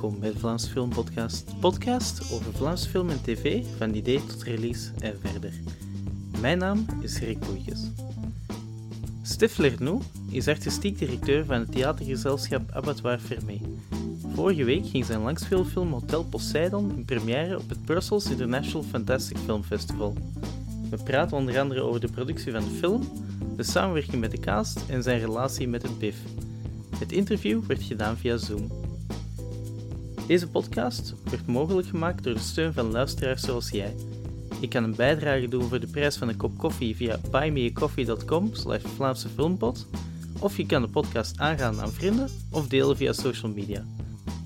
welkom 0.00 0.20
bij 0.20 0.32
de 0.32 0.38
Vlaamse 0.38 0.70
Film 0.70 0.88
Podcast. 0.88 1.60
Podcast 1.60 2.32
over 2.32 2.52
Vlaamse 2.52 2.88
film 2.88 3.10
en 3.10 3.22
tv, 3.22 3.64
van 3.78 3.94
idee 3.94 4.24
tot 4.24 4.42
release 4.42 4.90
en 4.98 5.18
verder. 5.20 5.52
Mijn 6.40 6.58
naam 6.58 6.86
is 7.00 7.18
Rick 7.18 7.38
Boeikes. 7.38 7.90
Stef 9.22 9.58
Lernoux 9.58 10.04
is 10.30 10.48
artistiek 10.48 10.98
directeur 10.98 11.44
van 11.44 11.58
het 11.58 11.72
theatergezelschap 11.72 12.70
Abattoir 12.70 13.18
Fermé. 13.18 13.60
Vorige 14.34 14.64
week 14.64 14.86
ging 14.86 15.04
zijn 15.04 15.20
langspeelfilm 15.20 15.92
Hotel 15.92 16.24
Poseidon 16.24 16.96
in 16.96 17.04
première 17.04 17.58
op 17.58 17.68
het 17.68 17.84
Brussels 17.84 18.30
International 18.30 18.82
Fantastic 18.82 19.36
Film 19.36 19.62
Festival. 19.62 20.16
We 20.90 20.96
praten 20.96 21.36
onder 21.36 21.60
andere 21.60 21.80
over 21.80 22.00
de 22.00 22.10
productie 22.10 22.52
van 22.52 22.64
de 22.64 22.74
film, 22.78 23.08
de 23.56 23.62
samenwerking 23.62 24.20
met 24.20 24.30
de 24.30 24.40
cast 24.40 24.80
en 24.88 25.02
zijn 25.02 25.20
relatie 25.20 25.68
met 25.68 25.82
het 25.82 25.98
BIF. 25.98 26.16
Het 26.98 27.12
interview 27.12 27.62
werd 27.66 27.82
gedaan 27.82 28.16
via 28.16 28.36
Zoom. 28.36 28.89
Deze 30.30 30.48
podcast 30.48 31.14
wordt 31.24 31.46
mogelijk 31.46 31.88
gemaakt 31.88 32.24
door 32.24 32.34
de 32.34 32.40
steun 32.40 32.72
van 32.72 32.90
luisteraars 32.90 33.42
zoals 33.42 33.70
jij. 33.70 33.94
Je 34.60 34.68
kan 34.68 34.84
een 34.84 34.94
bijdrage 34.94 35.48
doen 35.48 35.68
voor 35.68 35.80
de 35.80 35.86
prijs 35.86 36.16
van 36.16 36.28
een 36.28 36.36
kop 36.36 36.58
koffie 36.58 36.96
via 36.96 37.20
buymeacoffee.com 37.30 38.54
slash 38.54 38.82
Vlaamse 38.82 39.28
Filmpot 39.28 39.86
of 40.40 40.56
je 40.56 40.66
kan 40.66 40.82
de 40.82 40.88
podcast 40.88 41.38
aangaan 41.38 41.80
aan 41.80 41.92
vrienden 41.92 42.28
of 42.50 42.68
delen 42.68 42.96
via 42.96 43.12
social 43.12 43.52
media. 43.52 43.84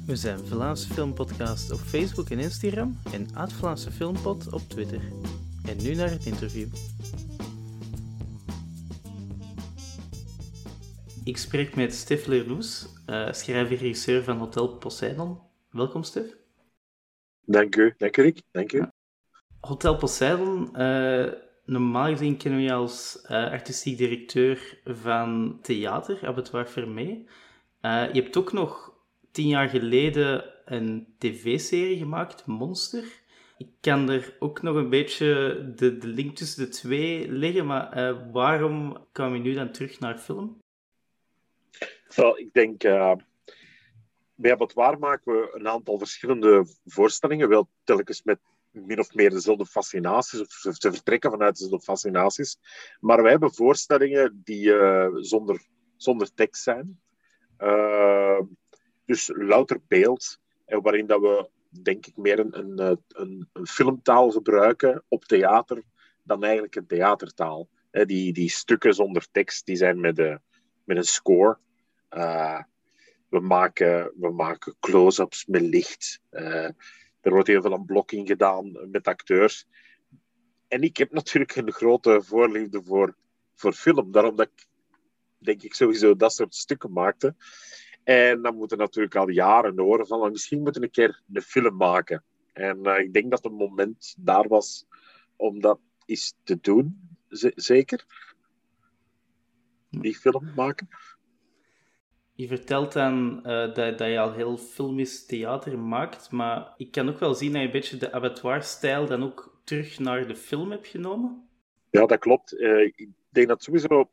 We 0.07 0.17
zijn 0.17 0.39
Vlaamse 0.39 0.93
Filmpodcast 0.93 1.73
op 1.73 1.79
Facebook 1.79 2.31
en 2.31 2.39
Instagram 2.39 2.99
en 3.13 3.35
at 3.35 3.53
Vlaamse 3.53 3.91
Filmpot 3.91 4.53
op 4.53 4.63
Twitter. 4.69 5.01
En 5.69 5.77
nu 5.83 5.95
naar 5.95 6.11
het 6.11 6.27
interview. 6.27 6.69
Ik 11.25 11.37
spreek 11.37 11.77
met 11.77 11.95
Stef 11.95 12.27
Lerloes, 12.27 12.87
uh, 13.07 13.33
schrijver 13.33 13.73
en 13.73 13.79
regisseur 13.79 14.23
van 14.23 14.39
Hotel 14.39 14.69
Poseidon. 14.69 15.53
Welkom, 15.75 16.03
Stef. 16.03 16.37
Dank 17.45 17.77
u, 17.77 17.95
dank 17.99 18.17
u 18.17 18.23
Rick. 18.23 18.43
Dank 18.51 18.73
u. 18.73 18.85
Hotel 19.61 19.97
Poseidon, 19.97 20.69
uh, 20.77 21.33
normaal 21.65 22.07
gezien 22.07 22.37
kennen 22.37 22.61
we 22.61 22.67
je 22.67 22.73
als 22.73 23.25
uh, 23.25 23.31
artistiek 23.31 23.99
directeur 23.99 24.79
van 24.85 25.59
theater, 25.63 26.27
Abattoir 26.27 26.67
Fermé. 26.67 27.25
je 27.81 28.11
hebt 28.13 28.37
ook 28.37 28.53
nog 28.53 28.93
tien 29.31 29.49
jaar 29.49 29.69
geleden 29.69 30.45
een 30.65 31.15
tv-serie 31.19 31.99
gemaakt, 31.99 32.47
Monster. 32.47 33.05
Ik 33.59 33.69
kan 33.81 34.11
er 34.11 34.37
ook 34.39 34.63
nog 34.63 34.77
een 34.77 34.91
beetje 34.91 35.27
de, 35.77 35.99
de 35.99 36.09
link 36.09 36.37
tussen 36.37 36.65
de 36.65 36.71
twee 36.71 37.33
leggen, 37.33 37.67
maar 37.67 38.31
waarom 38.33 39.07
kwam 39.13 39.35
je 39.35 39.41
nu 39.41 39.55
dan 39.55 39.73
terug 39.73 40.01
naar 40.01 40.19
film? 40.19 40.59
Well, 42.15 42.35
ik 42.37 42.53
denk, 42.53 42.85
uh, 42.85 43.13
bij 44.35 44.53
Abattoir 44.53 44.99
maken 44.99 45.33
we 45.33 45.51
een 45.53 45.69
aantal 45.69 45.99
verschillende 45.99 46.67
voorstellingen, 46.85 47.49
wel 47.49 47.69
telkens 47.85 48.23
met 48.23 48.39
min 48.71 48.99
of 48.99 49.15
meer 49.15 49.31
dezelfde 49.31 49.67
fascinaties, 49.67 50.41
of 50.41 50.51
ze 50.51 50.93
vertrekken 50.93 51.31
vanuit 51.31 51.59
dezelfde 51.59 51.85
fascinaties. 51.85 52.59
Maar 53.01 53.23
we 53.23 53.29
hebben 53.29 53.55
voorstellingen 53.55 54.41
die 54.45 54.65
uh, 54.65 55.09
zonder, 55.13 55.67
zonder 55.97 56.35
tekst 56.35 56.63
zijn. 56.63 57.01
Uh, 57.59 58.41
dus 59.05 59.31
louter 59.35 59.81
beeld, 59.89 60.39
en 60.65 60.83
waarin 60.83 61.07
dat 61.07 61.21
we, 61.21 61.49
denk 61.83 62.07
ik, 62.07 62.17
meer 62.17 62.39
een, 62.39 62.59
een, 62.59 62.99
een, 63.09 63.49
een 63.53 63.67
filmtaal 63.67 64.31
gebruiken 64.31 65.05
op 65.09 65.25
theater 65.25 65.83
dan 66.23 66.43
eigenlijk 66.43 66.75
een 66.75 66.87
theatertaal. 66.87 67.69
Die, 67.91 68.33
die 68.33 68.51
stukken 68.51 68.95
zonder 68.95 69.27
tekst, 69.31 69.67
die 69.67 69.77
zijn 69.77 70.01
met, 70.01 70.17
de, 70.17 70.41
met 70.85 70.97
een 70.97 71.05
score. 71.05 71.59
We 73.35 73.41
maken, 73.41 74.13
we 74.17 74.31
maken 74.31 74.77
close-ups 74.81 75.47
met 75.47 75.61
licht. 75.63 76.21
Uh, 76.31 76.69
er 77.21 77.31
wordt 77.31 77.49
heel 77.49 77.63
veel 77.63 77.73
aan 77.73 77.85
blokking 77.85 78.27
gedaan 78.27 78.91
met 78.91 79.09
acteurs. 79.09 79.67
En 80.69 80.83
ik 80.83 80.97
heb 80.97 81.13
natuurlijk 81.13 81.57
een 81.57 81.73
grote 81.73 82.23
voorliefde 82.23 82.83
voor, 82.83 83.17
voor 83.55 83.73
film. 83.73 84.13
Daarom 84.13 84.37
dat 84.37 84.47
ik, 84.47 84.67
denk 85.39 85.63
ik, 85.63 85.75
sowieso 85.75 86.17
dat 86.17 86.33
soort 86.33 86.55
stukken 86.55 86.93
maakte. 86.93 87.35
En 88.05 88.43
dan 88.43 88.57
moeten 88.57 88.79
natuurlijk 88.79 89.17
al 89.17 89.29
jaren 89.29 89.79
horen 89.79 90.07
van, 90.07 90.31
misschien 90.31 90.63
moeten 90.63 90.81
we 90.81 90.87
een 90.87 90.93
keer 90.93 91.23
een 91.33 91.43
film 91.43 91.77
maken. 91.77 92.25
En 92.53 92.79
uh, 92.83 92.99
ik 92.99 93.13
denk 93.13 93.31
dat 93.31 93.45
het 93.45 93.53
moment 93.53 94.15
daar 94.19 94.49
was 94.49 94.87
om 95.37 95.61
dat 95.61 95.79
eens 96.07 96.35
te 96.43 96.59
doen. 96.61 97.17
Zeker. 97.55 98.05
Die 99.91 100.17
film 100.17 100.53
maken. 100.57 100.89
Je 102.37 102.47
vertelt 102.47 102.93
dan 102.93 103.37
uh, 103.37 103.75
dat, 103.75 103.99
dat 103.99 104.09
je 104.09 104.19
al 104.19 104.33
heel 104.33 104.57
filmisch 104.57 105.27
theater 105.27 105.79
maakt, 105.79 106.31
maar 106.31 106.75
ik 106.77 106.91
kan 106.91 107.09
ook 107.09 107.19
wel 107.19 107.35
zien 107.35 107.53
dat 107.53 107.61
je 107.61 107.67
een 107.67 107.73
beetje 107.73 107.97
de 107.97 108.13
abattoir-stijl 108.13 109.07
dan 109.07 109.23
ook 109.23 109.61
terug 109.65 109.99
naar 109.99 110.27
de 110.27 110.37
film 110.37 110.71
hebt 110.71 110.87
genomen. 110.87 111.49
Ja, 111.91 112.07
dat 112.07 112.19
klopt. 112.19 112.55
Uh, 112.55 112.81
ik 112.81 113.09
denk 113.29 113.49
dat 113.49 113.63
sowieso 113.63 114.11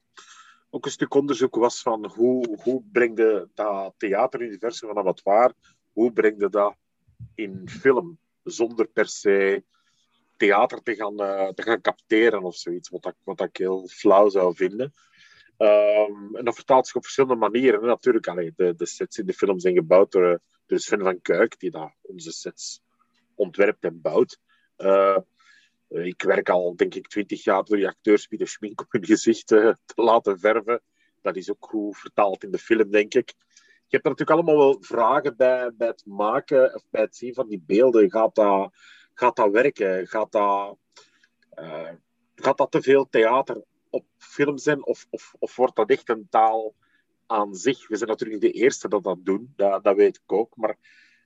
ook 0.70 0.86
een 0.86 0.92
stuk 0.92 1.14
onderzoek 1.14 1.56
was 1.56 1.82
van 1.82 2.06
hoe, 2.06 2.58
hoe 2.64 2.84
breng 2.92 3.18
je 3.18 3.48
dat 3.54 3.94
theateruniversum 3.98 4.88
van 4.88 4.98
abattoir, 4.98 5.54
hoe 5.94 6.14
breng 6.14 6.40
je 6.40 6.50
dat 6.50 6.76
in 7.36 7.70
film, 7.70 8.18
zonder 8.44 8.88
per 8.88 9.08
se 9.08 9.64
theater 10.38 10.84
te 10.84 10.96
gaan, 10.96 11.22
uh, 11.22 11.48
te 11.48 11.64
gaan 11.64 11.82
capteren 11.82 12.44
of 12.44 12.56
zoiets, 12.56 12.90
wat, 12.90 13.06
ik, 13.06 13.16
wat 13.24 13.42
ik 13.42 13.58
heel 13.58 13.88
flauw 13.88 14.30
zou 14.30 14.56
vinden. 14.56 14.94
Um, 15.62 16.36
en 16.36 16.46
dat 16.46 16.56
vertaalt 16.56 16.86
zich 16.86 16.96
op 16.96 17.04
verschillende 17.04 17.36
manieren. 17.36 17.86
Natuurlijk, 17.86 18.28
allee, 18.28 18.54
de, 18.56 18.76
de 18.76 18.86
sets 18.86 19.18
in 19.18 19.26
de 19.26 19.34
film 19.34 19.60
zijn 19.60 19.76
gebouwd 19.76 20.12
door, 20.12 20.42
door 20.66 20.80
Sven 20.80 21.02
van 21.02 21.22
Kuik, 21.22 21.60
die 21.60 21.72
daar 21.72 21.96
onze 22.02 22.32
sets 22.32 22.82
ontwerpt 23.36 23.84
en 23.84 24.02
bouwt. 24.02 24.40
Uh, 24.78 25.18
ik 25.88 26.22
werk 26.22 26.50
al, 26.50 26.76
denk 26.76 26.96
ik, 26.96 27.08
twintig 27.08 27.44
jaar 27.44 27.64
door 27.64 27.78
die 27.78 27.88
acteurs 27.88 28.28
die 28.28 28.38
de 28.38 28.46
schmink 28.46 28.82
op 28.82 28.92
hun 28.92 29.06
gezicht 29.06 29.48
te 29.48 29.78
laten 29.96 30.40
verven. 30.40 30.82
Dat 31.22 31.36
is 31.36 31.52
ook 31.52 31.66
goed 31.66 31.98
vertaald 31.98 32.44
in 32.44 32.52
de 32.52 32.58
film, 32.58 32.92
denk 32.92 33.14
ik. 33.14 33.34
Hebt 33.88 34.06
er 34.06 34.10
natuurlijk 34.10 34.30
allemaal 34.30 34.58
wel 34.58 34.78
vragen 34.80 35.38
bij, 35.38 35.72
bij 35.74 35.88
het 35.88 36.06
maken 36.06 36.76
of 36.76 36.84
bij 36.90 37.02
het 37.02 37.16
zien 37.16 37.34
van 37.34 37.48
die 37.48 37.64
beelden. 37.66 38.12
Gaat 38.12 38.36
dat, 38.36 38.74
gaat 39.14 39.36
dat 39.36 39.52
werken? 39.52 40.08
Gaat 40.08 40.32
dat, 40.32 40.78
gaat 42.36 42.58
dat 42.58 42.72
te 42.72 42.82
veel 42.82 43.10
theater 43.10 43.64
op 43.92 44.06
film 44.18 44.58
zijn, 44.58 44.86
of, 44.86 45.08
of, 45.10 45.36
of 45.40 45.56
wordt 45.56 45.76
dat 45.76 45.90
echt 45.90 46.10
een 46.10 46.28
taal 46.30 46.76
aan 47.26 47.56
zich? 47.56 47.88
We 47.88 47.96
zijn 47.96 48.10
natuurlijk 48.10 48.42
de 48.42 48.52
eerste 48.52 48.88
dat 48.88 49.04
dat 49.04 49.26
doen, 49.26 49.54
dat, 49.56 49.84
dat 49.84 49.96
weet 49.96 50.16
ik 50.24 50.32
ook. 50.32 50.56
Maar 50.56 50.78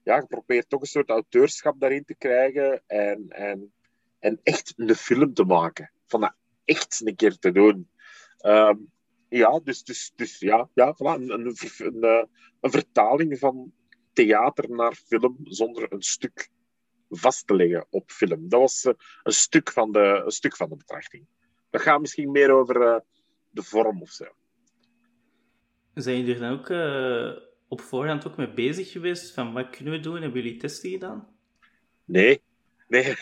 ja, 0.04 0.16
je 0.16 0.26
probeert 0.26 0.70
toch 0.70 0.82
een 0.82 0.88
soort 0.88 1.10
auteurschap 1.10 1.80
daarin 1.80 2.06
te 2.06 2.16
krijgen 2.16 2.84
en, 2.88 3.26
en, 3.30 3.74
en 4.20 4.40
echt 4.44 4.74
een 4.76 4.96
film 4.96 5.34
te 5.34 5.44
maken. 5.44 5.92
Van 6.06 6.22
dat 6.22 6.36
echt 6.66 7.02
een 7.06 7.16
keer 7.16 7.38
te 7.38 7.52
doen. 7.52 7.90
Um, 8.42 8.92
ja, 9.30 9.60
dus, 9.64 9.84
dus, 9.84 10.12
dus 10.16 10.40
ja, 10.40 10.70
ja 10.74 10.94
voilà, 10.94 11.22
een, 11.22 11.30
een, 11.30 11.56
een, 11.78 12.04
eh, 12.04 12.24
een, 12.62 12.72
vertaling 12.72 13.40
van 13.40 13.74
theater 14.14 14.70
naar 14.70 14.94
film 14.94 15.38
zonder 15.44 15.94
een 15.94 16.02
stuk 16.02 16.50
vast 17.10 17.48
te 17.48 17.56
leggen 17.56 17.86
op 17.90 18.12
film. 18.12 18.50
Dat 18.50 18.60
was 18.60 18.86
uh, 18.86 18.94
een, 19.24 19.34
stuk 19.34 19.72
van 19.72 19.92
de, 19.92 20.22
een 20.26 20.32
stuk 20.32 20.56
van 20.56 20.70
de 20.70 20.76
betrachting. 20.76 21.26
Dat 21.76 21.84
gaat 21.84 22.02
misschien 22.02 22.32
meer 22.32 22.52
over 22.52 22.82
uh, 22.82 22.98
de 23.50 23.64
vorm 23.64 24.02
of 24.02 24.10
zo. 24.10 24.26
Zijn 25.94 26.18
jullie 26.18 26.34
er 26.34 26.40
dan 26.40 26.60
ook 26.60 26.70
uh, 26.70 27.44
op 27.68 27.82
voorhand 27.82 28.28
ook 28.28 28.38
mee 28.38 28.54
bezig 28.54 28.92
geweest? 28.92 29.34
Van 29.34 29.54
wat 29.54 29.70
kunnen 29.70 29.94
we 29.94 30.00
doen? 30.00 30.22
Hebben 30.22 30.42
jullie 30.42 30.60
testen 30.60 30.90
gedaan? 30.90 31.28
Nee. 32.06 32.42
Nee, 32.88 33.04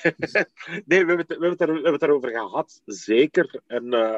nee 0.86 1.06
we, 1.06 1.14
hebben 1.14 1.18
het, 1.18 1.28
we, 1.28 1.34
hebben 1.34 1.50
het 1.50 1.62
er, 1.62 1.68
we 1.68 1.74
hebben 1.74 1.94
het 1.94 2.02
erover 2.02 2.30
gehad, 2.30 2.82
zeker. 2.86 3.62
En 3.68 3.84
uh, 3.84 4.18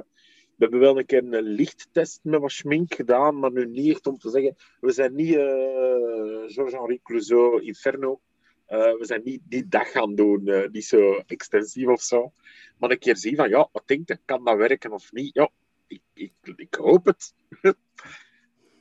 we 0.56 0.58
hebben 0.58 0.80
wel 0.80 0.98
een 0.98 1.06
keer 1.06 1.34
een 1.34 1.42
lichttest 1.42 2.20
met 2.24 2.40
wat 2.40 2.52
schmink 2.52 2.94
gedaan, 2.94 3.40
maar 3.40 3.52
nu 3.52 3.66
niet 3.66 3.92
echt 3.92 4.08
om 4.08 4.18
te 4.18 4.30
zeggen... 4.30 4.56
We 4.80 4.92
zijn 4.92 5.16
niet 5.16 5.34
Georges-Henri 6.54 7.00
Clouseau 7.04 7.62
Inferno. 7.62 8.22
We 8.68 9.02
zijn 9.02 9.22
niet 9.24 9.42
die 9.44 9.68
dag 9.68 9.92
gaan 9.92 10.16
doen, 10.16 10.70
niet 10.72 10.86
zo 10.86 11.24
extensief 11.26 11.88
of 11.88 12.02
zo. 12.02 12.32
Maar 12.78 12.92
een 12.92 13.00
keer 13.00 13.18
zien 13.18 13.36
van, 13.36 13.50
ja, 13.50 13.70
wat 13.72 13.88
denk 13.88 14.08
je, 14.08 14.20
kan 14.26 14.44
dat 14.44 14.58
werken 14.58 14.92
of 14.92 15.12
niet? 15.12 15.34
Ja, 15.34 15.50
ik, 15.88 16.02
ik, 16.14 16.34
ik 16.56 16.76
hoop 16.76 17.06
het. 17.06 17.34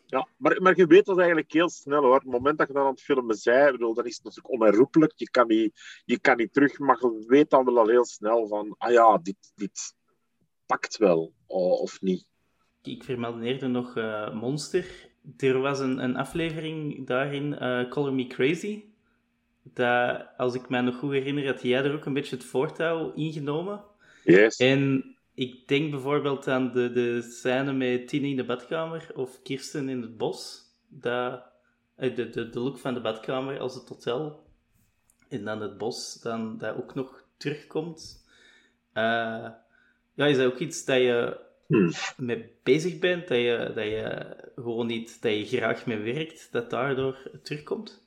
ja, 0.06 0.28
maar, 0.36 0.62
maar 0.62 0.76
je 0.76 0.86
weet 0.86 1.04
dat 1.04 1.19
eigenlijk 1.19 1.52
heel 1.52 1.69
snel 1.69 2.02
hoor. 2.02 2.14
Het 2.14 2.25
moment 2.25 2.58
dat 2.58 2.66
je 2.66 2.75
dan 2.75 2.84
aan 2.84 2.90
het 2.90 3.02
filmen 3.02 3.38
bent, 3.44 3.72
bedoel, 3.72 3.94
dan 3.94 4.06
is 4.06 4.20
natuurlijk 4.20 4.54
onherroepelijk. 4.54 5.12
Je 5.16 5.31
kan 5.31 5.46
niet, 5.46 5.81
je 6.04 6.19
kan 6.19 6.36
niet 6.36 6.52
terug, 6.52 6.78
maar 6.78 6.98
je 7.00 7.25
weet 7.26 7.50
dan 7.50 7.64
wel 7.64 7.78
al 7.78 7.88
heel 7.88 8.04
snel 8.04 8.46
van, 8.46 8.75
ah 8.78 8.92
ja, 8.92 9.19
dit, 9.19 9.52
dit 9.54 9.94
pakt 10.66 10.96
wel, 10.96 11.32
of 11.46 12.00
niet. 12.00 12.26
Ik 12.82 13.04
vermeldde 13.04 13.44
eerder 13.44 13.70
nog 13.70 13.96
uh, 13.96 14.34
Monster. 14.34 15.12
Er 15.36 15.58
was 15.58 15.78
een, 15.81 15.98
een 15.98 16.16
aflevering 16.16 17.06
daarin, 17.06 17.52
uh, 17.52 17.90
Color 17.90 18.14
Me 18.14 18.26
Crazy 18.26 18.84
dat, 19.72 20.26
als 20.37 20.55
ik 20.55 20.69
me 20.69 20.81
nog 20.81 20.96
goed 20.96 21.12
herinner, 21.12 21.46
had 21.46 21.62
jij 21.62 21.84
er 21.84 21.94
ook 21.94 22.05
een 22.05 22.12
beetje 22.12 22.37
het 22.37 22.44
voortouw 22.44 23.12
ingenomen. 23.12 23.84
Yes. 24.25 24.56
En 24.56 25.05
ik 25.34 25.69
denk 25.69 25.90
bijvoorbeeld 25.90 26.49
aan 26.49 26.72
de, 26.72 26.93
de 26.93 27.22
scène 27.22 27.72
met 27.72 28.08
Tine 28.08 28.28
in 28.28 28.37
de 28.37 28.44
badkamer 28.44 29.11
of 29.14 29.43
Kirsten 29.43 29.88
in 29.88 30.02
het 30.02 30.16
bos. 30.16 30.62
Dat 30.88 31.43
de, 31.96 32.31
de, 32.31 32.49
de 32.49 32.61
look 32.61 32.78
van 32.78 32.94
de 32.94 33.00
badkamer 33.00 33.58
als 33.58 33.75
het 33.75 33.88
hotel. 33.88 34.46
En 35.28 35.44
dan 35.44 35.61
het 35.61 35.78
bos, 35.78 36.20
dan 36.22 36.58
dat 36.58 36.76
ook 36.76 36.94
nog 36.94 37.25
terugkomt. 37.37 38.26
Uh, 38.94 39.49
ja, 40.14 40.26
is 40.26 40.37
dat 40.37 40.46
ook 40.52 40.58
iets 40.58 40.84
dat 40.84 40.96
je 40.96 41.40
hmm. 41.67 41.93
mee 42.17 42.50
bezig 42.62 42.99
bent, 42.99 43.28
dat 43.28 43.38
je, 43.38 43.72
dat 43.75 43.84
je 43.84 44.37
gewoon 44.55 44.87
niet, 44.87 45.22
dat 45.22 45.50
je 45.50 45.56
graag 45.56 45.87
mee 45.87 45.99
werkt, 45.99 46.49
dat 46.52 46.70
daardoor 46.70 47.31
terugkomt? 47.43 48.04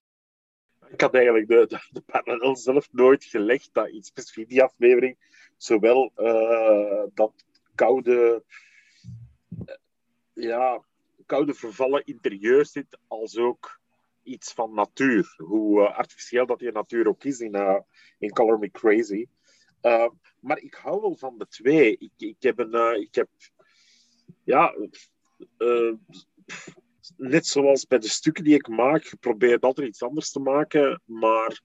Ik 0.89 1.01
had 1.01 1.13
eigenlijk 1.13 1.47
de, 1.47 1.65
de, 1.67 1.87
de 1.91 2.01
parallel 2.01 2.55
zelf 2.55 2.93
nooit 2.93 3.23
gelegd 3.23 3.69
dat 3.73 3.89
iets 3.89 4.07
specifiek 4.07 4.49
die 4.49 4.63
aflevering, 4.63 5.17
zowel 5.57 6.11
uh, 6.17 7.03
dat 7.13 7.45
koude, 7.75 8.43
uh, 9.65 9.75
ja, 10.33 10.83
koude 11.25 11.53
vervallen 11.53 12.05
interieur 12.05 12.65
zit, 12.65 12.97
als 13.07 13.37
ook 13.37 13.79
iets 14.23 14.53
van 14.53 14.73
natuur. 14.73 15.33
Hoe 15.37 15.81
uh, 15.81 15.97
artificieel 15.97 16.45
dat 16.45 16.59
die 16.59 16.71
natuur 16.71 17.07
ook 17.07 17.23
is 17.23 17.39
in, 17.39 17.83
in 18.17 18.29
Color 18.29 18.59
Me 18.59 18.71
Crazy. 18.71 19.27
maar 20.39 20.57
ik 20.57 20.73
hou 20.73 21.01
wel 21.01 21.15
van 21.15 21.37
de 21.37 21.47
twee. 21.47 21.97
Ik, 21.97 22.11
ik 22.17 22.37
heb 22.39 22.59
een, 22.59 23.01
ik 23.01 23.15
heb, 23.15 23.29
ja, 24.43 24.73
net 27.17 27.45
zoals 27.45 27.87
bij 27.87 27.99
de 27.99 28.09
stukken 28.09 28.43
die 28.43 28.55
ik 28.55 28.67
maak, 28.67 29.05
ik 29.05 29.19
probeer 29.19 29.59
altijd 29.59 29.87
iets 29.87 30.03
anders 30.03 30.31
te 30.31 30.39
maken, 30.39 31.01
maar, 31.05 31.61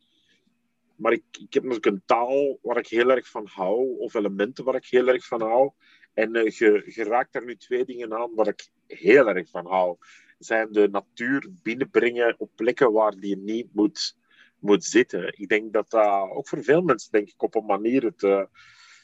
maar 0.96 1.12
ik, 1.12 1.24
ik 1.30 1.54
heb 1.54 1.62
natuurlijk 1.62 1.86
een 1.86 2.02
taal 2.06 2.58
waar 2.62 2.78
ik 2.78 2.86
heel 2.86 3.10
erg 3.10 3.28
van 3.28 3.48
hou, 3.52 3.98
of 3.98 4.14
elementen 4.14 4.64
waar 4.64 4.74
ik 4.74 4.86
heel 4.86 5.08
erg 5.08 5.26
van 5.26 5.40
hou. 5.40 5.70
En 6.14 6.36
uh, 6.36 6.50
je, 6.50 6.82
je 6.86 7.04
raakt 7.04 7.32
daar 7.32 7.44
nu 7.44 7.56
twee 7.56 7.84
dingen 7.84 8.14
aan 8.14 8.34
waar 8.34 8.48
ik 8.48 8.68
heel 8.86 9.28
erg 9.28 9.50
van 9.50 9.66
hou. 9.66 9.96
Zijn 10.38 10.72
de 10.72 10.88
natuur 10.88 11.50
binnenbrengen 11.62 12.34
op 12.38 12.50
plekken 12.54 12.92
waar 12.92 13.16
die 13.16 13.36
niet 13.36 13.74
moet, 13.74 14.16
moet 14.58 14.84
zitten. 14.84 15.38
Ik 15.38 15.48
denk 15.48 15.72
dat 15.72 15.90
dat 15.90 16.30
ook 16.30 16.48
voor 16.48 16.62
veel 16.62 16.82
mensen, 16.82 17.12
denk 17.12 17.28
ik, 17.28 17.42
op 17.42 17.54
een 17.54 17.64
manier 17.64 18.04
het, 18.04 18.22
uh, 18.22 18.44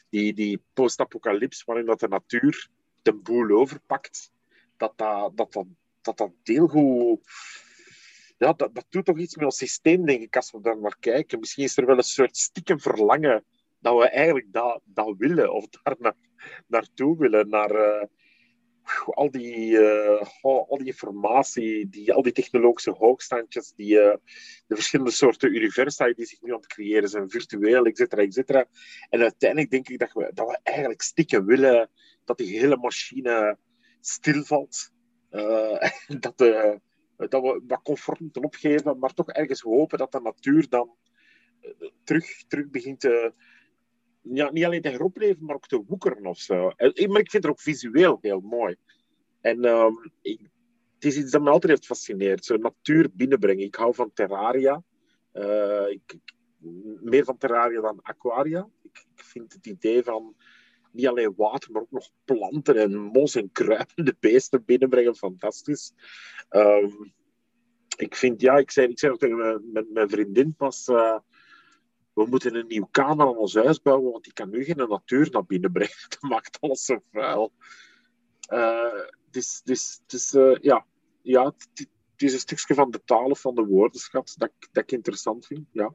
die, 0.09 0.33
die 0.33 0.61
post-apocalyps, 0.73 1.63
waarin 1.63 1.85
dat 1.85 1.99
de 1.99 2.07
natuur 2.07 2.69
de 3.01 3.13
boel 3.13 3.49
overpakt, 3.49 4.31
dat 4.77 4.97
dat, 4.97 5.37
dat, 5.37 5.53
dat 5.53 5.65
dat 6.01 6.17
dat 6.17 6.31
deelgoed... 6.43 7.27
Ja, 8.37 8.53
dat, 8.53 8.75
dat 8.75 8.85
doet 8.89 9.05
toch 9.05 9.19
iets 9.19 9.35
met 9.35 9.45
ons 9.45 9.57
systeem, 9.57 10.05
denk 10.05 10.21
ik, 10.21 10.35
als 10.35 10.51
we 10.51 10.61
daar 10.61 10.79
naar 10.79 10.97
kijken. 10.99 11.39
Misschien 11.39 11.63
is 11.63 11.77
er 11.77 11.85
wel 11.85 11.97
een 11.97 12.03
soort 12.03 12.37
stiekem 12.37 12.79
verlangen 12.79 13.43
dat 13.79 13.97
we 13.97 14.09
eigenlijk 14.09 14.53
dat, 14.53 14.81
dat 14.83 15.15
willen, 15.17 15.53
of 15.53 15.67
daar 15.69 15.95
naar, 15.99 16.15
naartoe 16.67 17.17
willen, 17.17 17.49
naar... 17.49 17.71
Uh, 17.71 18.03
al 19.05 19.31
die, 19.31 19.71
uh, 19.71 20.21
al 20.41 20.77
die 20.77 20.85
informatie, 20.85 21.89
die, 21.89 22.13
al 22.13 22.21
die 22.21 22.31
technologische 22.31 22.91
hoogstandjes, 22.91 23.73
die, 23.75 23.93
uh, 23.93 24.15
de 24.67 24.75
verschillende 24.75 25.11
soorten 25.11 25.55
universa 25.55 26.13
die 26.13 26.25
zich 26.25 26.41
nu 26.41 26.51
aan 26.51 26.57
het 26.57 26.67
creëren 26.67 27.09
zijn, 27.09 27.29
virtueel, 27.29 27.85
et 27.85 27.97
cetera, 27.97 28.21
et 28.21 28.33
cetera. 28.33 28.65
En 29.09 29.21
uiteindelijk 29.21 29.71
denk 29.71 29.89
ik 29.89 29.99
dat 29.99 30.13
we, 30.13 30.31
dat 30.33 30.47
we 30.47 30.59
eigenlijk 30.63 31.01
stiekem 31.01 31.45
willen 31.45 31.89
dat 32.25 32.37
die 32.37 32.59
hele 32.59 32.77
machine 32.77 33.57
stilvalt. 34.01 34.91
Eh, 35.29 35.89
dat, 36.19 36.41
uh, 36.41 36.73
dat 37.17 37.41
we 37.41 37.61
wat 37.67 37.81
comfort 37.83 38.19
moeten 38.19 38.43
opgeven, 38.43 38.99
maar 38.99 39.13
toch 39.13 39.29
ergens 39.29 39.61
hopen 39.61 39.97
dat 39.97 40.11
de 40.11 40.21
natuur 40.21 40.69
dan 40.69 40.95
eh, 41.61 41.71
terug, 42.03 42.43
terug 42.47 42.69
begint 42.69 42.99
te, 42.99 43.33
ja, 44.21 44.51
niet 44.51 44.65
alleen 44.65 44.81
te 44.81 44.89
heropleven, 44.89 45.45
maar 45.45 45.55
ook 45.55 45.67
te 45.67 45.83
woekeren 45.87 46.25
of 46.25 46.37
zo. 46.37 46.63
Maar 46.75 47.19
ik 47.19 47.31
vind 47.31 47.31
het 47.31 47.47
ook 47.47 47.61
visueel 47.61 48.17
heel 48.21 48.39
mooi. 48.39 48.75
En 49.41 49.65
ehm, 49.65 49.93
het 50.93 51.05
is 51.05 51.17
iets 51.17 51.31
dat 51.31 51.41
me 51.41 51.49
altijd 51.49 51.71
heeft 51.71 51.85
gefascineerd. 51.85 52.45
Zo 52.45 52.57
natuur 52.57 53.09
binnenbrengen. 53.13 53.65
Ik 53.65 53.75
hou 53.75 53.93
van 53.93 54.13
terraria. 54.13 54.83
ik, 55.89 56.17
meer 57.01 57.23
van 57.23 57.37
terraria 57.37 57.81
dan 57.81 58.01
aquaria. 58.01 58.69
Ik, 58.83 59.05
ik, 59.15 59.23
vind 59.23 59.53
het 59.53 59.65
idee 59.65 60.03
van 60.03 60.35
niet 60.91 61.07
alleen 61.07 61.33
water, 61.37 61.71
maar 61.71 61.81
ook 61.81 61.91
nog 61.91 62.09
planten 62.25 62.75
en 62.75 62.97
mos 62.97 63.35
en 63.35 63.51
kruipende 63.51 64.15
beesten 64.19 64.65
binnenbrengen. 64.65 65.15
Fantastisch. 65.15 65.93
Ehm, 66.49 66.91
ik 67.97 68.15
vind, 68.15 68.41
ja, 68.41 68.57
ik 68.57 68.71
zei, 68.71 68.87
ik 68.87 68.99
zei 68.99 69.11
ook 69.11 69.19
tegen 69.19 69.37
mijn, 69.37 69.87
mijn, 69.93 70.09
vriendin 70.09 70.55
pas, 70.55 70.87
uh, 70.87 71.17
we 72.13 72.25
moeten 72.25 72.55
een 72.55 72.67
nieuw 72.67 72.87
kamer 72.91 73.27
aan 73.27 73.37
ons 73.37 73.55
huis 73.55 73.81
bouwen, 73.81 74.11
want 74.11 74.23
die 74.23 74.33
kan 74.33 74.49
nu 74.49 74.63
geen 74.63 74.87
natuur 74.89 75.29
naar 75.31 75.45
binnen 75.45 75.71
brengen. 75.71 75.95
Dat 76.09 76.21
maakt 76.21 76.57
alles 76.61 76.85
zo 76.85 77.01
vuil. 77.11 77.51
Dus, 79.29 79.61
dus, 79.63 80.01
dus 80.05 80.31
ja, 80.61 80.85
ja 81.21 81.45
het, 81.45 81.69
het, 81.73 81.87
is 82.17 82.33
een 82.33 82.39
stukje 82.39 82.73
van 82.73 82.91
de 82.91 83.01
taal 83.05 83.29
of 83.29 83.41
van 83.41 83.55
de 83.55 83.65
woordenschat 83.65 84.33
dat, 84.37 84.51
dat 84.71 84.83
ik 84.83 84.91
interessant 84.91 85.45
vind, 85.45 85.67
ja. 85.71 85.93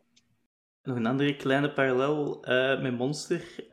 Nog 0.83 0.97
een 0.97 1.07
andere 1.07 1.37
kleine 1.37 1.73
parallel 1.73 2.45
met 2.81 2.97
Monster 2.97 3.65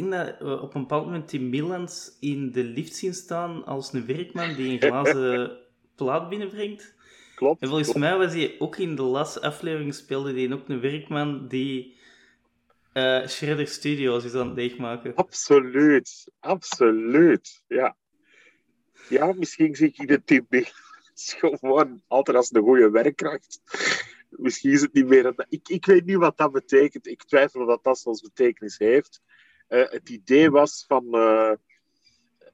denk 0.00 0.12
dat 0.12 0.38
we 0.38 0.60
op 0.60 0.74
een 0.74 0.80
bepaald 0.80 1.04
moment 1.04 1.28
Tim 1.28 1.48
Milans 1.48 2.16
in 2.20 2.52
de 2.52 2.64
lift 2.64 2.94
zien 2.94 3.14
staan 3.14 3.64
als 3.64 3.92
een 3.92 4.06
werkman 4.06 4.54
die 4.54 4.72
een 4.72 4.88
glazen 4.88 5.58
plaat 5.96 6.28
binnenbrengt. 6.28 6.94
Klopt. 7.34 7.62
En 7.62 7.68
volgens 7.68 7.92
mij 7.92 8.16
was 8.16 8.32
hij 8.32 8.56
ook 8.58 8.76
in 8.76 8.96
de 8.96 9.02
laatste 9.02 9.42
aflevering 9.42 9.94
speelde 9.94 10.32
hij 10.32 10.52
ook 10.52 10.68
een 10.68 10.80
werkman 10.80 11.48
die 11.48 11.96
uh, 12.92 13.26
Shredder 13.26 13.66
Studios 13.66 14.24
is 14.24 14.34
aan 14.34 14.46
het 14.46 14.56
leegmaken. 14.56 15.14
Absoluut, 15.14 16.30
absoluut, 16.40 17.62
ja. 17.68 17.96
Ja, 19.08 19.32
misschien 19.32 19.74
zie 19.74 19.92
ik 19.96 20.08
de 20.08 20.24
Tim 20.24 20.46
Milans 20.48 21.36
gewoon 21.38 22.02
altijd 22.06 22.36
als 22.36 22.52
een 22.52 22.62
goede 22.62 22.90
werkkracht. 22.90 23.60
Misschien 24.30 24.72
is 24.72 24.80
het 24.80 24.92
niet 24.92 25.06
meer... 25.06 25.46
Ik, 25.48 25.68
ik 25.68 25.86
weet 25.86 26.04
niet 26.04 26.16
wat 26.16 26.36
dat 26.36 26.52
betekent. 26.52 27.06
Ik 27.06 27.24
twijfel 27.24 27.66
dat 27.66 27.84
dat 27.84 27.98
zo'n 27.98 28.18
betekenis 28.22 28.78
heeft. 28.78 29.22
Uh, 29.68 29.88
het 29.88 30.08
idee 30.08 30.50
was 30.50 30.84
van 30.86 31.04
uh, 31.10 31.52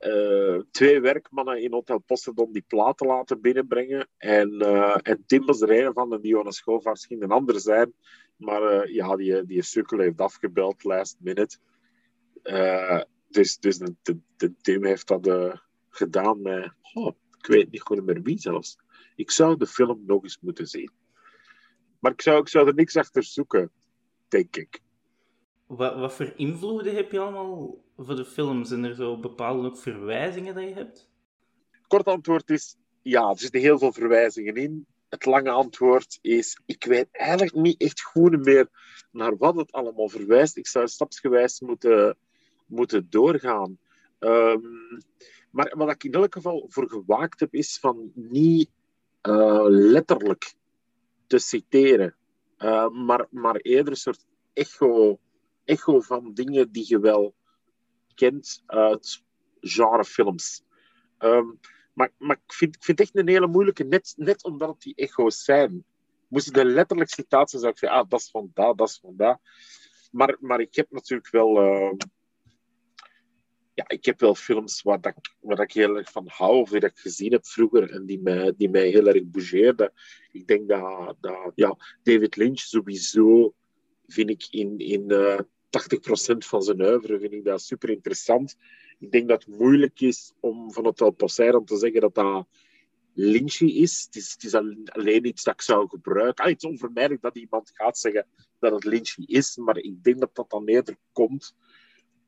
uh, 0.01 0.61
twee 0.71 1.01
werkmannen 1.01 1.63
in 1.63 1.73
Hotel 1.73 1.99
Posterdom 1.99 2.53
die 2.53 2.65
platen 2.67 3.07
laten 3.07 3.41
binnenbrengen. 3.41 4.09
En, 4.17 4.61
en 5.03 5.25
Tim 5.27 5.47
was 5.47 5.61
er 5.61 5.85
een 5.85 5.93
van, 5.93 6.13
en 6.13 6.21
Dionne 6.21 6.53
Schoofaerts 6.53 7.07
ging 7.07 7.23
een 7.23 7.31
ander 7.31 7.61
zijn. 7.61 7.95
Maar 8.37 8.91
ja, 8.91 9.17
die, 9.17 9.47
die 9.47 9.63
sukkel 9.63 9.99
heeft 9.99 10.21
afgebeld 10.21 10.85
last 10.85 11.17
minute. 11.21 11.59
dus 13.29 13.59
dus 13.59 13.79
de, 13.79 13.95
de, 14.03 14.19
de, 14.37 14.55
Tim 14.61 14.85
heeft 14.85 15.09
dat 15.09 15.59
gedaan 15.89 16.43
met... 16.43 16.73
Oh, 16.95 17.17
ik 17.39 17.47
weet 17.47 17.71
niet 17.71 17.81
goed 17.81 18.05
meer 18.05 18.23
wie 18.23 18.39
zelfs. 18.39 18.79
Ik 19.17 19.31
zou 19.31 19.57
de 19.57 19.67
film 19.67 20.03
nog 20.07 20.23
eens 20.23 20.39
moeten 20.41 20.67
zien. 20.67 20.91
Maar 21.99 22.13
ik 22.13 22.23
zou, 22.23 22.41
ik 22.41 22.49
zou 22.49 22.67
er 22.67 22.75
niks 22.75 22.97
achter 22.97 23.23
zoeken, 23.23 23.71
denk 24.29 24.57
ik. 24.57 24.81
Wat, 25.77 25.95
wat 25.97 26.15
voor 26.15 26.33
invloeden 26.37 26.95
heb 26.95 27.13
je 27.13 27.19
allemaal 27.19 27.85
voor 27.97 28.17
de 28.17 28.25
film? 28.25 28.65
Zijn 28.65 28.85
er 28.85 28.95
zo 28.95 29.19
bepaalde 29.19 29.69
ook 29.69 29.79
verwijzingen 29.79 30.55
dat 30.55 30.65
je 30.65 30.75
hebt? 30.75 31.11
Kort 31.87 32.07
antwoord 32.07 32.51
is 32.51 32.77
ja, 33.03 33.29
er 33.29 33.39
zitten 33.39 33.61
heel 33.61 33.79
veel 33.79 33.93
verwijzingen 33.93 34.55
in. 34.55 34.87
Het 35.09 35.25
lange 35.25 35.51
antwoord 35.51 36.19
is, 36.21 36.61
ik 36.67 36.85
weet 36.85 37.09
eigenlijk 37.11 37.55
niet 37.55 37.81
echt 37.81 38.03
goed 38.03 38.45
meer 38.45 38.69
naar 39.11 39.37
wat 39.37 39.57
het 39.57 39.73
allemaal 39.73 40.09
verwijst. 40.09 40.57
Ik 40.57 40.67
zou 40.67 40.89
stapsgewijs 40.89 41.61
moeten, 41.61 42.17
moeten 42.67 43.07
doorgaan. 43.11 43.79
Um, 44.19 45.01
maar 45.51 45.73
wat 45.77 45.91
ik 45.91 46.05
in 46.05 46.13
elk 46.13 46.35
geval 46.35 46.67
voor 46.69 46.89
gewaakt 46.89 47.41
heb, 47.41 47.55
is 47.55 47.79
van 47.79 48.13
niet 48.15 48.71
uh, 49.23 49.65
letterlijk 49.69 50.55
te 51.27 51.39
citeren, 51.39 52.15
uh, 52.59 52.89
maar, 52.89 53.27
maar 53.31 53.57
eerder 53.57 53.93
een 53.93 53.99
soort 53.99 54.27
echo 54.53 55.19
echo 55.65 56.01
van 56.01 56.35
dingen 56.35 56.73
die 56.73 56.85
je 56.89 57.01
wel 57.01 57.35
kent 58.15 58.63
uit 58.67 59.23
genrefilms. 59.61 60.63
Um, 61.19 61.61
maar, 61.95 62.13
maar 62.19 62.37
ik, 62.45 62.53
vind, 62.53 62.77
ik 62.77 62.85
vind 62.85 62.99
het 62.99 63.09
echt 63.09 63.17
een 63.17 63.29
hele 63.29 63.47
moeilijke, 63.47 63.85
net, 63.85 64.15
net 64.17 64.45
omdat 64.45 64.69
het 64.69 64.81
die 64.81 64.95
echo's 64.95 65.45
zijn. 65.45 65.85
Moest 66.29 66.47
ik 66.47 66.55
de 66.55 66.65
letterlijk 66.65 67.11
citatie 67.11 67.59
zou 67.59 67.73
ik 67.73 67.79
zeggen, 67.79 67.99
ah, 67.99 68.09
dat 68.09 68.21
is 68.21 68.31
van 68.31 68.51
dat, 68.55 68.79
dat 68.79 68.89
is 68.89 68.99
van 68.99 69.17
dat. 69.17 69.41
Maar, 70.11 70.37
maar 70.41 70.61
ik 70.61 70.75
heb 70.75 70.91
natuurlijk 70.91 71.31
wel... 71.31 71.63
Uh, 71.65 71.93
ja, 73.75 73.85
ik 73.89 74.05
heb 74.05 74.21
wel 74.21 74.35
films 74.35 74.83
waar, 74.83 75.01
dat, 75.01 75.15
waar 75.41 75.61
ik 75.61 75.73
heel 75.73 75.97
erg 75.97 76.11
van 76.11 76.29
hou, 76.29 76.61
of 76.61 76.71
die 76.71 76.81
ik 76.81 76.99
gezien 76.99 77.33
heb 77.33 77.47
vroeger 77.47 77.91
en 77.91 78.07
die 78.07 78.21
mij, 78.21 78.53
die 78.57 78.71
mij 78.71 78.89
heel 78.89 79.07
erg 79.07 79.25
bougeerden. 79.25 79.93
Ik 80.33 80.47
denk 80.47 80.69
dat, 80.69 81.17
dat 81.21 81.53
ja, 81.55 81.77
David 82.03 82.37
Lynch 82.37 82.59
sowieso 82.59 83.55
vind 84.13 84.31
ik 84.31 84.47
in, 84.51 84.79
in 84.79 85.05
uh, 85.13 85.33
eh, 85.33 85.41
80% 86.35 86.39
van 86.39 86.63
zijn 86.63 86.81
oeuvre 86.83 87.19
vind 87.19 87.33
ik 87.33 87.45
dat 87.45 87.63
super 87.63 87.91
interessant. 87.91 88.57
Ik 88.99 89.11
denk 89.11 89.29
dat 89.29 89.45
het 89.45 89.59
moeilijk 89.59 90.01
is 90.01 90.33
om 90.41 90.73
van 90.73 90.87
het 90.87 91.17
Poseidon 91.17 91.65
te 91.65 91.77
zeggen 91.77 92.01
dat 92.01 92.15
dat 92.15 92.47
lynchy 93.15 93.65
is. 93.65 94.09
Het, 94.11 94.45
is. 94.45 94.55
alleen 94.85 95.27
iets 95.27 95.43
dat 95.43 95.55
ik 95.55 95.63
zou 95.63 95.89
gebruiken. 95.89 96.45
Ah, 96.45 96.51
het 96.51 96.63
is 96.63 96.69
onvermijdelijk 96.69 97.23
dat 97.23 97.37
iemand 97.37 97.71
gaat 97.75 97.99
zeggen 97.99 98.27
dat 98.59 98.73
het 98.73 98.85
lynchy 98.85 99.23
is, 99.27 99.57
maar 99.57 99.77
ik 99.77 100.05
denk 100.05 100.21
dat 100.21 100.35
dat 100.35 100.51
dan 100.51 100.67
eerder 100.67 100.97
komt 101.13 101.55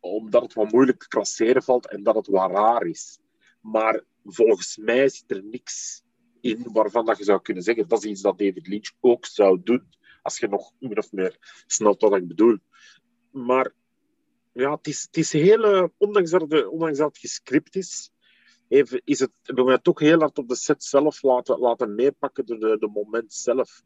omdat 0.05 0.43
het 0.43 0.53
wat 0.53 0.73
moeilijk 0.73 0.99
te 0.99 1.09
klasseren 1.09 1.63
valt 1.63 1.89
en 1.89 2.03
dat 2.03 2.15
het 2.15 2.27
wat 2.27 2.51
raar 2.51 2.87
is. 2.87 3.19
Maar 3.61 4.05
volgens 4.25 4.77
mij 4.77 5.09
zit 5.09 5.31
er 5.31 5.45
niks 5.45 6.03
in 6.41 6.67
waarvan 6.73 7.05
dat 7.05 7.19
je 7.19 7.25
zou 7.25 7.43
kunnen 7.43 7.63
zeggen 7.63 7.89
dat 7.89 8.05
is 8.05 8.11
iets 8.11 8.21
dat 8.21 8.39
David 8.39 8.67
Lynch 8.67 8.91
ook 9.01 9.27
zou 9.27 9.61
doen. 9.63 9.83
Als 10.25 10.39
je 10.39 10.49
nog 10.49 10.73
min 10.79 10.99
of 10.99 11.13
meer 11.13 11.65
snapt 11.67 12.03
wat 12.03 12.17
ik 12.17 12.29
bedoel. 12.29 12.59
Maar 13.31 13.73
ja, 14.53 14.75
het 14.75 14.87
is, 14.87 15.03
het 15.03 15.17
is 15.17 15.33
heel, 15.33 15.93
ondanks 15.99 16.31
dat, 16.31 16.51
de, 16.51 16.71
ondanks 16.71 16.99
dat 16.99 17.09
het 17.09 17.19
gescript 17.19 17.77
is, 17.77 18.11
even, 18.69 19.01
is 19.05 19.19
het 19.19 19.31
toch 19.83 19.99
heel 19.99 20.19
hard 20.19 20.39
op 20.39 20.49
de 20.49 20.55
set 20.55 20.85
zelf 20.85 21.23
laten, 21.23 21.59
laten 21.59 21.95
meepakken 21.95 22.47
de, 22.47 22.77
de 22.79 22.89
moment 22.93 23.33
zelf. 23.33 23.83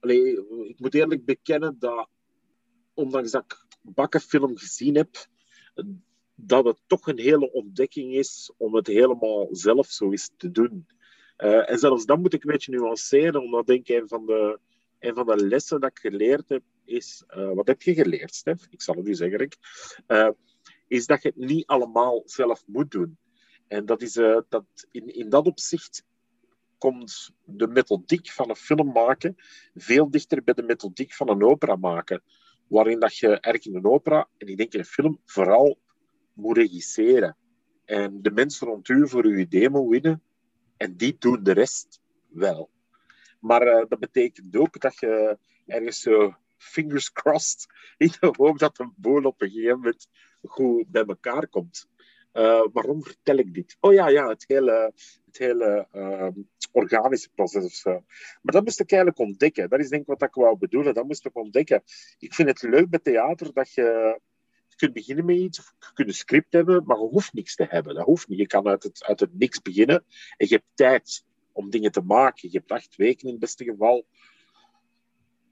Allee, 0.00 0.32
ik 0.68 0.80
moet 0.80 0.94
eerlijk 0.94 1.24
bekennen 1.24 1.76
dat, 1.78 2.08
ondanks 2.94 3.30
dat 3.30 3.44
ik 3.44 3.66
bakkenfilm 3.80 4.56
gezien 4.56 4.94
heb, 4.94 5.26
dat 6.34 6.64
het 6.64 6.80
toch 6.86 7.06
een 7.06 7.18
hele 7.18 7.52
ontdekking 7.52 8.14
is 8.14 8.52
om 8.56 8.74
het 8.74 8.86
helemaal 8.86 9.48
zelf 9.50 9.86
zo 9.86 10.10
eens 10.10 10.30
te 10.36 10.50
doen. 10.50 10.86
Uh, 11.38 11.70
en 11.70 11.78
zelfs 11.78 12.04
dan 12.04 12.20
moet 12.20 12.32
ik 12.32 12.44
een 12.44 12.50
beetje 12.50 12.72
nuanceren, 12.72 13.42
omdat 13.42 13.66
denk 13.66 13.88
ik 13.88 14.00
een 14.00 14.08
van 14.08 14.26
de, 14.26 14.58
een 14.98 15.14
van 15.14 15.26
de 15.26 15.46
lessen 15.46 15.80
dat 15.80 15.90
ik 15.90 15.98
geleerd 15.98 16.48
heb, 16.48 16.62
is... 16.84 17.24
Uh, 17.36 17.52
wat 17.52 17.66
heb 17.66 17.82
je 17.82 17.94
geleerd, 17.94 18.34
Stef? 18.34 18.66
Ik 18.70 18.82
zal 18.82 18.94
het 18.94 19.08
u 19.08 19.14
zeggen, 19.14 19.38
Rick. 19.38 19.56
Uh, 20.08 20.30
is 20.88 21.06
dat 21.06 21.22
je 21.22 21.28
het 21.28 21.36
niet 21.36 21.66
allemaal 21.66 22.22
zelf 22.24 22.62
moet 22.66 22.90
doen. 22.90 23.18
En 23.68 23.86
dat 23.86 24.02
is, 24.02 24.12
dat 24.48 24.64
in, 24.90 25.14
in 25.14 25.28
dat 25.28 25.46
opzicht 25.46 26.04
komt 26.78 27.30
de 27.44 27.66
methodiek 27.66 28.30
van 28.30 28.48
een 28.48 28.56
film 28.56 28.92
maken 28.92 29.34
veel 29.74 30.10
dichter 30.10 30.44
bij 30.44 30.54
de 30.54 30.62
methodiek 30.62 31.14
van 31.14 31.28
een 31.28 31.42
opera 31.42 31.76
maken. 31.76 32.22
Waarin 32.68 33.00
dat 33.00 33.16
je 33.16 33.40
erg 33.40 33.66
in 33.66 33.76
een 33.76 33.84
opera, 33.84 34.28
en 34.36 34.46
ik 34.46 34.56
denk 34.56 34.72
in 34.72 34.78
een 34.78 34.84
film, 34.84 35.20
vooral 35.24 35.78
moet 36.32 36.56
regisseren. 36.56 37.36
En 37.84 38.22
de 38.22 38.30
mensen 38.30 38.66
rond 38.66 38.88
u 38.88 39.08
voor 39.08 39.24
uw 39.24 39.36
idee 39.36 39.70
moet 39.70 39.90
winnen. 39.90 40.22
En 40.76 40.96
die 40.96 41.16
doen 41.18 41.42
de 41.42 41.52
rest 41.52 42.00
wel. 42.28 42.70
Maar 43.40 43.66
uh, 43.66 43.84
dat 43.88 43.98
betekent 43.98 44.56
ook 44.56 44.80
dat 44.80 44.98
je 44.98 45.38
ergens 45.66 46.00
zo 46.00 46.34
fingers 46.56 47.12
crossed 47.12 47.66
in 47.96 48.12
de 48.20 48.34
hoop 48.36 48.58
dat 48.58 48.78
een 48.78 48.92
boel 48.96 49.22
op 49.22 49.42
een 49.42 49.50
gegeven 49.50 49.76
moment 49.76 50.08
goed 50.42 50.88
bij 50.88 51.04
elkaar 51.04 51.48
komt. 51.48 51.88
Uh, 52.32 52.66
waarom 52.72 53.02
vertel 53.02 53.36
ik 53.36 53.54
dit? 53.54 53.76
Oh 53.80 53.92
ja, 53.92 54.08
ja 54.08 54.28
het 54.28 54.44
hele, 54.46 54.92
het 55.26 55.38
hele 55.38 55.88
uh, 55.92 56.28
organische 56.72 57.30
proces 57.34 57.64
of 57.64 57.72
zo. 57.72 57.90
Maar 58.42 58.54
dat 58.54 58.64
moest 58.64 58.80
ik 58.80 58.90
eigenlijk 58.90 59.20
ontdekken. 59.20 59.68
Dat 59.68 59.80
is 59.80 59.88
denk 59.88 60.02
ik 60.02 60.08
wat 60.08 60.22
ik 60.22 60.34
wou 60.34 60.58
bedoelen. 60.58 60.94
Dat 60.94 61.06
moest 61.06 61.26
ik 61.26 61.36
ontdekken. 61.36 61.82
Ik 62.18 62.34
vind 62.34 62.48
het 62.48 62.62
leuk 62.62 62.90
bij 62.90 62.98
theater 62.98 63.52
dat 63.52 63.72
je 63.72 64.20
je 64.76 64.86
kunt 64.86 64.92
beginnen 64.92 65.24
met 65.24 65.36
iets, 65.36 65.58
of 65.58 65.74
je 65.78 65.92
kunt 65.94 66.08
een 66.08 66.14
script 66.14 66.52
hebben, 66.52 66.84
maar 66.84 66.96
je 66.96 67.02
hoeft 67.02 67.32
niks 67.32 67.54
te 67.54 67.66
hebben. 67.68 67.94
Dat 67.94 68.04
hoeft 68.04 68.28
niet. 68.28 68.38
Je 68.38 68.46
kan 68.46 68.66
uit 68.66 68.82
het, 68.82 69.04
uit 69.04 69.20
het 69.20 69.38
niks 69.38 69.62
beginnen 69.62 70.04
en 70.36 70.46
je 70.48 70.54
hebt 70.54 70.66
tijd 70.74 71.24
om 71.52 71.70
dingen 71.70 71.92
te 71.92 72.00
maken. 72.00 72.48
Je 72.50 72.58
hebt 72.58 72.72
acht 72.72 72.96
weken 72.96 73.26
in 73.26 73.30
het 73.30 73.40
beste 73.40 73.64
geval 73.64 74.06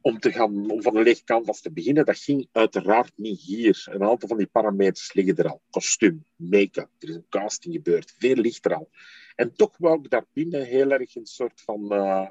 om, 0.00 0.18
te 0.18 0.32
gaan, 0.32 0.70
om 0.70 0.82
van 0.82 0.96
een 0.96 1.02
leeg 1.02 1.24
canvas 1.24 1.60
te 1.60 1.72
beginnen. 1.72 2.04
Dat 2.04 2.18
ging 2.18 2.48
uiteraard 2.52 3.12
niet 3.16 3.40
hier. 3.40 3.86
Een 3.90 4.02
aantal 4.02 4.28
van 4.28 4.38
die 4.38 4.46
parameters 4.46 5.12
liggen 5.12 5.36
er 5.36 5.48
al. 5.48 5.62
Kostuum, 5.70 6.24
make-up, 6.36 6.88
er 6.98 7.08
is 7.08 7.14
een 7.14 7.26
casting 7.28 7.74
gebeurd, 7.74 8.14
veel 8.18 8.36
ligt 8.36 8.64
er 8.64 8.74
al. 8.74 8.90
En 9.36 9.54
toch 9.56 9.76
wou 9.78 9.98
ik 10.02 10.10
daar 10.10 10.26
binnen 10.32 10.64
heel 10.64 10.90
erg 10.90 11.14
een 11.14 11.26
soort 11.26 11.60
van 11.60 11.92
uh, 11.92 12.28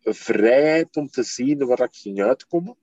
vrijheid 0.00 0.96
om 0.96 1.08
te 1.08 1.22
zien 1.22 1.66
waar 1.66 1.82
ik 1.82 1.94
ging 1.94 2.22
uitkomen. 2.22 2.76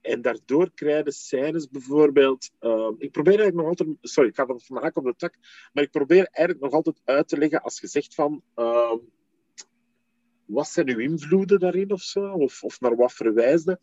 En 0.00 0.22
daardoor 0.22 0.70
krijgen 0.74 1.12
scènes 1.12 1.68
bijvoorbeeld. 1.68 2.50
Uh, 2.60 2.90
ik 2.98 3.10
probeer 3.10 3.38
eigenlijk 3.38 3.56
nog 3.56 3.66
altijd. 3.66 3.96
Sorry, 4.00 4.28
ik 4.28 4.34
ga 4.34 4.46
van 4.46 4.60
vandaag 4.60 4.94
op 4.94 5.04
de 5.04 5.14
tak. 5.16 5.34
Maar 5.72 5.84
ik 5.84 5.90
probeer 5.90 6.28
eigenlijk 6.30 6.60
nog 6.60 6.72
altijd 6.72 7.00
uit 7.04 7.28
te 7.28 7.38
leggen 7.38 7.62
als 7.62 7.80
je 7.80 7.86
zegt 7.86 8.14
van. 8.14 8.42
Uh, 8.56 8.94
wat 10.44 10.68
zijn 10.68 10.88
uw 10.88 10.98
invloeden 10.98 11.60
daarin 11.60 11.92
of 11.92 12.00
zo? 12.00 12.32
Of, 12.32 12.62
of 12.62 12.80
naar 12.80 12.96
wat 12.96 13.12
verwijsde? 13.12 13.80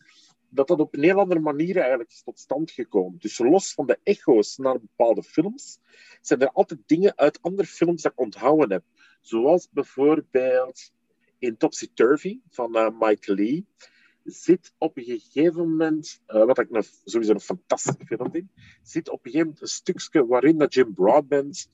Dat 0.50 0.68
dat 0.68 0.80
op 0.80 0.94
een 0.96 1.04
heel 1.04 1.20
andere 1.20 1.40
manier 1.40 1.78
eigenlijk 1.78 2.10
is 2.12 2.24
tot 2.24 2.40
stand 2.40 2.72
gekomen. 2.72 3.20
Dus 3.20 3.38
los 3.38 3.74
van 3.74 3.86
de 3.86 4.00
echo's 4.04 4.58
naar 4.58 4.80
bepaalde 4.80 5.24
films, 5.24 5.80
zijn 6.22 6.42
er 6.42 6.52
altijd 6.52 6.80
dingen 6.86 7.18
uit 7.18 7.42
andere 7.42 7.68
films 7.68 8.02
dat 8.02 8.12
ik 8.12 8.20
onthouden 8.20 8.72
heb. 8.72 8.84
Zoals 9.22 9.70
bijvoorbeeld 9.72 10.92
in 11.40 11.58
Topsy 11.58 11.88
Turvy 11.94 12.40
van 12.50 12.78
uh, 12.78 12.90
Mike 13.00 13.34
Lee 13.34 13.66
zit 14.28 14.74
op 14.78 14.98
een 14.98 15.04
gegeven 15.04 15.70
moment, 15.70 16.22
uh, 16.28 16.46
wat 16.46 16.60
ik 16.60 16.70
nog, 16.70 16.86
sowieso 17.04 17.34
een 17.34 17.40
fantastische 17.40 18.06
film 18.06 18.32
vind, 18.32 18.52
zit 18.84 19.10
op 19.10 19.26
een 19.26 19.32
gegeven 19.32 19.46
moment 19.48 19.62
een 19.62 19.68
stukje 19.68 20.26
waarin 20.26 20.58
dat 20.58 20.74
Jim 20.74 20.94
Broadbent 20.94 21.70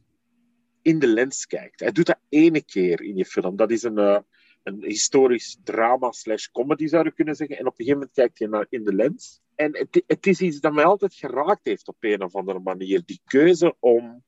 in 0.82 1.00
de 1.00 1.08
lens 1.08 1.46
kijkt. 1.46 1.80
Hij 1.80 1.92
doet 1.92 2.06
dat 2.06 2.20
ene 2.30 2.64
keer 2.64 3.02
in 3.02 3.16
je 3.16 3.26
film. 3.26 3.56
Dat 3.56 3.72
is 3.72 3.84
een, 3.84 4.00
uh, 4.00 4.20
een 4.64 4.84
historisch 4.84 5.58
drama 5.64 6.12
slash 6.12 6.48
comedy, 6.48 6.88
zou 6.88 7.04
je 7.04 7.12
kunnen 7.12 7.36
zeggen. 7.36 7.58
En 7.58 7.66
op 7.66 7.72
een 7.72 7.86
gegeven 7.86 8.00
moment 8.00 8.16
kijkt 8.16 8.40
hij 8.40 8.48
naar 8.48 8.66
in 8.70 8.84
de 8.84 8.94
lens. 8.94 9.42
En 9.56 9.78
het, 9.78 10.04
het 10.08 10.28
is 10.28 10.42
iets 10.42 10.60
dat 10.60 10.74
mij 10.74 10.86
altijd 10.86 11.14
geraakt 11.14 11.66
heeft 11.66 11.88
op 11.88 11.96
een 12.00 12.24
of 12.24 12.36
andere 12.36 12.60
manier. 12.60 13.02
Die 13.06 13.22
keuze 13.26 13.76
om 13.80 14.24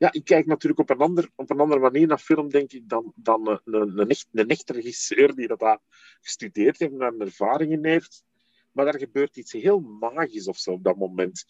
ja, 0.00 0.12
ik 0.12 0.24
kijk 0.24 0.46
natuurlijk 0.46 0.80
op 0.80 0.90
een, 0.90 0.98
ander, 0.98 1.30
op 1.36 1.50
een 1.50 1.60
andere 1.60 1.80
manier 1.80 2.06
naar 2.06 2.18
film, 2.18 2.48
denk 2.48 2.72
ik, 2.72 2.88
dan, 2.88 3.12
dan 3.16 3.48
een, 3.48 3.60
een, 3.64 3.98
een, 3.98 4.08
echt, 4.08 4.26
een 4.32 4.48
echt 4.48 4.70
regisseur 4.70 5.34
die 5.34 5.46
dat 5.46 5.80
gestudeerd 6.20 6.78
heeft 6.78 7.02
en 7.02 7.20
ervaringen 7.20 7.84
heeft. 7.84 8.24
Maar 8.72 8.84
daar 8.84 8.98
gebeurt 8.98 9.36
iets 9.36 9.52
heel 9.52 9.80
magisch 9.80 10.48
of 10.48 10.56
zo 10.56 10.70
op 10.70 10.84
dat 10.84 10.96
moment. 10.96 11.44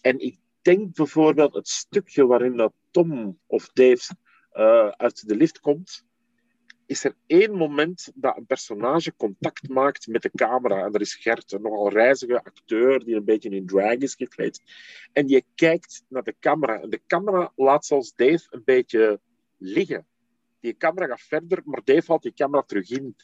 En 0.00 0.18
ik 0.18 0.38
denk 0.62 0.94
bijvoorbeeld 0.94 1.54
het 1.54 1.68
stukje 1.68 2.26
waarin 2.26 2.56
dat 2.56 2.72
Tom 2.90 3.38
of 3.46 3.68
Dave 3.72 4.14
uh, 4.52 4.88
uit 4.88 5.28
de 5.28 5.36
lift 5.36 5.60
komt, 5.60 6.04
is 6.90 7.04
er 7.04 7.14
één 7.26 7.54
moment 7.54 8.12
dat 8.14 8.36
een 8.36 8.46
personage 8.46 9.16
contact 9.16 9.68
maakt 9.68 10.06
met 10.06 10.22
de 10.22 10.30
camera. 10.34 10.84
En 10.84 10.92
dat 10.92 11.00
is 11.00 11.14
Gert, 11.14 11.52
een 11.52 11.62
nogal 11.62 11.90
reizige 11.90 12.44
acteur 12.44 13.04
die 13.04 13.14
een 13.14 13.24
beetje 13.24 13.50
in 13.50 13.66
drag 13.66 13.94
is 13.94 14.14
gekleed. 14.14 14.62
En 15.12 15.28
je 15.28 15.44
kijkt 15.54 16.04
naar 16.08 16.22
de 16.22 16.34
camera. 16.40 16.80
En 16.80 16.90
de 16.90 17.00
camera 17.06 17.52
laat 17.56 17.86
zelfs 17.86 18.14
Dave 18.14 18.46
een 18.50 18.62
beetje 18.64 19.20
liggen. 19.58 20.06
Die 20.60 20.76
camera 20.76 21.06
gaat 21.06 21.20
verder, 21.20 21.62
maar 21.64 21.80
Dave 21.84 22.04
haalt 22.06 22.22
die 22.22 22.34
camera 22.34 22.62
terug 22.62 22.90
in. 22.90 23.16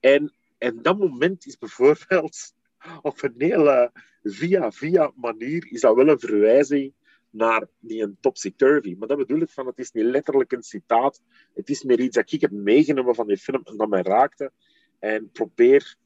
En, 0.00 0.34
en 0.58 0.82
dat 0.82 0.98
moment 0.98 1.46
is 1.46 1.58
bijvoorbeeld 1.58 2.54
op 3.02 3.22
een 3.22 3.34
hele 3.36 3.92
via-via 4.22 5.12
manier 5.14 5.72
is 5.72 5.80
dat 5.80 5.94
wel 5.94 6.08
een 6.08 6.20
verwijzing 6.20 6.92
naar 7.34 7.66
die 7.80 8.02
een 8.02 8.16
topsy-turvy. 8.20 8.94
Maar 8.98 9.08
dat 9.08 9.18
bedoel 9.18 9.40
ik 9.40 9.50
van, 9.50 9.66
het 9.66 9.78
is 9.78 9.92
niet 9.92 10.04
letterlijk 10.04 10.52
een 10.52 10.62
citaat. 10.62 11.22
Het 11.54 11.68
is 11.68 11.82
meer 11.82 12.00
iets 12.00 12.16
dat 12.16 12.32
ik 12.32 12.40
heb 12.40 12.50
meegenomen 12.50 13.14
van 13.14 13.26
die 13.26 13.36
film 13.36 13.60
en 13.64 13.76
dat 13.76 13.88
mij 13.88 14.02
raakte. 14.02 14.52
En 14.98 15.30
probeer 15.30 15.96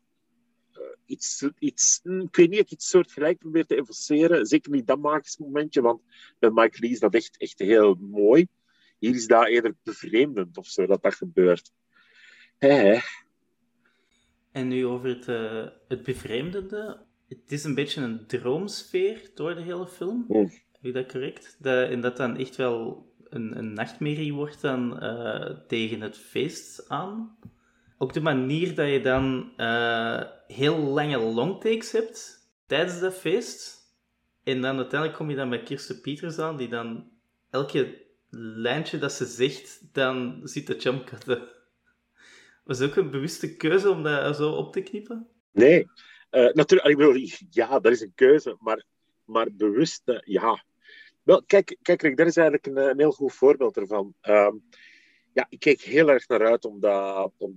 uh, 0.72 0.80
iets, 1.04 1.48
iets, 1.58 2.00
hm, 2.02 2.20
ik 2.20 2.36
weet 2.36 2.50
niet, 2.50 2.58
ik 2.58 2.70
iets 2.70 2.88
soortgelijk 2.88 3.38
probeer 3.38 3.66
te 3.66 3.76
evoceren. 3.76 4.46
Zeker 4.46 4.72
niet 4.72 4.86
dat 4.86 4.98
magisch 4.98 5.38
momentje, 5.38 5.80
want 5.80 6.02
bij 6.38 6.50
Mike 6.50 6.80
Lee 6.80 6.90
is 6.90 7.00
dat 7.00 7.14
echt, 7.14 7.36
echt 7.36 7.58
heel 7.58 7.94
mooi. 7.94 8.46
Hier 8.98 9.14
is 9.14 9.26
dat 9.26 9.46
eerder 9.46 9.74
bevreemdend 9.82 10.56
of 10.56 10.66
zo, 10.66 10.86
dat 10.86 11.02
dat 11.02 11.14
gebeurt. 11.14 11.72
En 14.52 14.68
nu 14.68 14.86
over 14.86 15.08
het, 15.08 15.28
uh, 15.28 15.66
het 15.88 16.02
bevreemdende. 16.02 17.06
Het 17.28 17.52
is 17.52 17.64
een 17.64 17.74
beetje 17.74 18.00
een 18.00 18.26
droomsfeer 18.26 19.30
door 19.34 19.54
de 19.54 19.62
hele 19.62 19.86
film. 19.86 20.24
Mm. 20.28 20.50
Heb 20.80 20.94
dat 20.94 21.12
correct? 21.12 21.56
Dat, 21.58 21.90
en 21.90 22.00
dat 22.00 22.16
dan 22.16 22.36
echt 22.36 22.56
wel 22.56 23.06
een, 23.28 23.58
een 23.58 23.72
nachtmerrie 23.72 24.34
wordt 24.34 24.60
dan 24.60 25.04
uh, 25.04 25.50
tegen 25.66 26.00
het 26.00 26.18
feest 26.18 26.88
aan. 26.88 27.38
Ook 27.98 28.12
de 28.12 28.20
manier 28.20 28.74
dat 28.74 28.88
je 28.88 29.00
dan 29.00 29.52
uh, 29.56 30.22
heel 30.46 30.78
lange 30.78 31.18
longtakes 31.18 31.92
hebt 31.92 32.48
tijdens 32.66 33.00
dat 33.00 33.14
feest. 33.14 33.76
En 34.44 34.60
dan 34.60 34.76
uiteindelijk 34.76 35.18
kom 35.18 35.30
je 35.30 35.36
dan 35.36 35.50
bij 35.50 35.62
Kirsten 35.62 36.00
Peters 36.00 36.38
aan, 36.38 36.56
die 36.56 36.68
dan 36.68 37.10
elke 37.50 38.06
lijntje 38.30 38.98
dat 38.98 39.12
ze 39.12 39.24
zegt, 39.24 39.94
dan 39.94 40.40
zit 40.44 40.66
te 40.66 40.76
jumpcutten. 40.76 41.48
Was 42.64 42.80
ook 42.80 42.96
een 42.96 43.10
bewuste 43.10 43.56
keuze 43.56 43.90
om 43.90 44.02
dat 44.02 44.36
zo 44.36 44.50
op 44.50 44.72
te 44.72 44.82
knippen? 44.82 45.26
Nee, 45.52 45.90
uh, 46.30 46.52
natuurlijk. 46.52 46.88
Ik 46.90 46.96
bedoel, 46.96 47.28
ja, 47.50 47.80
dat 47.80 47.92
is 47.92 48.00
een 48.00 48.14
keuze, 48.14 48.56
maar, 48.60 48.84
maar 49.24 49.48
bewust, 49.52 50.02
ja. 50.24 50.64
Kijk, 51.46 51.76
kijk 51.82 52.02
Rick, 52.02 52.18
is 52.18 52.36
eigenlijk 52.36 52.66
een, 52.66 52.76
een 52.76 52.98
heel 52.98 53.12
goed 53.12 53.32
voorbeeld 53.32 53.76
ervan. 53.76 54.14
Um, 54.22 54.62
ja, 55.32 55.46
ik 55.48 55.58
keek 55.58 55.80
heel 55.80 56.08
erg 56.08 56.28
naar 56.28 56.46
uit 56.46 56.64
om 56.64 56.80
dat, 56.80 57.32
om 57.36 57.52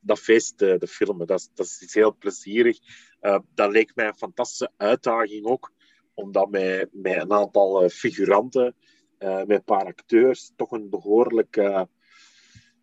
dat, 0.00 0.18
feest 0.18 0.58
te, 0.58 0.86
filmen. 0.88 1.26
Dat 1.26 1.50
dat 1.54 1.66
is 1.66 1.82
iets 1.82 1.94
heel 1.94 2.16
plezierig. 2.16 2.78
Uh, 3.20 3.38
dat 3.54 3.70
leek 3.70 3.94
mij 3.94 4.06
een 4.06 4.16
fantastische 4.16 4.70
uitdaging 4.76 5.46
ook, 5.46 5.72
omdat 6.14 6.50
met, 6.50 6.88
een 7.02 7.32
aantal 7.32 7.82
uh, 7.82 7.88
figuranten, 7.88 8.74
uh, 9.18 9.36
met 9.36 9.50
een 9.50 9.64
paar 9.64 9.84
acteurs, 9.84 10.52
toch 10.56 10.70
een 10.70 10.90
behoorlijk. 10.90 11.56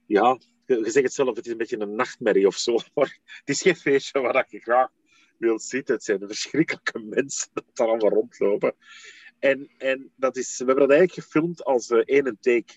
ja, 0.06 0.38
je 0.66 0.90
zegt 0.92 1.06
het 1.06 1.14
zelf, 1.14 1.36
het 1.36 1.46
is 1.46 1.52
een 1.52 1.58
beetje 1.58 1.80
een 1.80 1.96
nachtmerrie 1.96 2.48
of 2.48 2.56
zo. 2.56 2.78
Maar 2.94 3.20
het 3.24 3.50
is 3.50 3.62
geen 3.62 3.76
feestje 3.76 4.22
waar 4.22 4.46
je 4.50 4.60
graag 4.60 4.90
wilt 5.38 5.64
zitten. 5.64 5.96
Het 5.96 6.04
zijn 6.04 6.20
verschrikkelijke 6.20 7.00
mensen 7.16 7.50
dat 7.54 7.66
daar 7.74 7.88
allemaal 7.88 8.10
rondlopen. 8.10 8.76
En, 9.44 9.70
en 9.78 10.12
dat 10.16 10.38
is, 10.38 10.58
we 10.58 10.66
hebben 10.66 10.88
dat 10.88 10.98
eigenlijk 10.98 11.28
gefilmd 11.28 11.64
als 11.64 11.90
uh, 11.90 12.02
één 12.06 12.38
take. 12.40 12.74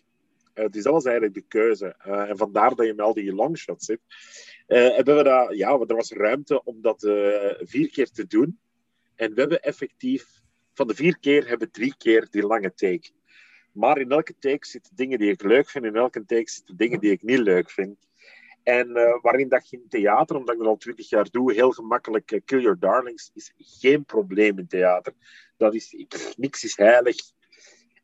dus 0.55 0.83
dat 0.83 0.93
was 0.93 1.05
eigenlijk 1.05 1.35
de 1.35 1.45
keuze. 1.49 1.87
en 1.99 2.37
vandaar 2.37 2.75
dat 2.75 2.87
je 2.87 2.95
met 2.95 3.07
al 3.07 3.15
die 3.15 3.35
longshots 3.35 3.87
zit. 3.87 4.01
hebben 4.67 5.17
we 5.17 5.23
dat, 5.23 5.57
ja, 5.57 5.79
er 5.79 5.97
was 5.97 6.11
ruimte 6.11 6.65
om 6.65 6.81
dat 6.81 7.01
vier 7.59 7.91
keer 7.91 8.11
te 8.11 8.27
doen. 8.27 8.59
En 9.15 9.35
we 9.35 9.41
hebben 9.41 9.63
effectief, 9.63 10.27
van 10.75 10.87
de 10.87 10.95
vier 10.95 11.19
keer, 11.19 11.49
hebben 11.49 11.71
drie 11.71 11.95
keer 11.99 12.27
die 12.31 12.47
lange 12.47 12.75
take. 12.75 13.11
Maar 13.73 13.99
in 13.99 14.11
elke 14.11 14.35
take 14.39 14.67
zitten 14.67 14.97
dingen 14.97 15.19
die 15.19 15.31
ik 15.31 15.43
leuk 15.43 15.71
vind, 15.71 15.85
in 15.85 15.97
elke 15.97 16.25
take 16.25 16.51
zitten 16.51 16.77
dingen 16.77 17.01
die 17.01 17.11
ik 17.11 17.23
niet 17.23 17.39
leuk 17.39 17.71
vind. 17.71 18.07
En 18.63 18.89
uh, 18.89 19.19
waarin 19.23 19.49
dat 19.49 19.67
in 19.71 19.85
theater, 19.89 20.37
omdat 20.37 20.55
ik 20.55 20.61
dat 20.61 20.69
al 20.69 20.77
twintig 20.77 21.09
jaar 21.09 21.31
doe, 21.31 21.53
heel 21.53 21.71
gemakkelijk 21.71 22.41
Kill 22.45 22.61
Your 22.61 22.79
Darlings 22.79 23.31
is 23.35 23.53
geen 23.57 24.05
probleem 24.05 24.59
in 24.59 24.67
theater. 24.67 25.13
Dat 25.57 25.75
is, 25.75 25.93
ik, 25.93 26.35
niks 26.37 26.65
is 26.65 26.77
heilig. 26.77 27.17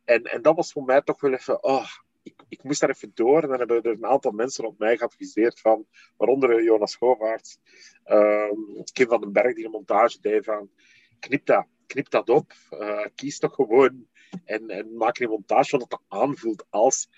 En, 0.05 0.23
en 0.23 0.43
dat 0.43 0.57
was 0.57 0.73
voor 0.73 0.85
mij 0.85 1.03
toch 1.03 1.21
wel 1.21 1.33
even, 1.33 1.65
oh, 1.65 1.89
ik, 2.23 2.43
ik 2.49 2.63
moest 2.63 2.81
daar 2.81 2.91
even 2.91 3.11
door. 3.15 3.43
En 3.43 3.49
dan 3.49 3.59
hebben 3.59 3.83
er 3.83 3.91
een 3.91 4.07
aantal 4.07 4.31
mensen 4.31 4.65
op 4.65 4.79
mij 4.79 4.97
geadviseerd 4.97 5.61
van, 5.61 5.87
waaronder 6.17 6.63
Jonas 6.63 6.93
Schovaerts, 6.93 7.59
uh, 8.07 8.51
Kim 8.93 9.09
van 9.09 9.21
den 9.21 9.33
Berg, 9.33 9.55
die 9.55 9.65
een 9.65 9.71
montage 9.71 10.21
deed 10.21 10.45
van, 10.45 10.71
knip 11.19 11.47
dat, 11.47 11.67
knip 11.87 12.11
dat 12.11 12.31
op, 12.31 12.53
uh, 12.71 13.07
kies 13.15 13.39
toch 13.39 13.55
gewoon 13.55 14.07
en, 14.45 14.69
en 14.69 14.97
maak 14.97 15.19
een 15.19 15.29
montage 15.29 15.79
wat 15.79 15.93
het 15.93 16.01
aanvoelt 16.09 16.67
als... 16.71 17.09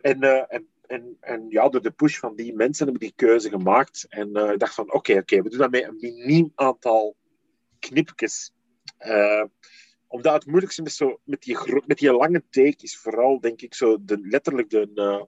En, 0.00 0.20
en 0.48 0.68
en, 0.86 1.16
en 1.20 1.46
ja, 1.48 1.68
door 1.68 1.82
de 1.82 1.90
push 1.90 2.18
van 2.18 2.36
die 2.36 2.54
mensen 2.54 2.84
hebben 2.84 3.02
die 3.02 3.16
keuze 3.16 3.48
gemaakt. 3.48 4.06
En 4.08 4.38
uh, 4.38 4.50
ik 4.50 4.58
dacht 4.58 4.74
van, 4.74 4.92
oké, 4.92 5.16
oké, 5.16 5.42
we 5.42 5.48
doen 5.48 5.58
dat 5.58 5.70
met 5.70 5.82
een 5.82 5.96
miniem 6.00 6.52
aantal 6.54 7.16
knipjes. 7.78 8.54
Uh, 9.06 9.44
omdat 10.08 10.34
het 10.34 10.46
moeilijkste 10.46 10.82
met, 10.82 10.92
zo, 10.92 11.20
met, 11.24 11.42
die, 11.42 11.56
met 11.86 11.98
die 11.98 12.12
lange 12.12 12.42
take 12.50 12.76
is 12.82 12.96
vooral, 12.96 13.40
denk 13.40 13.62
ik, 13.62 13.74
zo 13.74 14.04
de, 14.04 14.18
letterlijk 14.18 14.70
de, 14.70 14.90
uh, 14.94 15.22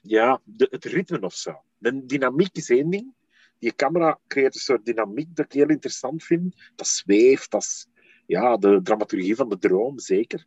ja, 0.00 0.40
de, 0.44 0.66
het 0.70 0.84
ritme 0.84 1.20
of 1.20 1.34
zo. 1.34 1.62
De 1.78 2.06
dynamiek 2.06 2.56
is 2.56 2.70
één 2.70 2.90
ding. 2.90 3.14
Die 3.58 3.74
camera 3.74 4.20
creëert 4.26 4.54
een 4.54 4.60
soort 4.60 4.84
dynamiek 4.84 5.36
dat 5.36 5.44
ik 5.44 5.52
heel 5.52 5.68
interessant 5.68 6.24
vind. 6.24 6.72
Dat 6.74 6.86
zweeft, 6.86 7.50
dat 7.50 7.62
is 7.62 7.88
ja, 8.26 8.56
de 8.56 8.80
dramaturgie 8.82 9.36
van 9.36 9.48
de 9.48 9.58
droom, 9.58 9.98
zeker. 9.98 10.46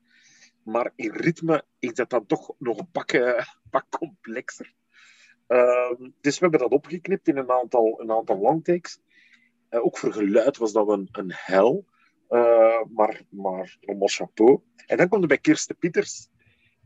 Maar 0.64 0.92
in 0.96 1.12
ritme 1.12 1.64
is 1.80 1.94
dat 1.94 2.10
dan 2.10 2.26
toch 2.26 2.54
nog 2.58 2.78
een 2.78 2.92
pak, 2.92 3.14
uh, 3.14 3.46
pak 3.70 3.86
complexer. 3.90 4.74
Uh, 5.48 5.92
dus 6.22 6.40
we 6.40 6.40
hebben 6.40 6.60
dat 6.60 6.72
opgeknipt 6.72 7.28
in 7.28 7.38
een 7.38 7.52
aantal, 7.52 8.02
een 8.02 8.12
aantal 8.12 8.38
longtakes. 8.38 9.00
Uh, 9.78 9.86
ook 9.86 9.98
voor 9.98 10.14
geluid 10.14 10.58
was 10.58 10.72
dat 10.72 10.88
een, 10.90 11.10
een 11.12 11.32
hel. 11.36 11.86
Uh, 12.30 12.84
maar, 12.90 13.22
maar 13.30 13.78
mon 13.86 14.10
chapeau. 14.10 14.62
En 14.86 14.98
dan 14.98 15.08
komt 15.08 15.22
er 15.22 15.28
bij 15.28 15.38
Kirsten 15.38 15.78
Pieters. 15.78 16.28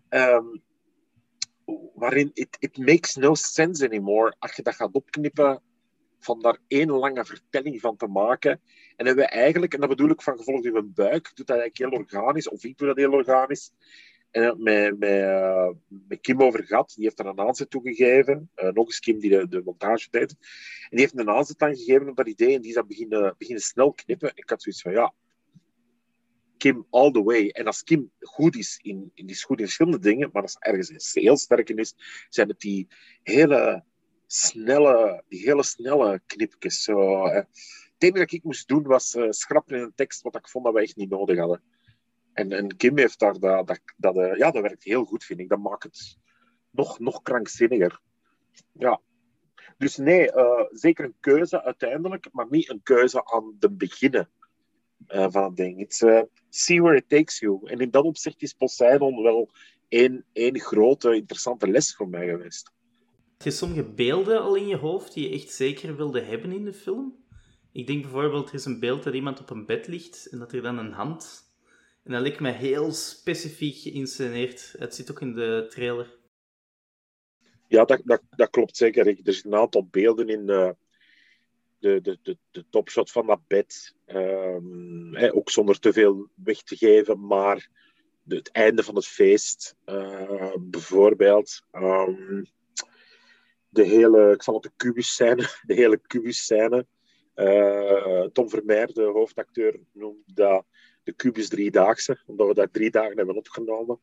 Um, 0.10 0.62
waarin 1.94 2.32
it, 2.34 2.58
it 2.60 2.78
makes 2.78 3.16
no 3.16 3.34
sense 3.34 3.86
anymore. 3.86 4.36
Als 4.40 4.56
je 4.56 4.62
dat 4.62 4.76
gaat 4.76 4.92
opknippen 4.92 5.62
van 6.20 6.40
daar 6.40 6.58
één 6.68 6.90
lange 6.90 7.26
vertelling 7.26 7.82
van 7.82 7.98
te 7.98 8.08
maken. 8.08 8.62
En 8.96 9.06
hebben 9.06 9.24
we 9.24 9.30
eigenlijk, 9.30 9.74
en 9.74 9.80
dat 9.80 9.90
bedoel 9.90 10.10
ik 10.10 10.22
van 10.22 10.38
gevolg 10.38 10.64
in 10.66 10.74
mijn 10.74 10.94
buik, 10.94 11.32
doet 11.36 11.48
dat 11.48 11.58
eigenlijk 11.58 11.78
heel 11.78 12.00
organisch, 12.00 12.50
of 12.50 12.64
ik 12.64 12.78
doe 12.78 12.88
dat 12.88 12.98
heel 12.98 13.12
organisch. 13.12 13.72
En 14.32 14.64
met, 14.64 15.00
met, 15.00 15.10
uh, 15.10 15.70
met 15.88 16.22
Kim 16.22 16.42
over 16.42 16.64
gehad, 16.64 16.94
die 16.96 17.04
heeft 17.04 17.20
er 17.20 17.26
een 17.26 17.40
aanzet 17.40 17.70
toegegeven. 17.70 18.50
Uh, 18.56 18.70
nog 18.70 18.86
eens 18.86 19.00
Kim 19.00 19.20
die 19.20 19.30
de, 19.30 19.48
de 19.48 19.62
montage 19.66 20.08
deed. 20.10 20.32
En 20.32 20.90
die 20.90 21.00
heeft 21.00 21.18
een 21.18 21.30
aanzet 21.30 21.62
aan 21.62 21.76
gegeven 21.76 22.10
op 22.10 22.16
dat 22.16 22.28
idee 22.28 22.56
en 22.56 22.62
die 22.62 22.70
is 22.70 22.76
dat 22.76 22.88
beginnen, 22.88 23.36
beginnen 23.38 23.64
snel 23.64 23.94
knippen. 23.94 24.32
Ik 24.36 24.50
had 24.50 24.62
zoiets 24.62 24.82
van, 24.82 24.92
ja, 24.92 25.14
Kim 26.58 26.86
all 26.90 27.12
the 27.12 27.24
way. 27.24 27.48
En 27.48 27.66
als 27.66 27.84
Kim 27.84 28.12
goed 28.20 28.56
is 28.56 28.80
in, 28.82 29.12
in 29.14 29.28
is 29.28 29.44
goed 29.44 29.60
in 29.60 29.66
verschillende 29.66 30.00
dingen, 30.00 30.30
maar 30.34 30.42
als 30.42 30.58
ergens 30.60 31.14
heel 31.14 31.38
sterk 31.38 31.70
in 31.70 31.78
is, 31.78 31.96
zijn 32.30 32.48
het 32.48 32.60
die 32.60 32.88
hele 33.24 33.84
snelle, 34.28 35.24
hele 35.28 35.64
snelle 35.64 36.22
knipjes. 36.26 36.84
Zo, 36.84 37.26
Het 37.26 37.46
enige 37.98 38.20
dat 38.20 38.32
ik 38.32 38.44
moest 38.44 38.68
doen 38.68 38.84
was 38.84 39.16
uh, 39.16 39.28
schrappen 39.30 39.78
in 39.78 39.84
een 39.84 39.94
tekst 39.96 40.22
wat 40.22 40.36
ik 40.36 40.50
vond 40.50 40.66
dat 40.66 40.74
we 40.74 40.82
echt 40.82 40.96
niet 40.96 41.10
nodig 41.10 41.38
hadden. 41.38 41.62
En, 42.42 42.52
en 42.52 42.78
Kim 42.78 42.98
heeft 42.98 43.20
daar 43.20 43.40
dat, 43.40 43.80
dat, 43.98 44.16
uh, 44.16 44.36
ja, 44.36 44.52
dat 44.52 44.62
werkt 44.62 44.84
heel 44.84 45.06
goed, 45.06 45.24
vind 45.24 45.40
ik. 45.40 45.50
Dat 45.50 45.60
maakt 45.60 45.84
het 45.84 46.18
nog, 46.70 47.00
nog 47.00 47.22
krankzinniger. 47.22 48.00
Ja. 48.72 49.02
Dus 49.78 49.98
nee, 49.98 50.34
uh, 50.34 50.66
zeker 50.70 51.06
een 51.06 51.16
keuze 51.20 51.64
uiteindelijk, 51.64 52.30
maar 52.32 52.48
niet 52.50 52.70
een 52.70 52.84
keuze 52.84 53.26
aan 53.26 53.56
de 53.60 53.72
beginnen 53.72 54.30
van 55.08 55.44
het 55.44 55.56
ding. 55.56 55.80
It's, 55.80 56.04
see 56.50 56.82
where 56.82 56.98
it 56.98 57.10
takes 57.10 57.40
you. 57.40 57.60
En 57.64 57.80
in 57.80 57.92
dat 57.92 58.04
opzicht 58.04 58.42
is 58.42 58.54
Poseidon 58.54 59.22
wel 59.22 59.50
één, 59.88 60.26
één 60.34 60.60
grote, 60.60 61.16
interessante 61.16 61.68
les 61.68 61.96
voor 61.96 62.10
mij 62.10 62.28
geweest. 62.28 62.72
Heb 63.38 63.42
je 63.42 63.52
sommige 63.52 63.84
beelden 63.84 64.42
al 64.42 64.56
in 64.56 64.68
je 64.68 64.78
hoofd 64.78 65.14
die 65.14 65.30
je 65.30 65.36
echt 65.36 65.52
zeker 65.52 65.96
wilde 65.96 66.22
hebben 66.22 66.52
in 66.52 66.66
de 66.66 66.74
film? 66.74 67.16
Ik 67.72 67.88
denk 67.88 68.02
bijvoorbeeld, 68.02 68.50
er 68.50 68.54
is 68.54 68.66
een 68.66 68.80
beeld 68.80 69.04
dat 69.04 69.14
iemand 69.14 69.40
op 69.40 69.50
een 69.50 69.66
bed 69.66 69.88
ligt 69.88 70.28
en 70.32 70.40
dat 70.40 70.54
er 70.54 70.62
dan 70.62 70.78
een 70.78 70.92
hand... 70.92 71.51
En 72.04 72.12
dat 72.12 72.22
lijkt 72.22 72.40
me 72.40 72.52
heel 72.52 72.92
specifiek 72.92 73.76
geïnsceneerd. 73.76 74.76
Het 74.78 74.96
zit 74.96 75.12
ook 75.12 75.22
in 75.22 75.34
de 75.34 75.66
trailer. 75.70 76.20
Ja, 77.68 77.86
dat, 77.86 78.02
dat, 78.04 78.22
dat 78.30 78.50
klopt 78.50 78.78
zeker. 78.78 79.08
Er 79.08 79.34
zitten 79.34 79.52
een 79.52 79.60
aantal 79.60 79.88
beelden 79.88 80.30
in 80.30 80.46
de, 80.46 80.76
de, 81.80 82.02
de, 82.02 82.38
de, 82.52 82.66
topshot 82.70 83.12
van 83.12 83.28
dat 83.28 83.48
bed. 83.48 83.96
Um, 84.08 85.16
ook 85.18 85.50
zonder 85.50 85.80
te 85.80 85.94
veel 85.94 86.30
weg 86.36 86.62
te 86.62 86.76
geven, 86.76 87.28
maar 87.28 87.70
het 88.28 88.52
einde 88.52 88.84
van 88.84 88.96
het 88.96 89.08
feest, 89.08 89.76
uh, 89.86 90.56
bijvoorbeeld. 90.60 91.64
Um, 91.72 92.46
de 93.70 93.84
hele, 93.84 94.32
ik 94.32 94.44
zal 94.44 94.54
het 94.54 94.64
de 94.64 94.72
kubus 94.76 95.14
scène, 95.14 95.48
de 95.68 95.74
hele 95.74 95.98
kubus 96.08 96.44
scène. 96.44 96.86
Uh, 97.36 98.24
Tom 98.24 98.50
Vermeer, 98.50 98.94
de 98.94 99.04
hoofdacteur, 99.04 99.80
noemt 99.92 100.36
dat 100.36 100.66
de 101.04 101.14
kubus 101.14 101.50
driedaagse, 101.50 102.22
omdat 102.26 102.48
we 102.48 102.54
daar 102.54 102.72
drie 102.72 102.92
dagen 102.92 103.18
hebben 103.18 103.36
opgenomen. 103.36 104.00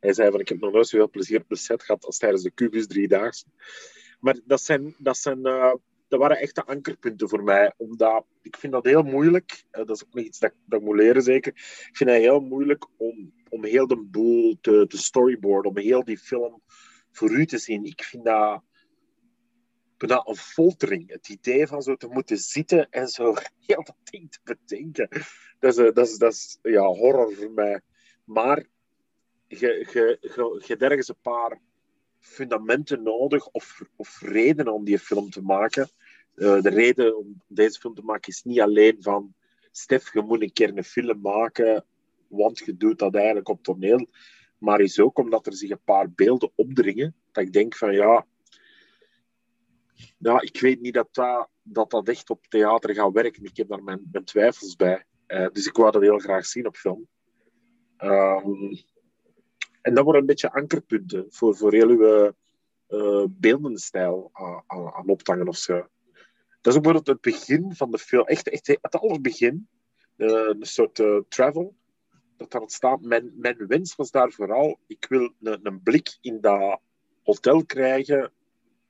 Hij 0.00 0.12
zei 0.12 0.30
van, 0.30 0.40
ik 0.40 0.48
heb 0.48 0.60
nog 0.60 0.72
nooit 0.72 0.88
zoveel 0.88 1.10
plezier 1.10 1.40
op 1.40 1.48
de 1.48 1.56
set 1.56 1.82
gehad 1.82 2.04
als 2.04 2.18
tijdens 2.18 2.42
de 2.42 2.50
kubus 2.50 2.86
driedaagse. 2.86 3.44
Maar 4.20 4.38
dat, 4.44 4.62
zijn, 4.62 4.94
dat, 4.98 5.16
zijn, 5.16 5.38
uh, 5.38 5.74
dat 6.08 6.20
waren 6.20 6.38
echte 6.38 6.64
ankerpunten 6.64 7.28
voor 7.28 7.42
mij, 7.42 7.72
omdat 7.76 8.24
ik 8.42 8.56
vind 8.56 8.72
dat 8.72 8.84
heel 8.84 9.02
moeilijk. 9.02 9.64
Uh, 9.72 9.86
dat 9.86 9.96
is 9.96 10.04
ook 10.04 10.14
nog 10.14 10.24
iets 10.24 10.38
dat, 10.38 10.52
dat 10.66 10.80
ik 10.80 10.86
moet 10.86 10.96
leren, 10.96 11.22
zeker. 11.22 11.52
Ik 11.52 11.96
vind 11.96 12.10
het 12.10 12.18
heel 12.18 12.40
moeilijk 12.40 12.86
om, 12.96 13.32
om 13.48 13.64
heel 13.64 13.86
de 13.86 13.96
boel 13.96 14.58
te, 14.60 14.84
te 14.88 14.98
storyboarden, 14.98 15.70
om 15.70 15.78
heel 15.78 16.04
die 16.04 16.18
film 16.18 16.62
voor 17.10 17.30
u 17.30 17.46
te 17.46 17.58
zien. 17.58 17.84
Ik 17.84 18.02
vind 18.02 18.24
dat 18.24 18.62
bijna 20.06 20.22
een 20.26 20.36
foltering. 20.36 21.10
Het 21.10 21.28
idee 21.28 21.66
van 21.66 21.82
zo 21.82 21.96
te 21.96 22.08
moeten 22.08 22.38
zitten 22.38 22.90
en 22.90 23.08
zo 23.08 23.34
heel 23.66 23.84
dat 23.84 23.96
ding 24.04 24.30
te 24.30 24.38
bedenken. 24.44 25.08
Dat 25.58 25.72
is, 25.72 25.76
eh, 25.76 25.94
dat 25.94 26.08
is, 26.08 26.18
dat 26.18 26.32
is 26.32 26.58
ja, 26.62 26.84
horror 26.84 27.34
voor 27.34 27.50
mij. 27.50 27.80
Maar 28.24 28.66
je, 29.46 29.88
je, 29.92 30.18
je, 30.66 30.76
ergens 30.76 31.08
een 31.08 31.14
paar 31.22 31.60
fundamenten 32.18 33.02
nodig 33.02 33.48
of, 33.48 33.82
of 33.96 34.20
redenen 34.20 34.72
om 34.72 34.84
die 34.84 34.98
film 34.98 35.30
te 35.30 35.42
maken. 35.42 35.90
Uh, 36.34 36.62
de 36.62 36.68
reden 36.68 37.18
om 37.18 37.42
deze 37.46 37.80
film 37.80 37.94
te 37.94 38.02
maken 38.02 38.28
is 38.28 38.42
niet 38.42 38.60
alleen 38.60 38.96
van 39.00 39.34
Stef, 39.70 40.12
je 40.12 40.20
moet 40.20 40.42
een 40.42 40.52
keer 40.52 40.76
een 40.76 40.84
film 40.84 41.20
maken, 41.20 41.84
want 42.28 42.58
je 42.58 42.76
doet 42.76 42.98
dat 42.98 43.14
eigenlijk 43.14 43.48
op 43.48 43.62
toneel. 43.62 44.06
Maar 44.58 44.80
is 44.80 45.00
ook 45.00 45.18
omdat 45.18 45.46
er 45.46 45.54
zich 45.54 45.70
een 45.70 45.84
paar 45.84 46.10
beelden 46.10 46.52
opdringen. 46.54 47.14
Dat 47.32 47.44
ik 47.44 47.52
denk 47.52 47.76
van 47.76 47.94
ja, 47.94 48.26
ja, 50.18 50.40
ik 50.40 50.60
weet 50.60 50.80
niet 50.80 50.94
dat 50.94 51.08
dat, 51.14 51.48
dat, 51.62 51.90
dat 51.90 52.08
echt 52.08 52.30
op 52.30 52.46
theater 52.46 52.94
gaat 52.94 53.12
werken. 53.12 53.44
Ik 53.44 53.56
heb 53.56 53.68
daar 53.68 53.82
mijn, 53.82 54.08
mijn 54.12 54.24
twijfels 54.24 54.76
bij. 54.76 55.04
Uh, 55.26 55.48
dus 55.52 55.66
ik 55.66 55.76
wou 55.76 55.90
dat 55.90 56.02
heel 56.02 56.18
graag 56.18 56.46
zien 56.46 56.66
op 56.66 56.76
film. 56.76 57.08
Um, 57.98 58.82
en 59.82 59.94
dat 59.94 60.04
worden 60.04 60.20
een 60.20 60.26
beetje 60.26 60.52
ankerpunten 60.52 61.26
voor, 61.28 61.56
voor 61.56 61.72
heel 61.72 61.88
uw 61.88 62.32
uh, 62.88 63.24
beeldenstijl 63.28 64.30
aan, 64.32 64.62
aan, 64.66 65.18
aan 65.24 65.48
of 65.48 65.56
zo. 65.56 65.86
Dat 66.60 66.72
is 66.72 66.78
ook 66.78 66.82
bijvoorbeeld 66.82 67.06
het 67.06 67.20
begin 67.20 67.74
van 67.74 67.90
de 67.90 67.98
film. 67.98 68.26
Echt, 68.26 68.48
echt 68.48 68.66
het 68.66 68.96
allerbegin. 68.96 69.68
Uh, 70.16 70.28
een 70.28 70.66
soort 70.66 70.98
uh, 70.98 71.20
travel. 71.28 71.74
Dat 72.36 72.50
daar 72.50 72.62
staat. 72.66 73.00
Mijn, 73.00 73.32
mijn 73.36 73.66
wens 73.66 73.96
was 73.96 74.10
daar 74.10 74.32
vooral... 74.32 74.78
Ik 74.86 75.06
wil 75.08 75.34
een, 75.42 75.60
een 75.62 75.82
blik 75.82 76.18
in 76.20 76.40
dat 76.40 76.80
hotel 77.22 77.64
krijgen 77.64 78.32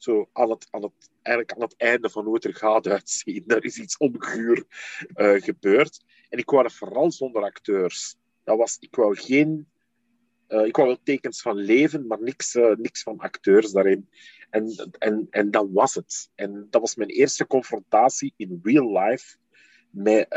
zo 0.02 0.28
aan 0.32 0.50
het, 0.50 0.66
aan 0.70 0.82
het, 0.82 1.10
eigenlijk 1.22 1.56
aan 1.56 1.62
het 1.62 1.76
einde 1.76 2.10
van 2.10 2.24
hoe 2.24 2.34
het 2.34 2.44
er 2.44 2.54
gaat 2.54 2.86
uitzien. 2.86 3.44
Er 3.46 3.64
is 3.64 3.78
iets 3.78 3.96
onguur 3.96 4.64
uh, 5.16 5.40
gebeurd. 5.42 6.04
En 6.28 6.38
ik 6.38 6.50
wou 6.50 6.64
het 6.64 6.72
vooral 6.72 7.12
zonder 7.12 7.42
acteurs. 7.42 8.16
Dat 8.44 8.58
was, 8.58 8.76
ik 8.80 8.94
wou 8.94 9.16
geen... 9.16 9.66
Uh, 10.48 10.66
ik 10.66 10.76
wou 10.76 10.88
wel 10.88 11.00
tekens 11.02 11.42
van 11.42 11.56
leven, 11.56 12.06
maar 12.06 12.22
niks, 12.22 12.54
uh, 12.54 12.74
niks 12.76 13.02
van 13.02 13.18
acteurs 13.18 13.72
daarin. 13.72 14.08
En, 14.50 14.92
en, 14.98 15.26
en 15.30 15.50
dat 15.50 15.68
was 15.70 15.94
het. 15.94 16.30
En 16.34 16.66
dat 16.70 16.80
was 16.80 16.94
mijn 16.94 17.10
eerste 17.10 17.46
confrontatie 17.46 18.34
in 18.36 18.60
real 18.62 18.98
life 18.98 19.36
met, 19.90 20.28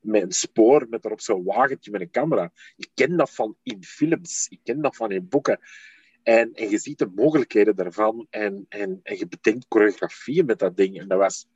met 0.00 0.22
een 0.22 0.32
spoor, 0.32 0.86
met 0.88 1.04
erop 1.04 1.20
zo'n 1.20 1.44
wagentje 1.44 1.90
met 1.90 2.00
een 2.00 2.10
camera. 2.10 2.52
Ik 2.76 2.90
ken 2.94 3.16
dat 3.16 3.34
van 3.34 3.56
in 3.62 3.84
films, 3.84 4.46
ik 4.48 4.60
ken 4.62 4.80
dat 4.80 4.96
van 4.96 5.10
in 5.10 5.28
boeken. 5.28 5.60
En, 6.26 6.52
en 6.54 6.70
je 6.70 6.78
ziet 6.78 6.98
de 6.98 7.10
mogelijkheden 7.14 7.76
daarvan 7.76 8.26
en, 8.30 8.66
en, 8.68 9.00
en 9.02 9.18
je 9.18 9.28
bedenkt 9.28 9.66
choreografieën 9.68 10.46
met 10.46 10.58
dat 10.58 10.76
ding. 10.76 11.00
En 11.00 11.08
dat 11.08 11.18
was 11.18 11.48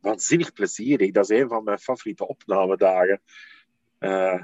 waanzinnig 0.00 0.52
plezierig. 0.52 1.10
Dat 1.10 1.30
is 1.30 1.40
een 1.40 1.48
van 1.48 1.64
mijn 1.64 1.78
favoriete 1.78 2.28
opnamedagen. 2.28 3.20
Uh, 4.00 4.42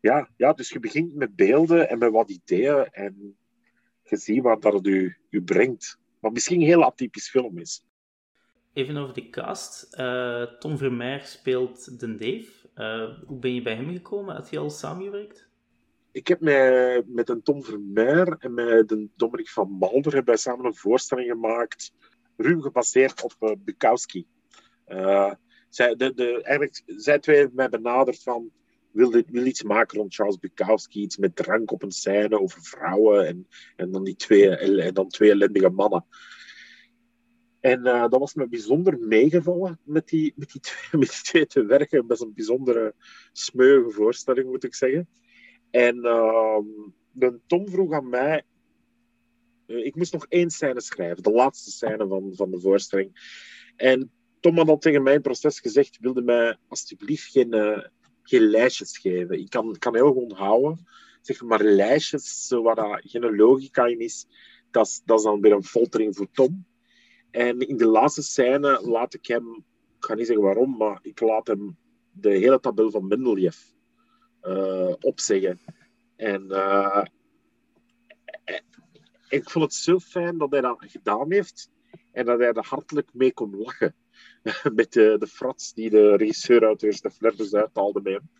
ja, 0.00 0.28
ja, 0.36 0.52
dus 0.52 0.68
je 0.68 0.80
begint 0.80 1.14
met 1.14 1.36
beelden 1.36 1.88
en 1.88 1.98
met 1.98 2.10
wat 2.10 2.30
ideeën 2.30 2.88
en 2.90 3.36
je 4.02 4.16
ziet 4.16 4.42
wat 4.42 4.62
dat 4.62 4.72
het 4.72 4.86
u, 4.86 5.16
u 5.30 5.42
brengt. 5.42 5.98
Wat 6.20 6.32
misschien 6.32 6.60
een 6.60 6.66
heel 6.66 6.84
atypisch 6.84 7.30
film 7.30 7.58
is. 7.58 7.84
Even 8.72 8.96
over 8.96 9.14
de 9.14 9.30
cast. 9.30 9.96
Uh, 9.98 10.42
Tom 10.42 10.78
Vermeer 10.78 11.20
speelt 11.20 12.00
Den 12.00 12.16
Dave. 12.16 12.48
Uh, 12.74 13.26
hoe 13.26 13.38
ben 13.38 13.54
je 13.54 13.62
bij 13.62 13.74
hem 13.74 13.92
gekomen? 13.92 14.34
Had 14.34 14.50
je 14.50 14.58
al 14.58 14.70
samengewerkt? 14.70 15.43
Ik 16.14 16.28
heb 16.28 16.40
met, 16.40 17.08
met 17.08 17.28
een 17.28 17.42
Tom 17.42 17.62
Vermeer 17.62 18.36
en 18.38 18.54
met 18.54 18.88
de 18.88 19.08
Dominic 19.16 19.48
van 19.48 19.70
Malder 19.70 20.12
hebben 20.12 20.24
wij 20.24 20.36
samen 20.36 20.64
een 20.64 20.74
voorstelling 20.74 21.28
gemaakt, 21.28 21.92
ruim 22.36 22.62
gebaseerd 22.62 23.22
op 23.22 23.34
uh, 23.40 23.50
Bukowski. 23.58 24.26
zij, 25.68 25.94
de, 25.94 26.14
de, 26.14 26.42
eigenlijk, 26.42 26.82
zij 26.86 27.18
twee 27.18 27.36
hebben 27.36 27.56
mij 27.56 27.68
benaderd 27.68 28.22
van 28.22 28.50
wil, 28.90 29.10
wil 29.10 29.46
iets 29.46 29.62
maken 29.62 29.98
rond 29.98 30.14
Charles 30.14 30.38
Bukowski, 30.38 31.00
iets 31.00 31.16
met 31.16 31.36
drank 31.36 31.72
op 31.72 31.82
een 31.82 31.90
scène 31.90 32.40
over 32.40 32.62
vrouwen 32.62 33.26
en, 33.26 33.48
en, 33.76 33.90
dan, 33.90 34.04
die 34.04 34.16
twee, 34.16 34.56
en 34.56 34.94
dan 34.94 35.08
twee 35.08 35.30
ellendige 35.30 35.70
mannen. 35.70 36.06
En 37.60 37.80
uh, 37.86 38.00
dat 38.08 38.20
was 38.20 38.34
me 38.34 38.48
bijzonder 38.48 38.98
meegevallen 38.98 39.78
met 39.82 40.08
die, 40.08 40.32
met, 40.36 40.52
die 40.52 40.60
twee, 40.60 41.00
met 41.00 41.08
die 41.08 41.22
twee 41.22 41.46
te 41.46 41.64
werken. 41.64 42.06
Best 42.06 42.22
een 42.22 42.34
bijzondere 42.34 42.94
smeuige 43.32 43.90
voorstelling, 43.90 44.48
moet 44.48 44.64
ik 44.64 44.74
zeggen. 44.74 45.08
En 45.74 45.96
uh, 45.96 46.58
de 47.10 47.40
Tom 47.46 47.68
vroeg 47.68 47.92
aan 47.92 48.08
mij... 48.08 48.42
Uh, 49.66 49.84
ik 49.84 49.94
moest 49.94 50.12
nog 50.12 50.26
één 50.28 50.50
scène 50.50 50.80
schrijven, 50.80 51.22
de 51.22 51.30
laatste 51.30 51.70
scène 51.70 52.06
van, 52.06 52.32
van 52.34 52.50
de 52.50 52.60
voorstelling. 52.60 53.10
En 53.76 54.10
Tom 54.40 54.56
had 54.56 54.68
al 54.68 54.78
tegen 54.78 55.02
mijn 55.02 55.20
proces 55.20 55.60
gezegd, 55.60 55.98
wilde 56.00 56.22
mij 56.22 56.56
alsjeblieft 56.68 57.30
geen, 57.30 57.54
uh, 57.54 57.84
geen 58.22 58.42
lijstjes 58.42 58.98
geven. 58.98 59.38
Ik 59.38 59.50
kan, 59.50 59.76
kan 59.78 59.94
heel 59.94 60.12
goed 60.12 60.22
onthouden. 60.22 60.86
Zeg 61.20 61.42
maar 61.42 61.64
lijstjes 61.64 62.48
waar 62.48 62.74
dat 62.74 63.00
geen 63.04 63.36
logica 63.36 63.86
in 63.86 64.00
is, 64.00 64.26
dat 64.70 64.86
is, 64.86 65.02
dat 65.04 65.18
is 65.18 65.24
dan 65.24 65.40
weer 65.40 65.52
een 65.52 65.64
foltering 65.64 66.16
voor 66.16 66.28
Tom. 66.32 66.66
En 67.30 67.60
in 67.60 67.76
de 67.76 67.86
laatste 67.86 68.22
scène 68.22 68.80
laat 68.82 69.14
ik 69.14 69.26
hem, 69.26 69.64
ik 69.96 70.04
ga 70.04 70.14
niet 70.14 70.26
zeggen 70.26 70.44
waarom, 70.44 70.76
maar 70.76 70.98
ik 71.02 71.20
laat 71.20 71.46
hem 71.46 71.76
de 72.12 72.30
hele 72.30 72.60
tabel 72.60 72.90
van 72.90 73.06
Mendeleev 73.06 73.56
uh, 73.56 73.73
opzeggen. 75.00 75.60
En 76.16 76.44
uh, 76.48 77.04
ik 79.28 79.50
vond 79.50 79.64
het 79.64 79.74
zo 79.74 79.98
fijn 79.98 80.38
dat 80.38 80.50
hij 80.50 80.60
dat 80.60 80.76
gedaan 80.78 81.32
heeft 81.32 81.70
en 82.12 82.24
dat 82.24 82.38
hij 82.38 82.52
er 82.52 82.66
hartelijk 82.68 83.08
mee 83.12 83.32
kon 83.32 83.56
lachen. 83.56 83.94
Met 84.74 84.92
de, 84.92 85.16
de 85.18 85.26
frats 85.26 85.72
die 85.72 85.90
de 85.90 86.16
regisseur 86.16 86.66
uit 86.66 86.80
de 86.80 87.10
flirters 87.10 87.54
uithaalde 87.54 88.10
hem. 88.10 88.30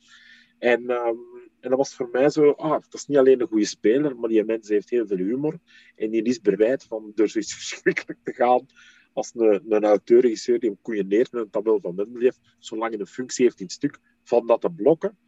En, 0.59 0.91
um, 0.91 1.19
en 1.61 1.71
dat 1.71 1.79
was 1.79 1.95
voor 1.95 2.09
mij 2.13 2.31
zo, 2.31 2.51
ah, 2.51 2.71
dat 2.71 2.95
is 2.95 3.07
niet 3.07 3.19
alleen 3.19 3.41
een 3.41 3.47
goede 3.47 3.65
speler, 3.65 4.17
maar 4.17 4.29
die 4.29 4.45
mens 4.45 4.69
heeft 4.69 4.91
heel 4.91 5.07
veel 5.07 5.17
humor. 5.17 5.59
En 5.97 6.11
die 6.11 6.23
is 6.23 6.41
bereid 6.41 6.85
van 6.85 7.13
door 7.15 7.29
zoiets 7.29 7.55
verschrikkelijk 7.69 8.19
te 8.23 8.33
gaan 8.33 8.67
als 9.13 9.33
een, 9.35 9.63
een 9.69 9.85
auteur-regisseur 9.85 10.59
die 10.61 10.69
hem 10.69 10.79
koeieneert 10.83 11.33
met 11.33 11.43
een 11.43 11.51
tabel 11.51 11.81
van 11.81 11.95
Mendeleev, 11.95 12.37
zolang 12.59 12.91
hij 12.91 13.01
een 13.01 13.07
functie 13.07 13.45
heeft 13.45 13.61
in 13.61 13.69
stuk, 13.69 13.99
van 14.23 14.47
dat 14.47 14.61
te 14.61 14.71
blokken. 14.71 15.19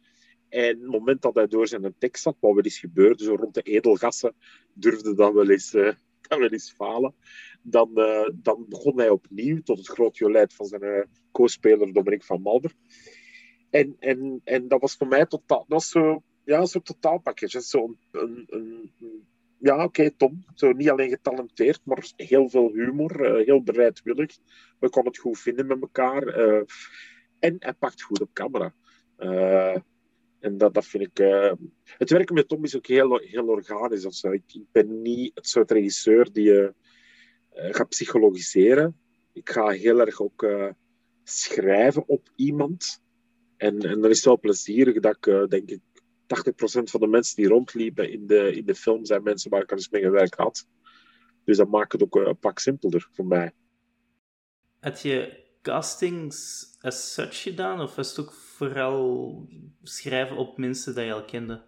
En 0.49 0.75
op 0.75 0.81
het 0.81 0.91
moment 0.91 1.21
dat 1.21 1.35
hij 1.35 1.47
door 1.47 1.67
zijn 1.67 1.95
tekst 1.97 2.23
zat, 2.23 2.35
wat 2.39 2.53
wel 2.53 2.63
eens 2.63 2.79
gebeurde, 2.79 3.23
zo 3.23 3.35
rond 3.35 3.53
de 3.53 3.61
edelgassen, 3.61 4.35
durfde 4.73 5.15
dat 5.15 5.33
wel 5.33 5.49
eens, 5.49 5.73
uh, 5.73 5.91
dat 6.27 6.39
wel 6.39 6.49
eens 6.49 6.71
falen. 6.71 7.15
Dan, 7.61 7.91
uh, 7.95 8.29
dan 8.33 8.65
begon 8.69 8.97
hij 8.97 9.09
opnieuw, 9.09 9.61
tot 9.61 9.77
het 9.77 9.87
groot 9.87 10.17
jolijt 10.17 10.53
van 10.53 10.65
zijn 10.65 10.83
uh, 10.83 11.03
co-speler 11.31 11.93
Dominic 11.93 12.23
van 12.23 12.41
Malder. 12.41 12.73
En, 13.69 13.95
en, 13.99 14.41
en 14.43 14.67
dat 14.67 14.81
was 14.81 14.95
voor 14.95 15.07
mij 15.07 15.25
totaal, 15.25 15.57
dat 15.57 15.67
was 15.67 15.89
zo, 15.89 16.23
ja, 16.43 16.59
een 16.59 16.67
soort 16.67 16.85
totaalpakketje. 16.85 17.61
Zo 17.61 17.95
een, 18.11 18.43
een, 18.47 18.91
ja, 19.57 19.83
oké, 19.83 20.11
Tom. 20.11 20.45
Zo 20.55 20.71
niet 20.71 20.89
alleen 20.89 21.09
getalenteerd, 21.09 21.81
maar 21.83 22.11
heel 22.15 22.49
veel 22.49 22.71
humor, 22.73 23.37
heel 23.37 23.63
bereidwillig. 23.63 24.37
We 24.79 24.89
konden 24.89 25.11
het 25.11 25.21
goed 25.21 25.39
vinden 25.39 25.67
met 25.67 25.81
elkaar. 25.81 26.39
Uh, 26.39 26.61
en 27.39 27.55
hij 27.59 27.73
pakt 27.73 28.01
goed 28.01 28.21
op 28.21 28.33
camera. 28.33 28.73
Uh, 29.17 29.75
en 30.39 30.57
dat, 30.57 30.73
dat 30.73 30.85
vind 30.85 31.03
ik. 31.03 31.17
Het 31.97 32.09
werken 32.09 32.35
met 32.35 32.47
Tom 32.47 32.63
is 32.63 32.75
ook 32.75 32.87
heel, 32.87 33.17
heel 33.17 33.47
organisch. 33.47 34.23
Ik, 34.23 34.43
ik 34.47 34.65
ben 34.71 35.01
niet 35.01 35.31
het 35.33 35.47
soort 35.47 35.71
regisseur 35.71 36.31
die 36.31 36.43
je 36.43 36.73
gaat 37.51 37.89
psychologiseren. 37.89 38.97
Ik 39.33 39.49
ga 39.49 39.67
heel 39.67 39.99
erg 39.99 40.21
ook 40.21 40.45
schrijven 41.23 42.07
op 42.07 42.29
iemand. 42.35 43.01
En, 43.57 43.79
en 43.79 44.01
dan 44.01 44.09
is 44.09 44.15
het 44.15 44.25
wel 44.25 44.39
plezierig 44.39 44.99
dat 44.99 45.15
ik, 45.15 45.49
denk 45.49 45.69
ik, 45.69 45.79
80% 46.27 46.83
van 46.83 46.99
de 46.99 47.07
mensen 47.07 47.35
die 47.35 47.47
rondliepen 47.47 48.11
in 48.11 48.27
de, 48.27 48.55
in 48.55 48.65
de 48.65 48.75
film 48.75 49.05
zijn 49.05 49.23
mensen 49.23 49.49
waar 49.49 49.61
ik 49.61 49.71
al 49.71 49.77
eens 49.77 49.89
mee 49.89 50.01
gewerkt 50.01 50.35
had. 50.35 50.67
Dus 51.43 51.57
dat 51.57 51.69
maakt 51.69 51.91
het 51.91 52.03
ook 52.03 52.15
een 52.15 52.39
pak 52.39 52.59
simpeler 52.59 53.09
voor 53.11 53.25
mij. 53.25 53.51
Had 54.79 55.01
je 55.01 55.45
castings 55.61 56.67
as 56.79 57.13
such 57.13 57.41
gedaan, 57.41 57.81
of 57.81 57.95
was 57.95 58.09
het 58.09 58.25
ook 58.25 58.33
vooral 58.57 59.47
schrijven 59.83 60.37
op 60.37 60.57
mensen 60.57 60.95
die 60.95 61.03
je 61.03 61.13
al 61.13 61.25
kende? 61.25 61.63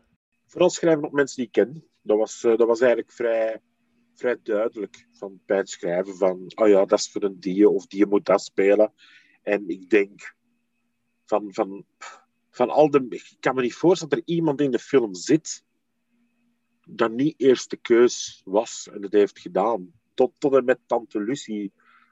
Vooral 0.45 0.69
schrijven 0.69 1.04
op 1.04 1.12
mensen 1.12 1.36
die 1.36 1.45
ik 1.45 1.52
ken. 1.52 1.84
Dat 2.02 2.17
was, 2.17 2.41
dat 2.41 2.67
was 2.67 2.80
eigenlijk 2.80 3.12
vrij, 3.12 3.62
vrij 4.13 4.39
duidelijk 4.43 5.08
van, 5.12 5.39
bij 5.45 5.58
het 5.58 5.69
schrijven 5.69 6.15
van, 6.15 6.52
oh 6.56 6.67
ja, 6.67 6.86
dat 6.86 6.99
is 6.99 7.12
voor 7.12 7.23
een 7.23 7.39
die 7.39 7.69
of 7.69 7.88
die 7.88 8.06
moet 8.06 8.25
dat 8.25 8.41
spelen. 8.41 8.93
En 9.41 9.69
ik 9.69 9.89
denk 9.89 10.36
van, 11.25 11.54
van 11.54 11.86
van 12.60 12.69
al 12.69 12.89
de. 12.89 13.06
Ik 13.10 13.38
kan 13.39 13.56
me 13.56 13.62
niet 13.62 13.73
voorstellen 13.73 14.15
dat 14.15 14.28
er 14.28 14.36
iemand 14.36 14.62
in 14.62 14.71
de 14.71 14.80
film 14.80 15.15
zit 15.15 15.63
dat 16.88 17.12
niet 17.12 17.34
eerst 17.38 17.69
de 17.69 17.78
keus 17.78 18.41
was 18.45 18.89
en 18.93 19.02
het 19.02 19.13
heeft 19.13 19.39
gedaan. 19.39 19.91
Tot, 20.13 20.32
tot 20.38 20.56
en 20.56 20.65
met 20.65 20.80
Tante 20.86 21.21
Lucie 21.21 21.71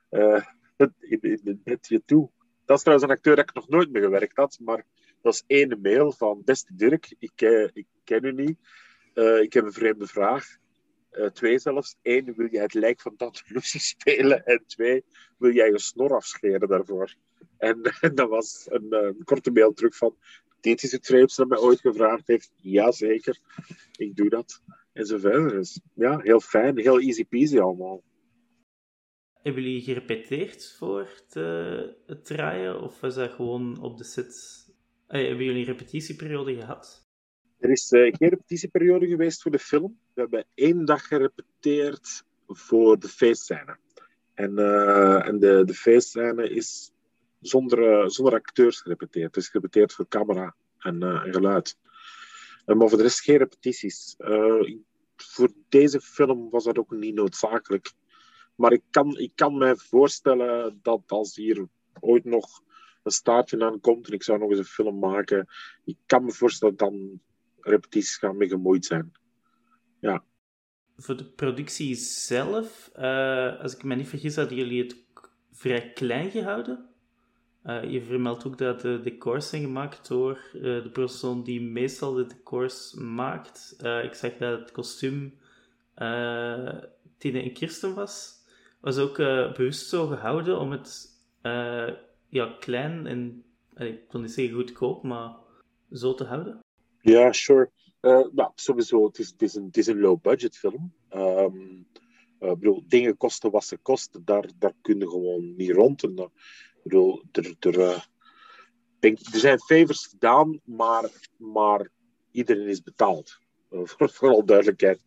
uh, 0.09 0.45
in, 0.99 1.19
in, 1.21 1.61
in 1.63 1.77
je 1.81 2.01
toe. 2.05 2.29
Dat 2.67 2.77
is 2.77 2.83
trouwens 2.83 3.09
een 3.09 3.15
acteur 3.15 3.35
dat 3.35 3.49
ik 3.49 3.55
nog 3.55 3.67
nooit 3.67 3.91
mee 3.91 4.01
gewerkt 4.01 4.35
had, 4.35 4.57
maar 4.61 4.85
dat 5.21 5.33
is 5.33 5.43
één 5.47 5.79
mail 5.81 6.11
van 6.11 6.41
Beste 6.45 6.75
Dirk, 6.75 7.15
ik, 7.19 7.41
ik 7.73 7.85
ken 8.03 8.23
u 8.23 8.33
niet. 8.33 8.57
Uh, 9.13 9.41
ik 9.41 9.53
heb 9.53 9.65
een 9.65 9.71
vreemde 9.71 10.07
vraag. 10.07 10.57
Uh, 11.11 11.25
twee 11.25 11.59
zelfs. 11.59 11.97
Eén, 12.01 12.33
wil 12.35 12.47
jij 12.47 12.61
het 12.61 12.73
lijk 12.73 13.01
van 13.01 13.15
Tante 13.15 13.41
Lucie 13.45 13.79
spelen? 13.95 14.45
En 14.45 14.63
twee, 14.65 15.05
wil 15.37 15.51
jij 15.51 15.69
je 15.69 15.79
snor 15.79 16.15
afscheren 16.15 16.67
daarvoor? 16.67 17.15
En, 17.57 17.81
dat 18.15 18.29
was 18.29 18.67
een, 18.69 18.93
een, 18.93 19.23
korte 19.23 19.51
mail 19.51 19.73
terug 19.73 19.95
van... 19.95 20.15
Dit 20.59 20.83
is 20.83 20.91
het 20.91 21.05
vreemdste 21.05 21.41
dat 21.41 21.49
mij 21.49 21.59
ooit 21.59 21.79
gevraagd 21.79 22.27
heeft. 22.27 22.51
Jazeker, 22.55 23.39
ik 23.95 24.15
doe 24.15 24.29
dat. 24.29 24.61
En 24.93 25.05
zo 25.05 25.17
verder. 25.17 25.49
Dus 25.49 25.79
ja, 25.93 26.19
heel 26.19 26.39
fijn. 26.39 26.79
Heel 26.79 26.99
easy 26.99 27.25
peasy 27.25 27.59
allemaal. 27.59 28.03
Hebben 29.47 29.65
jullie 29.65 29.81
gerepeteerd 29.81 30.75
voor 30.77 30.99
het, 30.99 31.35
uh, 31.35 31.81
het 32.05 32.25
draaien? 32.25 32.81
Of 32.81 32.99
was 32.99 33.15
dat 33.15 33.31
gewoon 33.31 33.81
op 33.81 33.97
de 33.97 34.03
set... 34.03 34.65
Hey, 35.07 35.27
hebben 35.27 35.45
jullie 35.45 35.59
een 35.59 35.65
repetitieperiode 35.65 36.55
gehad? 36.55 37.09
Er 37.59 37.69
is 37.69 37.91
uh, 37.91 38.01
geen 38.01 38.29
repetitieperiode 38.29 39.07
geweest 39.07 39.41
voor 39.41 39.51
de 39.51 39.59
film. 39.59 39.99
We 40.13 40.21
hebben 40.21 40.45
één 40.53 40.85
dag 40.85 41.07
gerepeteerd 41.07 42.23
voor 42.47 42.99
de 42.99 43.07
feestscène. 43.07 43.77
En, 44.33 44.57
en 45.23 45.39
de, 45.39 45.63
de 45.65 46.49
is 46.49 46.91
zonder, 47.39 48.11
zonder 48.11 48.33
acteurs 48.33 48.81
gerepeteerd. 48.81 49.35
Het 49.35 49.43
is 49.43 49.49
gerepeteerd 49.49 49.93
voor 49.93 50.07
camera 50.07 50.55
en, 50.79 51.03
en 51.03 51.33
geluid. 51.33 51.77
maar 52.65 52.89
voor 52.89 52.97
de 52.97 53.03
rest 53.03 53.21
geen 53.21 53.37
repetities. 53.37 54.15
voor 55.15 55.51
deze 55.69 56.01
film 56.01 56.49
was 56.49 56.63
dat 56.63 56.77
ook 56.77 56.91
niet 56.91 57.15
noodzakelijk. 57.15 57.91
Maar 58.57 58.71
ik 58.71 58.83
kan, 58.89 59.17
ik 59.17 59.31
kan 59.35 59.57
me 59.57 59.77
voorstellen 59.77 60.79
dat 60.81 61.03
als 61.07 61.35
hier 61.35 61.67
ooit 61.99 62.25
nog 62.25 62.61
een 63.03 63.11
staartje 63.11 63.65
aan 63.65 63.79
komt 63.79 64.07
en 64.07 64.13
ik 64.13 64.23
zou 64.23 64.39
nog 64.39 64.49
eens 64.49 64.59
een 64.59 64.65
film 64.65 64.99
maken, 64.99 65.47
ik 65.83 65.97
kan 66.05 66.25
me 66.25 66.31
voorstellen 66.31 66.75
dat 66.75 66.89
dan 66.89 67.21
repetities 67.59 68.17
gaan 68.17 68.37
mee 68.37 68.47
gemoeid 68.47 68.85
zijn. 68.85 69.11
Ja. 69.99 70.23
Voor 70.97 71.17
de 71.17 71.25
productie 71.25 71.95
zelf, 71.95 72.91
uh, 72.99 73.59
als 73.59 73.75
ik 73.75 73.83
me 73.83 73.95
niet 73.95 74.07
vergis, 74.07 74.35
hadden 74.35 74.57
jullie 74.57 74.83
het 74.83 74.95
vrij 75.51 75.91
klein 75.93 76.31
gehouden. 76.31 76.85
Uh, 77.65 77.91
je 77.91 78.01
vermeldt 78.01 78.45
ook 78.45 78.57
dat 78.57 78.81
de 78.81 78.99
decors 79.03 79.49
zijn 79.49 79.61
gemaakt 79.61 80.07
door 80.07 80.39
uh, 80.53 80.61
de 80.61 80.89
persoon 80.93 81.43
die 81.43 81.61
meestal 81.61 82.13
de 82.13 82.25
decors 82.25 82.93
maakt. 82.93 83.75
ik 84.03 84.13
zag 84.13 84.37
dat 84.37 84.59
het 84.59 84.71
kostuum 84.71 85.39
Tine 87.17 87.41
en 87.41 87.53
Kirsten 87.53 87.93
was. 87.93 88.36
Was 88.79 88.97
ook 88.97 89.17
bewust 89.17 89.89
zo 89.89 90.07
gehouden 90.07 90.59
om 90.59 90.71
het 90.71 91.15
ja, 92.29 92.55
klein 92.59 93.05
en 93.07 93.43
ik 93.75 94.01
wil 94.11 94.21
niet 94.21 94.31
zeggen 94.31 94.55
goedkoop, 94.55 95.03
maar 95.03 95.35
zo 95.91 96.13
te 96.13 96.23
houden? 96.23 96.59
Ja, 97.01 97.31
sure. 97.31 97.71
Uh, 98.01 98.25
nou, 98.31 98.51
sowieso, 98.55 99.05
het 99.05 99.41
is, 99.41 99.55
een, 99.55 99.69
een 99.71 99.99
low-budget 99.99 100.57
film. 100.57 100.93
Um, 101.09 101.87
uh, 102.39 102.51
bedoel, 102.51 102.83
dingen 102.87 103.17
kosten 103.17 103.51
wat 103.51 103.63
ze 103.63 103.77
kosten, 103.77 104.25
daar, 104.25 104.49
daar 104.59 104.73
kun 104.81 104.99
je 104.99 105.09
gewoon 105.09 105.55
niet 105.55 105.71
rond. 105.71 106.03
En, 106.03 106.13
uh, 106.15 106.25
bedoel, 106.83 107.23
er, 107.31 107.55
er, 107.59 108.07
zijn 109.17 109.59
favors 109.59 110.05
gedaan, 110.05 110.59
maar, 110.63 111.09
maar 111.37 111.89
iedereen 112.31 112.67
is 112.67 112.81
betaald. 112.83 113.39
voor, 113.69 114.09
voor 114.09 114.29
al 114.29 114.45
duidelijkheid. 114.45 115.01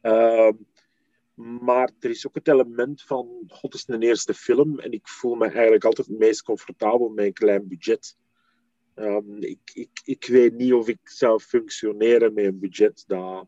Ehm, 0.00 0.54
maar 1.34 1.90
er 2.00 2.10
is 2.10 2.26
ook 2.26 2.34
het 2.34 2.48
element 2.48 3.02
van, 3.02 3.44
god, 3.48 3.74
is 3.74 3.88
een 3.88 4.02
eerste 4.02 4.34
film 4.34 4.78
en 4.78 4.92
ik 4.92 5.08
voel 5.08 5.34
me 5.34 5.46
eigenlijk 5.46 5.84
altijd 5.84 6.06
het 6.06 6.18
meest 6.18 6.42
comfortabel 6.42 7.08
met 7.08 7.24
een 7.24 7.32
klein 7.32 7.68
budget. 7.68 8.16
Um, 8.94 9.42
ik, 9.42 9.70
ik, 9.72 10.00
ik 10.04 10.26
weet 10.26 10.54
niet 10.54 10.72
of 10.72 10.88
ik 10.88 10.98
zou 11.02 11.40
functioneren 11.40 12.34
met 12.34 12.44
een 12.44 12.58
budget 12.58 13.04
dat 13.06 13.46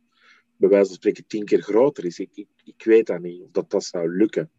bij 0.57 0.69
wijze 0.69 0.87
van 0.87 0.95
spreken 0.95 1.27
tien 1.27 1.45
keer 1.45 1.63
groter 1.63 2.05
is. 2.05 2.19
Ik, 2.19 2.31
ik, 2.35 2.49
ik 2.65 2.85
weet 2.85 3.07
dat 3.07 3.21
niet, 3.21 3.43
of 3.43 3.51
dat 3.51 3.71
dat 3.71 3.85
zou 3.85 4.17
lukken. 4.17 4.51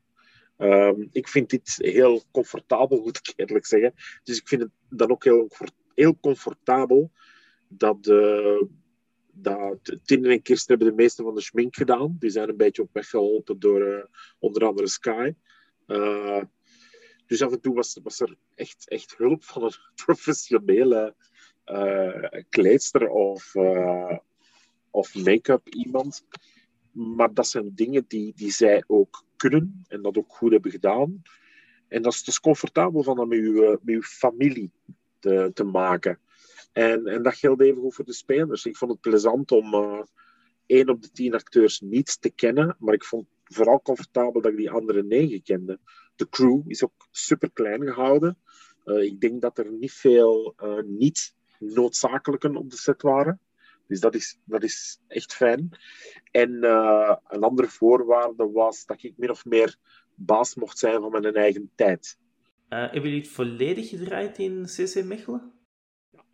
Um, 0.58 1.08
ik 1.12 1.28
vind 1.28 1.50
dit 1.50 1.76
heel 1.78 2.24
comfortabel, 2.32 3.02
moet 3.04 3.18
ik 3.18 3.34
eerlijk 3.36 3.66
zeggen. 3.66 3.94
Dus 4.24 4.38
ik 4.38 4.48
vind 4.48 4.62
het 4.62 4.72
dan 4.90 5.12
ook 5.12 5.24
heel, 5.24 5.50
heel 5.94 6.20
comfortabel 6.20 7.12
dat, 7.68 8.08
uh, 8.08 8.62
dat 9.38 9.98
Tin 10.04 10.26
en 10.26 10.42
Kirsten 10.42 10.76
hebben 10.76 10.96
de 10.96 11.04
meeste 11.04 11.24
van 11.24 11.36
de 11.36 11.42
schmink 11.42 11.76
gedaan. 11.76 12.16
Die 12.20 12.30
zijn 12.30 12.50
een 12.50 12.58
beetje 12.58 12.82
op 12.82 12.90
weg 12.92 13.10
geholpen 13.10 13.60
door 13.60 13.82
uh, 13.82 14.04
onder 14.40 14.66
andere 14.66 14.88
Sky. 14.88 15.34
Uh, 15.88 16.44
dus 17.26 17.42
af 17.42 17.52
en 17.52 17.62
toe 17.62 17.76
was, 17.76 18.00
was 18.04 18.20
er 18.20 18.36
echt, 18.56 18.90
echt 18.90 19.18
hulp 19.18 19.44
van 19.44 19.64
een 19.64 19.76
professionele 20.06 21.16
uh, 21.66 22.42
kleedster 22.50 23.10
of, 23.10 23.56
of 24.90 25.16
make-up 25.16 25.68
iemand. 25.68 26.26
Maar 26.92 27.34
dat 27.34 27.48
zijn 27.48 27.72
dingen 27.76 28.06
die, 28.08 28.34
die 28.36 28.52
zij 28.52 28.84
ook 28.88 29.24
kunnen 29.36 29.86
en 29.88 30.02
dat 30.02 30.18
ook 30.18 30.36
goed 30.36 30.52
hebben 30.52 30.72
gedaan. 30.72 31.22
En 31.88 32.02
dat 32.02 32.14
is 32.14 32.24
dus 32.24 32.40
comfortabel 32.40 33.04
van 33.04 33.16
dat 33.16 33.28
met 33.28 33.40
met 33.84 33.96
uw 33.96 34.02
familie 34.02 34.72
te, 35.20 35.52
te 35.54 35.64
maken. 35.64 36.20
En, 36.76 37.08
en 37.08 37.24
dat 37.24 37.36
geldt 37.36 37.62
even 37.62 37.92
voor 37.92 38.06
de 38.06 38.14
spelers. 38.14 38.66
Ik 38.66 38.78
vond 38.78 38.92
het 38.92 39.02
plezant 39.02 39.52
om 39.52 39.74
uh, 39.74 40.02
één 40.66 40.90
op 40.90 41.02
de 41.02 41.12
tien 41.12 41.34
acteurs 41.34 41.80
niet 41.80 42.22
te 42.22 42.30
kennen, 42.30 42.76
maar 42.80 42.94
ik 42.94 43.04
vond 43.04 43.28
vooral 43.44 43.82
comfortabel 43.82 44.42
dat 44.42 44.52
ik 44.52 44.58
die 44.58 44.72
andere 44.72 45.04
negen 45.04 45.42
kende. 45.42 45.80
De 46.16 46.30
crew 46.30 46.62
is 46.68 46.84
ook 46.84 47.08
super 47.12 47.52
klein 47.52 47.84
gehouden. 47.84 48.38
Uh, 48.86 49.04
ik 49.04 49.22
denk 49.22 49.42
dat 49.42 49.58
er 49.58 49.72
niet 49.72 49.92
veel 49.92 50.56
uh, 50.64 50.82
niet 50.86 51.36
noodzakelijken 51.60 52.56
op 52.56 52.70
de 52.70 52.78
set 52.78 53.02
waren. 53.02 53.40
Dus 53.88 54.00
dat 54.00 54.16
is, 54.16 54.40
dat 54.44 54.64
is 54.64 55.00
echt 55.08 55.34
fijn. 55.34 55.70
En 56.32 56.64
een 57.28 57.44
andere 57.44 57.68
voorwaarde 57.68 58.52
was 58.52 58.86
dat 58.86 59.04
ik 59.04 59.14
min 59.18 59.30
of 59.30 59.46
meer 59.46 59.78
baas 60.16 60.56
mocht 60.56 60.78
zijn 60.78 61.02
van 61.02 61.12
mijn 61.12 61.36
eigen 61.36 61.72
tijd. 61.76 62.18
hebben 62.70 63.02
jullie 63.02 63.22
het 63.22 63.32
volledig 63.32 63.90
gedraaid 63.90 64.38
in 64.38 64.66
CC 64.66 65.04
Mechelen? 65.04 65.55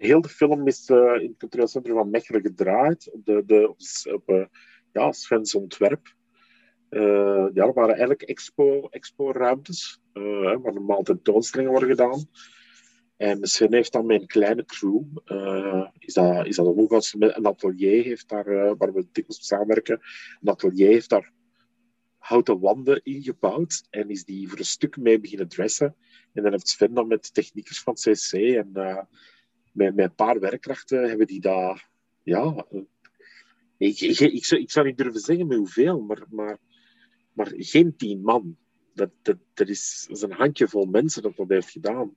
Heel 0.02 0.22
de 0.22 0.30
film 0.30 0.68
is 0.68 0.90
in 0.90 1.28
het 1.28 1.38
cultureel 1.38 1.68
centrum 1.68 1.96
van 1.96 2.10
Mechelen 2.10 2.42
gedraaid. 2.42 3.10
Op, 3.12 3.26
de, 3.26 3.44
de, 3.46 3.76
op, 4.14 4.50
ja, 4.92 5.12
Sven's 5.12 5.56
ontwerp. 5.56 6.16
Uh, 6.90 7.48
ja, 7.54 7.66
er 7.66 7.74
waren 7.74 7.90
eigenlijk 7.90 8.22
expo, 8.22 8.88
expo-ruimtes, 8.90 10.02
uh, 10.14 10.56
waar 10.62 10.74
normaal 10.74 11.04
tentoonstellingen 11.04 11.72
worden 11.72 11.90
gedaan. 11.90 12.26
En 13.18 13.48
Sven 13.48 13.74
heeft 13.74 13.92
dan 13.92 14.12
een 14.12 14.26
kleine 14.26 14.66
crew, 14.66 15.02
is, 15.98 16.14
dat, 16.14 16.46
is 16.46 16.56
dat 16.56 16.66
een 17.18 17.46
atelier 17.46 18.04
heeft 18.04 18.30
daar, 18.30 18.78
waar 18.78 18.94
we 18.94 19.08
dikwijls 19.12 19.46
samenwerken, 19.46 20.00
een 20.42 20.50
atelier 20.50 20.88
heeft 20.88 21.10
daar 21.10 21.32
houten 22.18 22.60
wanden 22.60 23.04
ingebouwd 23.04 23.88
en 23.90 24.10
is 24.10 24.24
die 24.24 24.50
voor 24.50 24.58
een 24.58 24.66
stuk 24.66 24.98
mee 24.98 25.20
beginnen 25.20 25.48
dressen. 25.48 25.96
En 26.34 26.44
dan 26.44 26.52
heeft 26.52 26.68
Sven 26.68 26.94
dan 26.94 27.08
met 27.08 27.34
techniekers 27.34 27.82
van 27.82 27.94
CC 27.94 28.32
en 28.34 28.72
met, 29.72 29.96
met 29.96 30.06
een 30.06 30.16
paar 30.16 30.40
werkkrachten 30.40 31.10
hebben 31.10 31.28
die 31.28 31.42
daar, 31.42 31.90
ja, 32.24 32.66
ik, 33.78 34.00
ik, 34.00 34.20
ik, 34.20 34.46
zou, 34.46 34.62
ik 34.62 34.72
zou 34.72 34.86
niet 34.86 34.98
durven 34.98 35.20
zeggen 35.20 35.48
met 35.48 35.58
hoeveel, 35.58 36.02
maar, 36.02 36.24
maar 36.30 36.60
maar 37.34 37.52
geen 37.56 37.96
tien 37.96 38.22
man. 38.22 38.58
Dat, 38.94 39.10
dat, 39.22 39.38
dat, 39.54 39.68
is, 39.68 40.06
dat 40.08 40.18
is 40.18 40.24
een 40.24 40.32
handjevol 40.32 40.86
mensen 40.86 41.22
dat 41.22 41.36
dat 41.36 41.50
heeft 41.50 41.70
gedaan. 41.70 42.16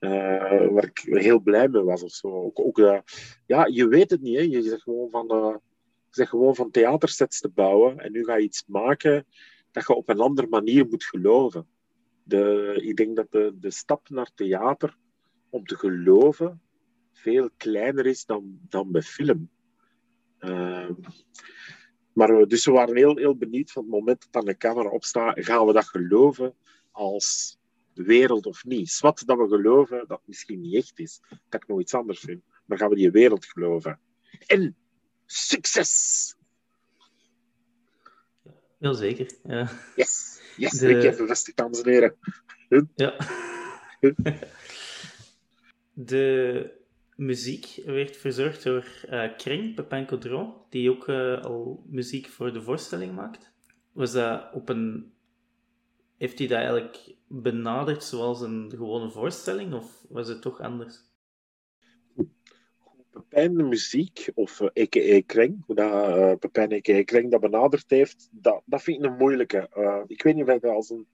Uh, 0.00 0.68
waar 0.68 0.84
ik 0.84 0.98
heel 1.04 1.40
blij 1.40 1.68
mee 1.68 1.82
was 1.82 2.02
of 2.02 2.10
zo. 2.10 2.28
Ook, 2.28 2.60
ook 2.60 3.02
ja, 3.46 3.66
je 3.66 3.88
weet 3.88 4.10
het 4.10 4.20
niet. 4.20 4.36
Hè. 4.36 4.42
Je 4.42 4.62
zegt 4.62 4.82
gewoon 4.82 5.10
van, 5.10 5.34
uh, 5.34 5.54
je 5.86 6.10
zegt 6.10 6.30
gewoon 6.30 6.54
van 6.54 6.70
theatersets 6.70 7.40
te 7.40 7.48
bouwen 7.48 7.98
en 7.98 8.12
nu 8.12 8.24
ga 8.24 8.36
je 8.36 8.44
iets 8.44 8.64
maken 8.66 9.26
dat 9.72 9.86
je 9.86 9.94
op 9.94 10.08
een 10.08 10.20
andere 10.20 10.46
manier 10.46 10.86
moet 10.86 11.04
geloven. 11.04 11.66
De, 12.22 12.72
ik 12.82 12.96
denk 12.96 13.16
dat 13.16 13.30
de, 13.30 13.54
de 13.60 13.70
stap 13.70 14.08
naar 14.08 14.30
theater 14.34 14.96
om 15.54 15.64
te 15.64 15.76
geloven 15.76 16.62
veel 17.12 17.50
kleiner 17.56 18.06
is 18.06 18.24
dan, 18.24 18.58
dan 18.68 18.92
bij 18.92 19.02
film. 19.02 19.50
Maar 22.12 22.46
dus 22.46 22.64
we 22.64 22.72
waren 22.72 22.96
heel, 22.96 23.16
heel 23.16 23.36
benieuwd 23.36 23.70
van 23.70 23.82
het 23.82 23.90
moment 23.90 24.20
dat 24.20 24.42
aan 24.42 24.48
de 24.48 24.56
camera 24.56 24.88
opstaat, 24.88 25.44
gaan 25.44 25.66
we 25.66 25.72
dat 25.72 25.88
geloven 25.88 26.54
als 26.90 27.58
wereld 27.94 28.46
of 28.46 28.64
niet? 28.64 29.00
Wat 29.00 29.22
dat 29.26 29.38
we 29.38 29.48
geloven 29.48 30.04
dat 30.08 30.20
misschien 30.24 30.60
niet 30.60 30.74
echt 30.74 30.98
is, 30.98 31.20
dat 31.48 31.62
ik 31.62 31.68
nog 31.68 31.80
iets 31.80 31.94
anders 31.94 32.20
vind. 32.20 32.42
Maar 32.64 32.78
gaan 32.78 32.88
we 32.88 32.94
die 32.94 33.10
wereld 33.10 33.44
geloven? 33.44 34.00
En 34.46 34.76
succes! 35.26 36.34
Heel 38.78 38.94
zeker, 38.94 39.30
ja. 39.44 39.70
Yes, 39.96 40.40
yes, 40.56 40.72
de... 40.72 40.88
ik 40.88 41.02
heb 41.02 41.16
bevestigd, 41.16 41.56
dames 41.56 41.80
en 41.82 41.90
heren. 41.90 42.16
Ja. 42.94 43.16
de 45.94 46.70
muziek 47.16 47.82
werd 47.84 48.16
verzorgd 48.16 48.62
door 48.62 48.86
uh, 49.10 49.36
Kring, 49.36 49.74
Pepin 49.74 50.06
Caudron, 50.06 50.52
die 50.68 50.90
ook 50.90 51.08
uh, 51.08 51.42
al 51.42 51.84
muziek 51.86 52.26
voor 52.26 52.52
de 52.52 52.62
voorstelling 52.62 53.14
maakt. 53.14 53.52
Was 53.92 54.12
dat 54.12 54.52
op 54.52 54.68
een... 54.68 55.12
Heeft 56.16 56.38
hij 56.38 56.48
dat 56.48 56.58
eigenlijk 56.58 57.14
benaderd 57.28 58.04
zoals 58.04 58.40
een 58.40 58.70
gewone 58.70 59.10
voorstelling, 59.10 59.74
of 59.74 60.04
was 60.08 60.28
het 60.28 60.42
toch 60.42 60.60
anders? 60.60 61.12
Pepijn 63.10 63.54
de 63.54 63.62
muziek, 63.62 64.30
of 64.34 64.60
uh, 64.60 64.68
eh. 64.72 65.22
Kring, 65.26 65.64
hoe 65.66 65.74
dat 65.74 66.16
uh, 66.16 66.32
Pepijn 66.38 66.72
a.k.a. 66.72 67.02
Kring 67.02 67.30
dat 67.30 67.40
benaderd 67.40 67.90
heeft, 67.90 68.28
dat, 68.32 68.62
dat 68.64 68.82
vind 68.82 69.04
ik 69.04 69.10
een 69.10 69.16
moeilijke. 69.16 69.68
Ik 70.06 70.22
weet 70.22 70.34
niet 70.34 70.44
of 70.44 70.60
dat 70.60 70.72
als 70.72 70.90
een 70.90 71.06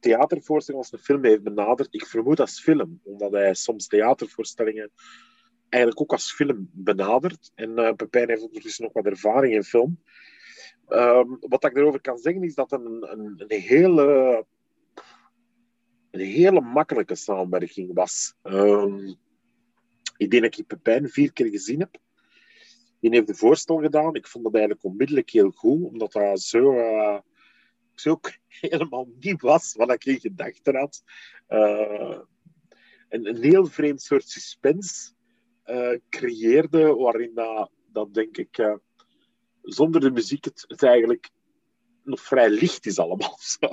theatervoorstelling 0.00 0.82
als 0.82 0.92
een 0.92 0.98
film 0.98 1.24
heeft 1.24 1.42
benaderd. 1.42 1.94
Ik 1.94 2.06
vermoed 2.06 2.40
als 2.40 2.60
film, 2.60 3.00
omdat 3.04 3.32
hij 3.32 3.54
soms 3.54 3.86
theatervoorstellingen 3.86 4.90
eigenlijk 5.68 6.02
ook 6.02 6.12
als 6.12 6.32
film 6.32 6.70
benadert. 6.72 7.52
En 7.54 7.70
uh, 7.70 7.92
Pepijn 7.92 8.28
heeft 8.28 8.42
ondertussen 8.42 8.84
nog 8.84 8.92
wat 8.92 9.06
ervaring 9.06 9.54
in 9.54 9.64
film. 9.64 10.02
Um, 10.88 11.36
wat 11.40 11.64
ik 11.64 11.76
erover 11.76 12.00
kan 12.00 12.18
zeggen 12.18 12.42
is 12.42 12.54
dat 12.54 12.72
een, 12.72 13.10
een, 13.10 13.34
een, 13.36 13.60
hele, 13.60 14.46
een 16.10 16.20
hele 16.20 16.60
makkelijke 16.60 17.14
samenwerking 17.14 17.94
was. 17.94 18.34
Um, 18.42 19.14
ik 20.16 20.30
denk 20.30 20.42
dat 20.42 20.58
ik 20.58 20.66
Pepijn 20.66 21.08
vier 21.08 21.32
keer 21.32 21.46
gezien 21.46 21.80
heb. 21.80 21.98
Die 23.00 23.10
heeft 23.10 23.26
de 23.26 23.34
voorstel 23.34 23.76
gedaan. 23.76 24.14
Ik 24.14 24.26
vond 24.26 24.44
dat 24.44 24.54
eigenlijk 24.54 24.84
onmiddellijk 24.84 25.30
heel 25.30 25.50
goed, 25.50 25.84
omdat 25.84 26.12
dat 26.12 26.40
zo, 26.40 26.72
uh, 26.72 27.18
zo 28.00 28.20
helemaal 28.48 29.08
niet 29.18 29.40
was 29.40 29.74
wat 29.74 29.92
ik 29.92 30.04
in 30.04 30.20
gedachten 30.20 30.76
had. 30.76 31.02
Uh, 31.48 32.18
een, 33.08 33.26
een 33.26 33.42
heel 33.42 33.66
vreemd 33.66 34.02
soort 34.02 34.28
suspense 34.28 35.12
uh, 35.66 35.98
creëerde, 36.08 36.94
waarin 36.94 37.34
dat, 37.92 38.14
denk 38.14 38.36
ik, 38.36 38.58
uh, 38.58 38.74
zonder 39.62 40.00
de 40.00 40.10
muziek 40.10 40.44
het, 40.44 40.64
het, 40.68 40.82
eigenlijk 40.82 41.30
nog 42.02 42.20
vrij 42.20 42.50
licht 42.50 42.86
is 42.86 42.98
allemaal. 42.98 43.38
Zo. 43.58 43.68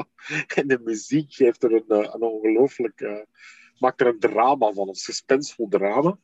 En 0.56 0.68
de 0.68 0.80
muziek 0.84 1.34
geeft 1.34 1.64
er 1.64 1.74
een, 1.74 2.14
een 2.14 2.22
ongelooflijk, 2.22 3.26
maakt 3.80 4.02
er 4.02 4.08
een 4.08 4.20
drama 4.20 4.72
van, 4.72 4.88
een 4.88 4.96
suspensevol 4.96 5.68
drama. 5.68 6.18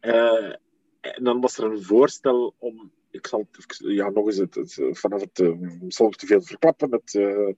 en 0.00 1.22
dan 1.22 1.40
was 1.40 1.58
er 1.58 1.64
een 1.64 1.82
voorstel 1.82 2.54
om 2.58 2.92
ik 3.14 3.26
zal 3.26 3.48
ja, 3.78 4.10
nog 4.10 4.26
eens 4.26 4.36
het, 4.36 4.54
het 4.54 4.80
vanaf 4.90 5.20
het, 5.20 5.54
zal 5.88 6.06
ik 6.06 6.16
te 6.16 6.26
veel 6.26 6.42
verklappen, 6.42 6.92
het, 6.92 7.14
uh, 7.14 7.52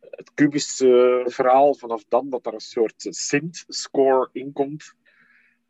het 0.00 0.80
uh, 0.80 1.26
verhaal, 1.26 1.74
vanaf 1.74 2.04
dan 2.08 2.30
dat 2.30 2.46
er 2.46 2.54
een 2.54 2.60
soort 2.60 3.06
synth-score 3.08 4.28
in 4.32 4.52
komt, 4.52 4.94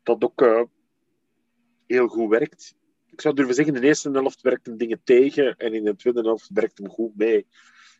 dat 0.03 0.23
ook 0.23 0.69
heel 1.87 2.07
goed 2.07 2.29
werkt. 2.29 2.75
Ik 3.09 3.21
zou 3.21 3.35
durven 3.35 3.55
zeggen, 3.55 3.75
in 3.75 3.81
de 3.81 3.87
eerste 3.87 4.11
helft 4.11 4.41
werkt 4.41 4.65
hem 4.65 4.77
dingen 4.77 5.01
tegen 5.03 5.57
en 5.57 5.73
in 5.73 5.83
de 5.83 5.95
tweede 5.95 6.21
helft 6.21 6.49
werkt 6.53 6.77
hem 6.77 6.89
goed 6.89 7.15
mee. 7.15 7.47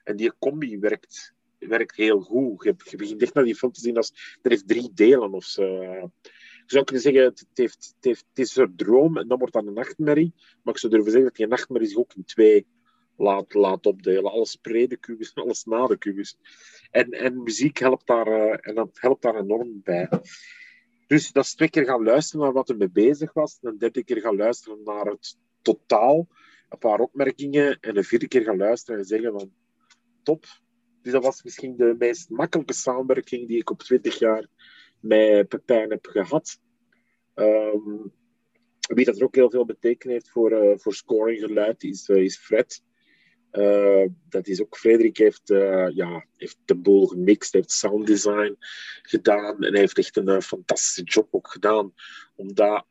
En 0.03 0.15
die 0.15 0.31
combi 0.39 0.79
werkt 0.79 1.33
werkt 1.67 1.95
heel 1.95 2.19
goed. 2.19 2.63
Je, 2.63 2.75
je 2.89 2.97
begint 2.97 3.21
echt 3.21 3.33
naar 3.33 3.43
die 3.43 3.55
film 3.55 3.71
te 3.71 3.79
zien 3.79 3.97
als... 3.97 4.37
Er 4.41 4.49
heeft 4.49 4.67
drie 4.67 4.91
delen 4.93 5.33
of 5.33 5.43
zo. 5.43 6.11
Je 6.71 6.77
zou 6.77 6.85
kunnen 6.85 7.03
zeggen, 7.03 7.23
het, 7.23 7.47
heeft, 7.53 7.93
het, 7.95 8.05
heeft, 8.05 8.25
is 8.33 8.55
een 8.55 8.75
droom 8.75 9.17
en 9.17 9.27
dan 9.27 9.37
wordt 9.37 9.53
dat 9.53 9.65
een 9.65 9.73
nachtmerrie. 9.73 10.33
Maar 10.63 10.73
ik 10.73 10.79
zou 10.79 10.93
durven 10.93 11.11
zeggen 11.11 11.29
dat 11.29 11.37
die 11.37 11.47
nachtmerrie 11.47 11.87
zich 11.87 11.97
ook 11.97 12.13
in 12.13 12.25
twee 12.25 12.67
laat, 13.17 13.53
laat 13.53 13.85
opdelen. 13.85 14.31
Alles 14.31 14.55
pre 14.55 14.87
de 14.87 14.97
en 15.33 15.43
alles 15.43 15.63
na 15.63 15.87
de 15.87 15.97
kubus. 15.97 16.37
En, 16.91 17.09
en 17.09 17.43
muziek 17.43 17.77
helpt 17.77 18.07
daar, 18.07 18.27
uh, 18.27 18.57
en 18.61 18.75
dat 18.75 18.89
helpt 18.93 19.21
daar 19.21 19.35
enorm 19.35 19.81
bij. 19.83 20.09
Dus 21.07 21.31
dat 21.31 21.43
is 21.43 21.55
twee 21.55 21.69
keer 21.69 21.85
gaan 21.85 22.03
luisteren 22.03 22.45
naar 22.45 22.53
wat 22.53 22.69
er 22.69 22.77
mee 22.77 22.91
bezig 22.91 23.33
was. 23.33 23.57
En 23.61 23.69
een 23.69 23.77
derde 23.77 24.03
keer 24.03 24.21
gaan 24.21 24.35
luisteren 24.35 24.83
naar 24.83 25.05
het 25.05 25.37
totaal. 25.61 26.27
Een 26.69 26.77
paar 26.77 26.99
opmerkingen. 26.99 27.79
En 27.79 27.97
een 27.97 28.03
vierde 28.03 28.27
keer 28.27 28.43
gaan 28.43 28.57
luisteren 28.57 28.99
en 28.99 29.05
zeggen 29.05 29.31
van... 29.31 29.53
Top. 30.23 30.45
Dus 31.01 31.11
dat 31.11 31.23
was 31.23 31.43
misschien 31.43 31.77
de 31.77 31.95
meest 31.97 32.29
makkelijke 32.29 32.73
samenwerking 32.73 33.47
die 33.47 33.57
ik 33.57 33.69
op 33.69 33.79
20 33.79 34.19
jaar 34.19 34.47
met 35.01 35.47
Pepijn 35.47 35.89
heb 35.89 36.05
gehad. 36.05 36.59
Um, 37.35 38.13
wie 38.81 39.05
dat 39.05 39.17
er 39.17 39.23
ook 39.23 39.35
heel 39.35 39.49
veel 39.49 39.65
betekend 39.65 40.13
heeft 40.13 40.29
voor, 40.29 40.51
uh, 40.51 40.77
voor 40.77 40.93
scoring 40.93 41.39
geluid 41.39 41.83
is, 41.83 42.09
uh, 42.09 42.23
is 42.23 42.37
Fred. 42.37 42.83
Dat 44.29 44.47
is 44.47 44.61
ook, 44.61 44.77
Frederik 44.77 45.17
heeft, 45.17 45.47
ja, 45.93 46.25
heeft 46.37 46.57
de 46.65 46.75
boel 46.75 47.07
gemixt, 47.07 47.53
heeft 47.53 47.71
sound 47.71 48.07
design 48.07 48.55
gedaan 49.01 49.63
en 49.63 49.75
heeft 49.75 49.97
echt 49.97 50.17
een 50.17 50.41
fantastische 50.41 51.03
job 51.03 51.27
ook 51.31 51.47
gedaan. 51.47 51.93
Omdat, 52.35 52.85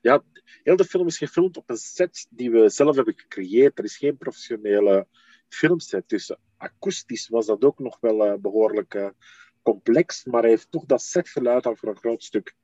ja, 0.00 0.24
heel 0.62 0.76
de 0.76 0.84
film 0.84 1.06
is 1.06 1.18
gefilmd 1.18 1.56
op 1.56 1.70
een 1.70 1.76
set 1.76 2.26
die 2.30 2.50
we 2.50 2.68
zelf 2.68 2.96
hebben 2.96 3.18
gecreëerd. 3.18 3.78
Er 3.78 3.84
is 3.84 3.96
geen 3.96 4.16
professionele 4.16 5.06
filmset. 5.48 6.08
Dus 6.08 6.36
akoestisch 6.56 7.28
was 7.28 7.46
dat 7.46 7.64
ook 7.64 7.78
nog 7.78 8.00
wel 8.00 8.38
behoorlijk 8.40 9.12
complex, 9.64 10.24
maar 10.24 10.40
hij 10.40 10.50
heeft 10.50 10.70
toch 10.70 10.84
dat 10.84 11.02
setgeluid 11.02 11.66
al 11.66 11.76
voor 11.76 11.88
een 11.88 11.96
groot 11.96 12.22
stuk 12.22 12.54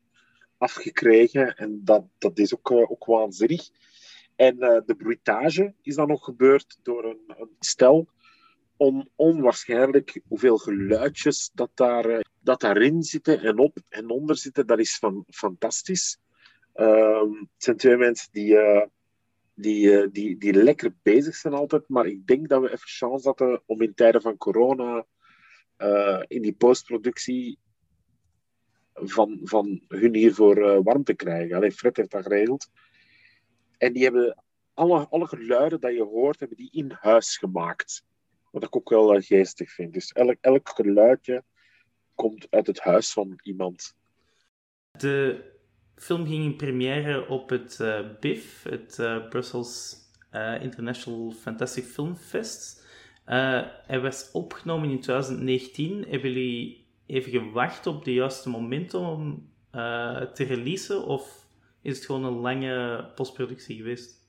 afgekregen. 0.59 1.57
En 1.57 1.81
dat, 1.85 2.05
dat 2.19 2.39
is 2.39 2.55
ook, 2.55 2.71
ook 2.71 3.05
waanzinnig. 3.05 3.69
En 4.37 4.57
uh, 4.59 4.81
de 4.87 4.95
bruitage 4.95 5.75
is 5.83 5.95
dan 5.95 6.09
nog 6.09 6.25
gebeurd 6.25 6.79
door 6.83 7.05
een, 7.05 7.21
een 7.27 7.57
stel. 7.59 8.09
Om 8.77 9.09
onwaarschijnlijk 9.17 10.21
hoeveel 10.29 10.57
geluidjes 10.57 11.51
dat, 11.55 11.71
daar, 11.75 12.11
uh, 12.11 12.21
dat 12.41 12.61
daarin 12.61 13.03
zitten 13.03 13.41
en 13.41 13.59
op 13.59 13.79
en 13.89 14.11
onder 14.11 14.37
zitten. 14.37 14.67
Dat 14.67 14.79
is 14.79 14.99
van, 14.99 15.25
fantastisch. 15.29 16.19
Uh, 16.75 17.21
het 17.21 17.65
zijn 17.65 17.77
twee 17.77 17.97
mensen 17.97 18.29
die, 18.33 18.59
die, 19.55 20.11
die, 20.11 20.39
die 20.39 20.53
lekker 20.53 20.95
bezig 21.03 21.35
zijn 21.35 21.55
altijd. 21.55 21.89
Maar 21.89 22.07
ik 22.07 22.27
denk 22.27 22.49
dat 22.49 22.61
we 22.61 22.73
even 22.73 22.89
chance 22.89 23.29
hadden 23.29 23.63
om 23.67 23.83
in 23.83 23.95
tijden 23.95 24.23
van 24.23 24.37
corona 24.37 25.07
in 26.27 26.43
die 26.43 26.53
postproductie 26.53 27.59
van, 28.95 29.41
van 29.43 29.81
hun 29.89 30.15
hiervoor 30.15 30.83
warm 30.83 31.05
te 31.05 31.15
krijgen. 31.15 31.57
Alleen 31.57 31.73
Fred 31.73 31.97
heeft 31.97 32.11
dat 32.11 32.23
geregeld. 32.23 32.71
En 33.79 33.93
die 33.93 34.03
hebben 34.03 34.43
alle, 34.75 35.09
alle 35.09 35.27
geluiden 35.27 35.81
dat 35.81 35.93
je 35.93 36.03
hoort, 36.03 36.41
hebben 36.41 36.57
die 36.57 36.71
in 36.73 36.93
huis 37.01 37.37
gemaakt. 37.37 38.05
Wat 38.51 38.65
ik 38.65 38.77
ook 38.77 38.89
wel 38.89 39.17
uh, 39.17 39.23
geestig 39.23 39.71
vind. 39.71 39.93
Dus 39.93 40.13
elk, 40.13 40.37
elk 40.41 40.69
geluidje 40.69 41.45
komt 42.15 42.47
uit 42.51 42.67
het 42.67 42.81
huis 42.81 43.13
van 43.13 43.39
iemand. 43.43 43.95
De 44.91 45.45
film 45.95 46.27
ging 46.27 46.45
in 46.45 46.57
première 46.57 47.29
op 47.29 47.51
het 47.51 47.79
uh, 47.81 48.19
BIF, 48.21 48.63
het 48.63 48.99
uh, 48.99 49.29
Brussels 49.29 49.99
International 50.61 51.31
Fantastic 51.31 51.85
Film 51.85 52.17
Fest. 52.17 52.80
Hij 53.87 54.01
werd 54.01 54.31
opgenomen 54.33 54.91
in 54.91 55.01
2019. 55.01 56.05
Hebben 56.09 56.33
jullie 56.33 56.87
even 57.07 57.31
gewacht 57.31 57.87
op 57.87 58.05
de 58.05 58.13
juiste 58.13 58.49
moment 58.49 58.95
om 58.95 59.49
te 60.35 60.45
releasen? 60.45 61.05
Of 61.05 61.47
is 61.83 61.97
het 61.97 62.07
gewoon 62.07 62.25
een 62.25 62.41
lange 62.41 63.05
postproductie 63.15 63.77
geweest? 63.77 64.21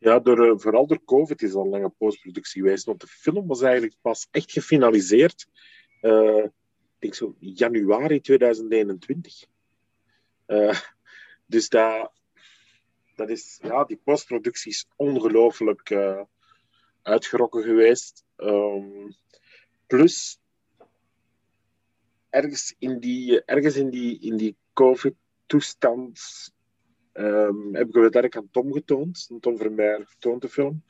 Ja, 0.00 0.18
door, 0.18 0.46
uh, 0.46 0.52
vooral 0.56 0.86
door 0.86 1.04
COVID 1.04 1.42
is 1.42 1.52
het 1.52 1.58
een 1.58 1.68
lange 1.68 1.88
postproductie 1.88 2.62
geweest. 2.62 2.84
Want 2.84 3.00
de 3.00 3.06
film 3.06 3.46
was 3.46 3.62
eigenlijk 3.62 3.94
pas 4.00 4.28
echt 4.30 4.52
gefinaliseerd. 4.52 5.46
Uh, 6.02 6.44
ik 6.44 6.52
denk 6.98 7.14
zo 7.14 7.34
januari 7.38 8.20
2021. 8.20 9.44
Uh, 10.46 10.80
dus 11.46 11.68
dat, 11.68 12.12
dat 13.14 13.28
is, 13.28 13.58
ja, 13.62 13.84
die 13.84 14.00
postproductie 14.04 14.70
is 14.70 14.86
ongelooflijk 14.96 15.90
uitgerokken 17.02 17.62
geweest. 17.62 18.24
Um, 18.36 19.16
plus, 19.86 20.40
ergens 22.30 22.74
in 22.78 22.98
die, 23.00 23.44
ergens 23.44 23.76
in 23.76 23.90
die, 23.90 24.18
in 24.20 24.36
die 24.36 24.56
COVID 24.72 25.14
toestand 25.46 26.20
um, 27.12 27.74
heb 27.74 27.88
ik 27.88 27.94
het 27.94 28.14
werk 28.14 28.36
aan 28.36 28.50
Tom 28.50 28.72
getoond. 28.72 29.30
Tom 29.40 29.56
Vermeer 29.56 30.04
getoond 30.06 30.42
de 30.42 30.48
film. 30.48 30.82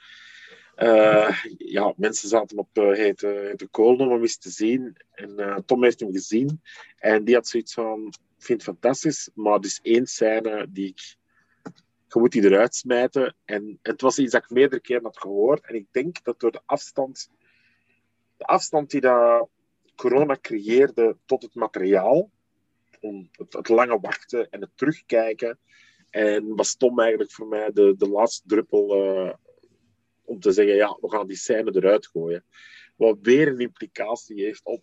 Uh, 0.76 1.44
ja, 1.58 1.94
mensen 1.96 2.28
zaten 2.28 2.58
op 2.58 2.78
uh, 2.78 2.92
hete, 2.92 3.26
hete 3.26 3.68
kool 3.68 3.96
om 3.96 4.10
hem 4.10 4.20
eens 4.20 4.38
te 4.38 4.50
zien. 4.50 4.96
En 5.12 5.40
uh, 5.40 5.56
Tom 5.66 5.82
heeft 5.82 6.00
hem 6.00 6.12
gezien. 6.12 6.60
En 6.98 7.24
die 7.24 7.34
had 7.34 7.48
zoiets 7.48 7.74
van, 7.74 8.06
ik 8.38 8.44
vind 8.44 8.66
het 8.66 8.70
fantastisch, 8.70 9.30
maar 9.34 9.58
er 9.58 9.64
is 9.64 9.80
één 9.82 10.06
scène 10.06 10.66
die 10.70 10.88
ik... 10.88 11.18
Je 12.12 12.20
moet 12.20 12.32
die 12.32 12.44
eruit 12.44 12.74
smijten. 12.74 13.36
En 13.44 13.78
het 13.82 14.00
was 14.00 14.18
iets 14.18 14.32
dat 14.32 14.42
ik 14.42 14.50
meerdere 14.50 14.80
keren 14.80 15.02
had 15.04 15.18
gehoord. 15.18 15.66
En 15.66 15.74
ik 15.74 15.86
denk 15.90 16.24
dat 16.24 16.40
door 16.40 16.52
de 16.52 16.62
afstand... 16.66 17.30
De 18.36 18.46
afstand 18.46 18.90
die 18.90 19.00
dat 19.00 19.48
corona 19.94 20.38
creëerde 20.40 21.16
tot 21.24 21.42
het 21.42 21.54
materiaal 21.54 22.30
om 23.00 23.28
het, 23.32 23.52
het, 23.52 23.68
lange 23.68 24.00
wachten 24.00 24.50
en 24.50 24.60
het 24.60 24.70
terugkijken. 24.74 25.58
En 26.10 26.56
was 26.56 26.76
Tom 26.76 27.00
eigenlijk 27.00 27.32
voor 27.32 27.46
mij 27.46 27.72
de, 27.72 27.94
de 27.96 28.08
laatste 28.08 28.48
druppel 28.48 29.04
uh, 29.04 29.32
om 30.24 30.40
te 30.40 30.52
zeggen, 30.52 30.74
ja, 30.74 30.98
we 31.00 31.10
gaan 31.10 31.26
die 31.26 31.36
scène 31.36 31.74
eruit 31.74 32.06
gooien. 32.06 32.44
Wat 32.96 33.18
weer 33.22 33.48
een 33.48 33.58
implicatie 33.58 34.44
heeft 34.44 34.64
op 34.64 34.82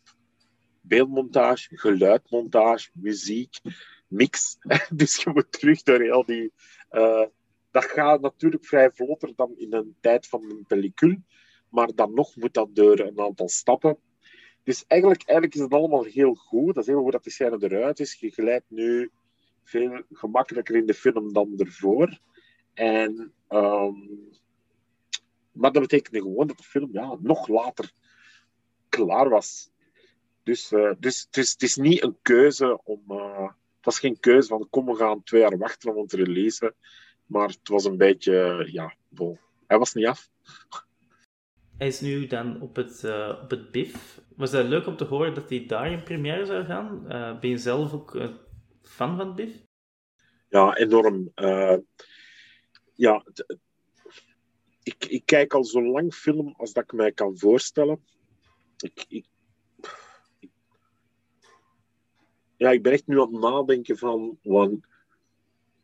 beeldmontage, 0.81 1.77
geluidmontage, 1.77 2.89
muziek, 2.93 3.59
mix. 4.07 4.57
dus 4.95 5.23
je 5.23 5.29
moet 5.29 5.51
terug 5.51 5.83
door 5.83 6.01
heel 6.01 6.25
die... 6.25 6.51
Uh, 6.91 7.25
dat 7.71 7.85
gaat 7.85 8.21
natuurlijk 8.21 8.65
vrij 8.65 8.91
vlotter 8.91 9.33
dan 9.35 9.53
in 9.57 9.73
een 9.73 9.95
tijd 10.01 10.27
van 10.27 10.43
een 10.43 10.65
pellicule. 10.67 11.21
Maar 11.69 11.95
dan 11.95 12.13
nog 12.13 12.35
moet 12.35 12.53
dat 12.53 12.75
door 12.75 12.99
een 12.99 13.19
aantal 13.19 13.49
stappen. 13.49 13.97
Dus 14.63 14.85
eigenlijk, 14.87 15.23
eigenlijk 15.23 15.55
is 15.55 15.61
het 15.61 15.73
allemaal 15.73 16.03
heel 16.03 16.33
goed. 16.33 16.75
Dat 16.75 16.83
is 16.83 16.89
heel 16.89 17.03
goed 17.03 17.11
dat 17.11 17.23
die 17.23 17.31
scène 17.31 17.57
eruit 17.59 17.99
is. 17.99 18.13
Je 18.13 18.29
glijdt 18.29 18.65
nu 18.67 19.11
veel 19.63 20.01
gemakkelijker 20.11 20.75
in 20.75 20.85
de 20.85 20.93
film 20.93 21.33
dan 21.33 21.53
ervoor. 21.57 22.19
En, 22.73 23.33
um, 23.49 24.29
maar 25.51 25.71
dat 25.71 25.81
betekent 25.81 26.23
gewoon 26.23 26.47
dat 26.47 26.57
de 26.57 26.63
film 26.63 26.89
ja, 26.91 27.17
nog 27.19 27.47
later 27.47 27.91
klaar 28.89 29.29
was. 29.29 29.69
Dus, 30.43 30.71
uh, 30.71 30.91
dus, 30.99 31.27
dus 31.29 31.51
het 31.51 31.61
is 31.61 31.75
niet 31.75 32.03
een 32.03 32.17
keuze 32.21 32.83
om. 32.83 33.03
Het 33.07 33.55
was 33.87 33.99
geen 33.99 34.19
keuze 34.19 34.47
van 34.47 34.67
kom, 34.69 34.85
we 34.85 34.95
gaan 34.95 35.23
twee 35.23 35.41
jaar 35.41 35.57
wachten 35.57 35.95
om 35.95 36.07
te 36.07 36.15
releasen. 36.15 36.75
Maar 37.25 37.47
het 37.47 37.67
was 37.67 37.85
een 37.85 37.97
beetje, 37.97 38.67
ja, 38.71 38.95
bol. 39.09 39.39
Hij 39.67 39.77
was 39.77 39.93
niet 39.93 40.05
af. 40.05 40.29
Hij 41.77 41.87
is 41.87 41.99
nu 41.99 42.27
dan 42.27 42.61
op 42.61 42.75
het, 42.75 43.03
uh, 43.03 43.39
op 43.43 43.49
het 43.49 43.71
BIF. 43.71 44.21
Was 44.35 44.51
dat 44.51 44.65
leuk 44.65 44.87
om 44.87 44.97
te 44.97 45.03
horen 45.03 45.33
dat 45.33 45.49
hij 45.49 45.65
daar 45.65 45.91
in 45.91 46.03
première 46.03 46.45
zou 46.45 46.65
gaan? 46.65 47.03
Uh, 47.05 47.39
ben 47.39 47.49
je 47.49 47.57
zelf 47.57 47.93
ook 47.93 48.15
uh, 48.15 48.29
fan 48.81 49.17
van 49.17 49.27
het 49.27 49.35
BIF? 49.35 49.51
Ja, 50.49 50.75
enorm. 50.75 51.31
ja, 52.93 53.23
ik, 54.83 55.05
ik 55.05 55.25
kijk 55.25 55.53
al 55.53 55.63
zo 55.63 55.83
lang 55.83 56.13
film 56.13 56.53
als 56.57 56.73
dat 56.73 56.83
ik 56.83 56.93
mij 56.93 57.11
kan 57.11 57.37
voorstellen. 57.37 58.05
Ik, 58.77 59.05
ik, 59.07 59.25
ja, 62.57 62.71
ik 62.71 62.81
ben 62.81 62.91
echt 62.91 63.07
nu 63.07 63.21
aan 63.21 63.33
het 63.33 63.41
nadenken 63.41 63.97
van 63.97 64.37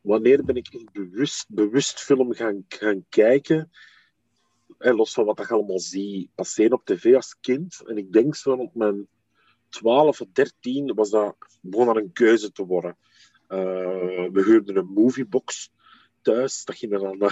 wanneer 0.01 0.43
ben 0.43 0.55
ik 0.55 0.67
echt 0.71 0.91
bewust, 0.91 1.45
bewust 1.49 1.99
film 1.99 2.34
gaan, 2.34 2.65
gaan 2.67 3.05
kijken 3.09 3.71
los 4.91 5.13
van 5.13 5.26
wat 5.26 5.39
ik 5.39 5.51
allemaal 5.51 5.80
zie 5.80 6.30
passeren 6.36 6.71
op 6.71 6.86
tv 6.86 7.15
als 7.15 7.38
kind. 7.41 7.84
En 7.86 7.97
ik 7.97 8.13
denk 8.13 8.36
zo 8.36 8.51
op 8.51 8.76
mijn 8.76 9.07
12 9.69 10.21
of 10.21 10.28
13 10.34 10.93
was 10.93 11.09
dat, 11.09 11.36
begon 11.61 11.86
dat 11.86 11.95
een 11.95 12.11
keuze 12.13 12.51
te 12.51 12.65
worden. 12.65 12.97
Uh, 13.49 13.59
we 14.32 14.43
huurden 14.45 14.76
een 14.76 14.93
moviebox 14.93 15.71
thuis. 16.21 16.65
Dat 16.65 16.76
ging 16.76 16.91
dan... 16.91 17.24
Uh, 17.24 17.30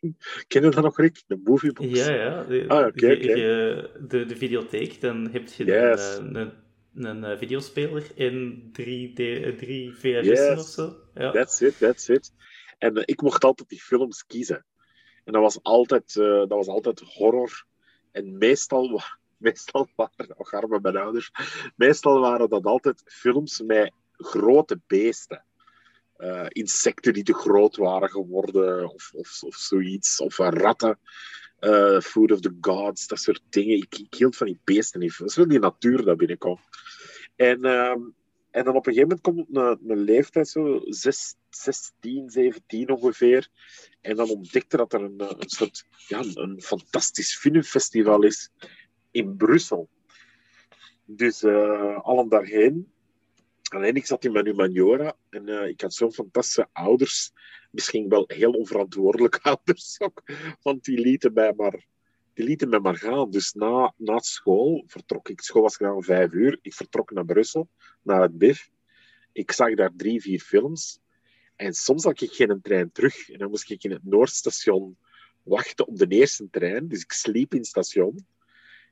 Ken 0.48 0.62
je 0.62 0.70
dat 0.70 0.84
nog, 0.84 0.96
Rick? 0.96 1.22
De 1.26 1.40
moviebox? 1.44 1.88
Ja, 1.88 2.12
ja. 2.12 2.44
De, 2.44 2.64
ah, 2.68 2.86
okay, 2.86 3.14
okay. 3.14 3.34
de, 4.08 4.24
de 4.26 4.36
videotheek, 4.36 5.00
dan 5.00 5.28
heb 5.30 5.48
je 5.48 5.64
yes. 5.64 6.16
een, 6.16 6.34
een, 6.34 6.52
een, 7.04 7.22
een, 7.22 7.38
videospeler 7.38 8.06
in 8.14 8.62
3D, 8.72 9.56
3 9.56 9.94
VHS'en 9.94 10.24
yes. 10.24 10.58
of 10.58 10.66
zo. 10.66 10.96
Ja. 11.14 11.30
That's 11.30 11.60
it, 11.60 11.78
that's 11.78 12.08
it. 12.08 12.32
En 12.78 12.96
uh, 12.96 13.02
ik 13.04 13.22
mocht 13.22 13.44
altijd 13.44 13.68
die 13.68 13.80
films 13.80 14.26
kiezen. 14.26 14.64
En 15.24 15.32
dat 15.32 15.42
was 15.42 15.62
altijd, 15.62 16.14
uh, 16.14 16.38
dat 16.38 16.48
was 16.48 16.66
altijd 16.66 17.00
horror. 17.00 17.64
En 18.12 18.38
meestal 18.38 19.00
meestal 19.36 19.88
waren, 19.96 20.38
och 20.38 20.52
arme 20.52 20.78
mijn 20.82 20.96
ouders, 20.96 21.30
meestal 21.76 22.20
waren 22.20 22.48
dat 22.48 22.64
altijd 22.64 23.02
films 23.04 23.60
met 23.60 23.92
grote 24.16 24.80
beesten. 24.86 25.44
Uh, 26.18 26.46
insecten 26.48 27.12
die 27.12 27.22
te 27.22 27.34
groot 27.34 27.76
waren 27.76 28.10
geworden, 28.10 28.92
of, 28.92 29.10
of, 29.14 29.42
of 29.42 29.54
zoiets, 29.54 30.20
of 30.20 30.36
ratten. 30.36 30.98
Uh, 31.60 32.00
Food 32.00 32.32
of 32.32 32.40
the 32.40 32.56
Gods, 32.60 33.06
dat 33.06 33.18
soort 33.18 33.42
dingen. 33.48 33.76
Ik, 33.76 33.98
ik 33.98 34.14
hield 34.14 34.36
van 34.36 34.46
die 34.46 34.60
beesten 34.64 35.00
niet. 35.00 35.34
Wel 35.34 35.48
die 35.48 35.58
natuur 35.58 36.04
dat 36.04 36.16
binnenkomt. 36.16 36.60
En, 37.36 37.64
ehm, 37.64 38.00
en 38.50 38.64
dan 38.64 38.76
op 38.76 38.86
een 38.86 38.92
gegeven 38.92 39.22
moment 39.24 39.48
komt 39.50 39.88
een 39.90 39.98
leeftijd, 39.98 40.48
zo 40.48 40.80
6, 40.84 41.34
16, 41.50 42.30
17 42.30 42.90
ongeveer. 42.90 43.48
En 44.00 44.16
dan 44.16 44.28
ontdekte 44.28 44.76
dat 44.76 44.92
er 44.92 45.02
een, 45.02 45.20
een 45.20 45.48
soort 45.50 45.84
ja, 46.08 46.22
een 46.34 46.62
fantastisch 46.62 47.36
filmfestival 47.36 48.22
is 48.22 48.50
in 49.10 49.36
Brussel. 49.36 49.88
Dus 51.04 51.42
uh, 51.42 51.98
allen 52.02 52.28
daarheen. 52.28 52.92
Alleen 53.68 53.94
ik 53.94 54.06
zat 54.06 54.24
in 54.24 54.32
mijn 54.32 54.46
humaniora 54.46 55.16
en 55.30 55.48
uh, 55.48 55.66
ik 55.66 55.80
had 55.80 55.94
zo'n 55.94 56.12
fantastische 56.12 56.68
ouders. 56.72 57.32
Misschien 57.70 58.08
wel 58.08 58.24
heel 58.26 58.52
onverantwoordelijke 58.52 59.42
ouders 59.50 60.00
ook. 60.00 60.22
Want 60.62 60.84
die 60.84 60.98
lieten 60.98 61.32
mij 61.32 61.52
maar, 61.56 61.86
die 62.34 62.44
lieten 62.44 62.68
mij 62.68 62.78
maar 62.78 62.96
gaan. 62.96 63.30
Dus 63.30 63.52
na, 63.52 63.94
na 63.96 64.18
school 64.18 64.84
vertrok 64.86 65.28
ik. 65.28 65.40
School 65.40 65.62
was 65.62 65.76
gedaan 65.76 65.94
om 65.94 66.02
vijf 66.02 66.32
uur. 66.32 66.58
Ik 66.62 66.74
vertrok 66.74 67.10
naar 67.10 67.24
Brussel, 67.24 67.68
naar 68.02 68.22
het 68.22 68.38
BIF. 68.38 68.70
Ik 69.32 69.52
zag 69.52 69.74
daar 69.74 69.92
drie, 69.96 70.20
vier 70.20 70.40
films. 70.40 71.00
En 71.56 71.74
soms 71.74 72.04
had 72.04 72.20
ik 72.20 72.32
geen 72.32 72.60
trein 72.62 72.92
terug. 72.92 73.30
En 73.30 73.38
dan 73.38 73.50
moest 73.50 73.70
ik 73.70 73.84
in 73.84 73.90
het 73.90 74.04
Noordstation 74.04 74.96
wachten 75.42 75.86
op 75.86 75.96
de 75.96 76.06
eerste 76.06 76.50
trein. 76.50 76.88
Dus 76.88 77.02
ik 77.02 77.12
sliep 77.12 77.52
in 77.52 77.58
het 77.58 77.66
station. 77.66 78.26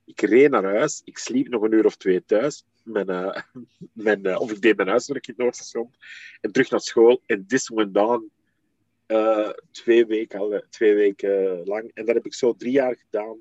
Ik 0.05 0.21
reed 0.21 0.51
naar 0.51 0.65
huis. 0.65 1.01
Ik 1.05 1.19
sliep 1.19 1.49
nog 1.49 1.63
een 1.63 1.73
uur 1.73 1.85
of 1.85 1.97
twee 1.97 2.25
thuis. 2.25 2.65
Mijn, 2.83 3.11
uh, 3.11 3.37
mijn, 4.07 4.27
uh, 4.27 4.41
of 4.41 4.51
ik 4.51 4.61
deed 4.61 4.77
mijn 4.77 4.89
huiswerk 4.89 5.27
in 5.27 5.33
het 5.33 5.43
Noordstation. 5.43 5.95
En 6.41 6.53
terug 6.53 6.71
naar 6.71 6.81
school. 6.81 7.23
En 7.27 7.47
this 7.47 7.69
went 7.69 7.97
on 7.97 8.31
uh, 9.07 9.51
twee, 9.71 10.07
weken, 10.07 10.39
al, 10.39 10.63
twee 10.71 10.95
weken 10.95 11.65
lang. 11.65 11.91
En 11.95 12.05
dat 12.05 12.15
heb 12.15 12.27
ik 12.27 12.35
zo 12.35 12.55
drie 12.55 12.73
jaar 12.73 12.97
gedaan. 12.97 13.39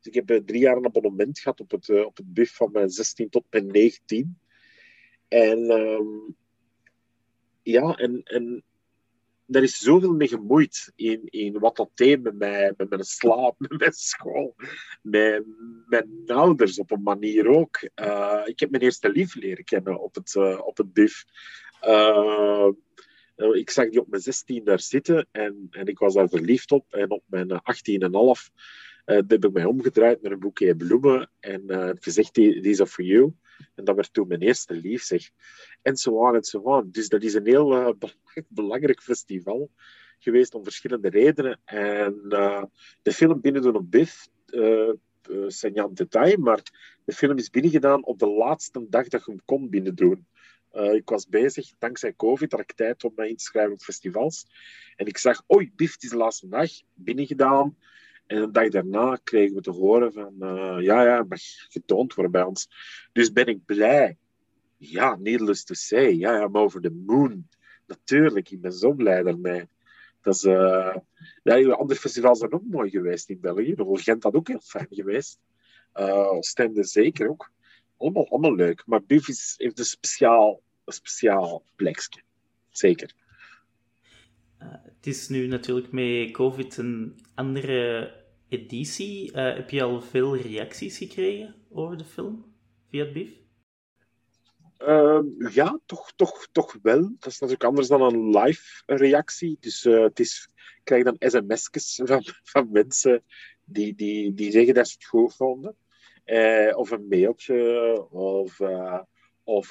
Dus 0.00 0.14
ik 0.14 0.14
heb 0.14 0.46
drie 0.46 0.60
jaar 0.60 0.76
een 0.76 0.86
abonnement 0.86 1.38
gehad 1.38 1.60
op 1.60 1.70
het, 1.70 2.04
op 2.04 2.16
het 2.16 2.32
BIF 2.32 2.54
van 2.54 2.70
mijn 2.72 2.90
16 2.90 3.28
tot 3.28 3.44
mijn 3.50 3.66
19. 3.66 4.38
En 5.28 5.70
um, 5.70 6.36
ja, 7.62 7.94
en, 7.94 8.22
en 8.22 8.64
daar 9.46 9.62
is 9.62 9.78
zoveel 9.78 10.12
mee 10.12 10.28
gemoeid 10.28 10.92
in, 10.96 11.20
in 11.24 11.58
wat 11.58 11.76
dat 11.76 11.90
deed 11.94 12.22
met, 12.22 12.38
mij, 12.38 12.74
met 12.76 12.88
mijn 12.88 13.04
slaap, 13.04 13.54
met 13.68 13.78
mijn 13.78 13.92
school, 13.92 14.54
met 15.02 15.44
mijn 15.86 16.24
ouders 16.26 16.78
op 16.78 16.90
een 16.90 17.02
manier 17.02 17.48
ook. 17.48 17.82
Ik 18.44 18.60
heb 18.60 18.70
mijn 18.70 18.82
eerste 18.82 19.10
lief 19.10 19.34
leren 19.34 19.64
kennen 19.64 20.00
op 20.00 20.14
het, 20.14 20.36
op 20.60 20.76
het 20.76 20.92
BIF. 20.92 21.24
Uh, 21.82 22.68
ik 23.36 23.70
zag 23.70 23.88
die 23.88 24.00
op 24.00 24.08
mijn 24.08 24.22
16 24.22 24.64
daar 24.64 24.80
zitten 24.80 25.26
en, 25.30 25.66
en 25.70 25.86
ik 25.86 25.98
was 25.98 26.14
daar 26.14 26.28
verliefd 26.28 26.72
op. 26.72 26.94
En 26.94 27.10
op 27.10 27.22
mijn 27.26 27.50
18,5 27.50 27.56
uh, 29.06 29.16
heb 29.28 29.44
ik 29.44 29.52
mij 29.52 29.64
omgedraaid 29.64 30.22
met 30.22 30.32
een 30.32 30.38
boekje 30.38 30.76
bloemen 30.76 31.30
en 31.40 31.62
uh, 31.66 31.90
gezegd, 31.94 32.34
these 32.34 32.80
are 32.80 32.90
for 32.90 33.04
you. 33.04 33.34
En 33.74 33.84
dat 33.84 33.94
werd 33.94 34.12
toen 34.12 34.28
mijn 34.28 34.40
eerste 34.40 34.74
lief, 34.74 35.02
zeg. 35.02 35.30
En 35.82 35.96
zo 35.96 36.26
aan 36.26 36.34
en 36.34 36.44
zo 36.44 36.72
aan. 36.72 36.88
Dus 36.90 37.08
dat 37.08 37.22
is 37.22 37.34
een 37.34 37.46
heel 37.46 37.96
belangrijk 38.48 39.02
festival 39.02 39.70
geweest 40.18 40.54
om 40.54 40.64
verschillende 40.64 41.08
redenen. 41.08 41.60
En 41.64 42.20
de 43.02 43.12
film 43.12 43.40
binnen 43.40 43.76
op 43.76 43.90
BIF, 43.90 44.28
uh, 44.50 44.92
uh, 45.30 45.84
detail, 45.90 46.36
maar 46.38 46.62
de 47.04 47.12
film 47.12 47.38
is 47.38 47.50
binnengedaan 47.50 48.04
op 48.04 48.18
de 48.18 48.28
laatste 48.28 48.86
dag 48.88 49.08
dat 49.08 49.24
je 49.24 49.30
hem 49.30 49.40
kon 49.44 49.70
binnendoen. 49.70 50.26
Uh, 50.76 50.94
ik 50.94 51.08
was 51.08 51.28
bezig, 51.28 51.72
dankzij 51.78 52.14
COVID 52.16 52.52
had 52.52 52.60
ik 52.60 52.72
tijd 52.72 53.04
om 53.04 53.12
mij 53.16 53.28
in 53.28 53.36
te 53.36 53.44
schrijven 53.44 53.72
op 53.72 53.80
festivals. 53.80 54.46
En 54.96 55.06
ik 55.06 55.18
zag, 55.18 55.42
oei, 55.54 55.72
BIF 55.76 55.96
is 55.98 56.10
de 56.10 56.16
laatste 56.16 56.48
dag, 56.48 56.70
binnengedaan. 56.94 57.76
En 58.26 58.42
een 58.42 58.52
dag 58.52 58.68
daarna 58.68 59.18
kregen 59.24 59.54
we 59.54 59.60
te 59.60 59.70
horen 59.70 60.12
van, 60.12 60.34
uh, 60.38 60.76
ja, 60.80 61.02
ja, 61.04 61.24
mag 61.28 61.40
getoond 61.68 62.14
worden 62.14 62.32
bij 62.32 62.42
ons. 62.42 62.68
Dus 63.12 63.32
ben 63.32 63.46
ik 63.46 63.64
blij. 63.64 64.16
Ja, 64.76 65.16
needless 65.16 65.64
to 65.64 65.74
say. 65.74 66.14
Ja, 66.14 66.48
maar 66.48 66.62
over 66.62 66.80
de 66.80 66.90
moon. 66.90 67.48
Natuurlijk, 67.86 68.50
ik 68.50 68.60
ben 68.60 68.72
zo 68.72 68.92
blij 68.92 69.22
daarmee. 69.22 69.68
Dat 70.20 70.34
is, 70.34 70.44
uh, 70.44 70.96
ja, 71.42 71.70
andere 71.70 72.00
festivals 72.00 72.38
zijn 72.38 72.52
ook 72.52 72.66
mooi 72.70 72.90
geweest 72.90 73.28
in 73.28 73.40
België. 73.40 73.74
De 73.74 73.84
Gent 73.92 74.22
had 74.22 74.34
ook 74.34 74.48
heel 74.48 74.60
fijn 74.60 74.86
geweest. 74.90 75.38
Uh, 75.94 76.32
Oostende 76.32 76.84
zeker 76.84 77.28
ook. 77.28 77.50
Allemaal, 77.96 78.28
allemaal 78.28 78.54
leuk. 78.54 78.82
Maar 78.86 79.04
BIF 79.04 79.28
is, 79.28 79.54
heeft 79.56 79.78
een 79.78 79.84
speciaal, 79.84 80.62
speciaal 80.92 81.64
plekje. 81.76 82.22
Zeker. 82.70 83.14
Uh, 84.62 84.68
het 84.70 85.06
is 85.06 85.28
nu 85.28 85.46
natuurlijk 85.46 85.92
met 85.92 86.30
COVID 86.30 86.76
een 86.76 87.18
andere 87.34 88.12
editie. 88.48 89.32
Uh, 89.32 89.54
heb 89.54 89.70
je 89.70 89.82
al 89.82 90.00
veel 90.00 90.36
reacties 90.36 90.98
gekregen 90.98 91.54
over 91.70 91.96
de 91.96 92.04
film 92.04 92.54
via 92.90 93.04
het 93.04 93.12
BIF? 93.12 93.30
Uh, 94.78 95.20
ja, 95.52 95.80
toch, 95.86 96.12
toch, 96.16 96.48
toch 96.52 96.78
wel. 96.82 97.00
Dat 97.18 97.32
is 97.32 97.38
natuurlijk 97.38 97.64
anders 97.64 97.88
dan 97.88 98.02
een 98.02 98.38
live 98.38 98.82
reactie. 98.86 99.56
Dus 99.60 99.84
uh, 99.84 100.02
het 100.02 100.20
is, 100.20 100.48
ik 100.54 100.80
krijg 100.84 101.04
dan 101.04 101.16
sms'jes 101.18 102.00
van, 102.04 102.22
van 102.42 102.70
mensen 102.70 103.24
die, 103.64 103.94
die, 103.94 104.34
die 104.34 104.50
zeggen 104.50 104.74
dat 104.74 104.88
ze 104.88 104.94
het 104.94 105.04
goed 105.04 105.34
vonden. 105.34 105.76
Of 106.74 106.90
een 106.90 107.06
mailtje, 107.08 108.06
of, 108.10 108.60
of 109.44 109.70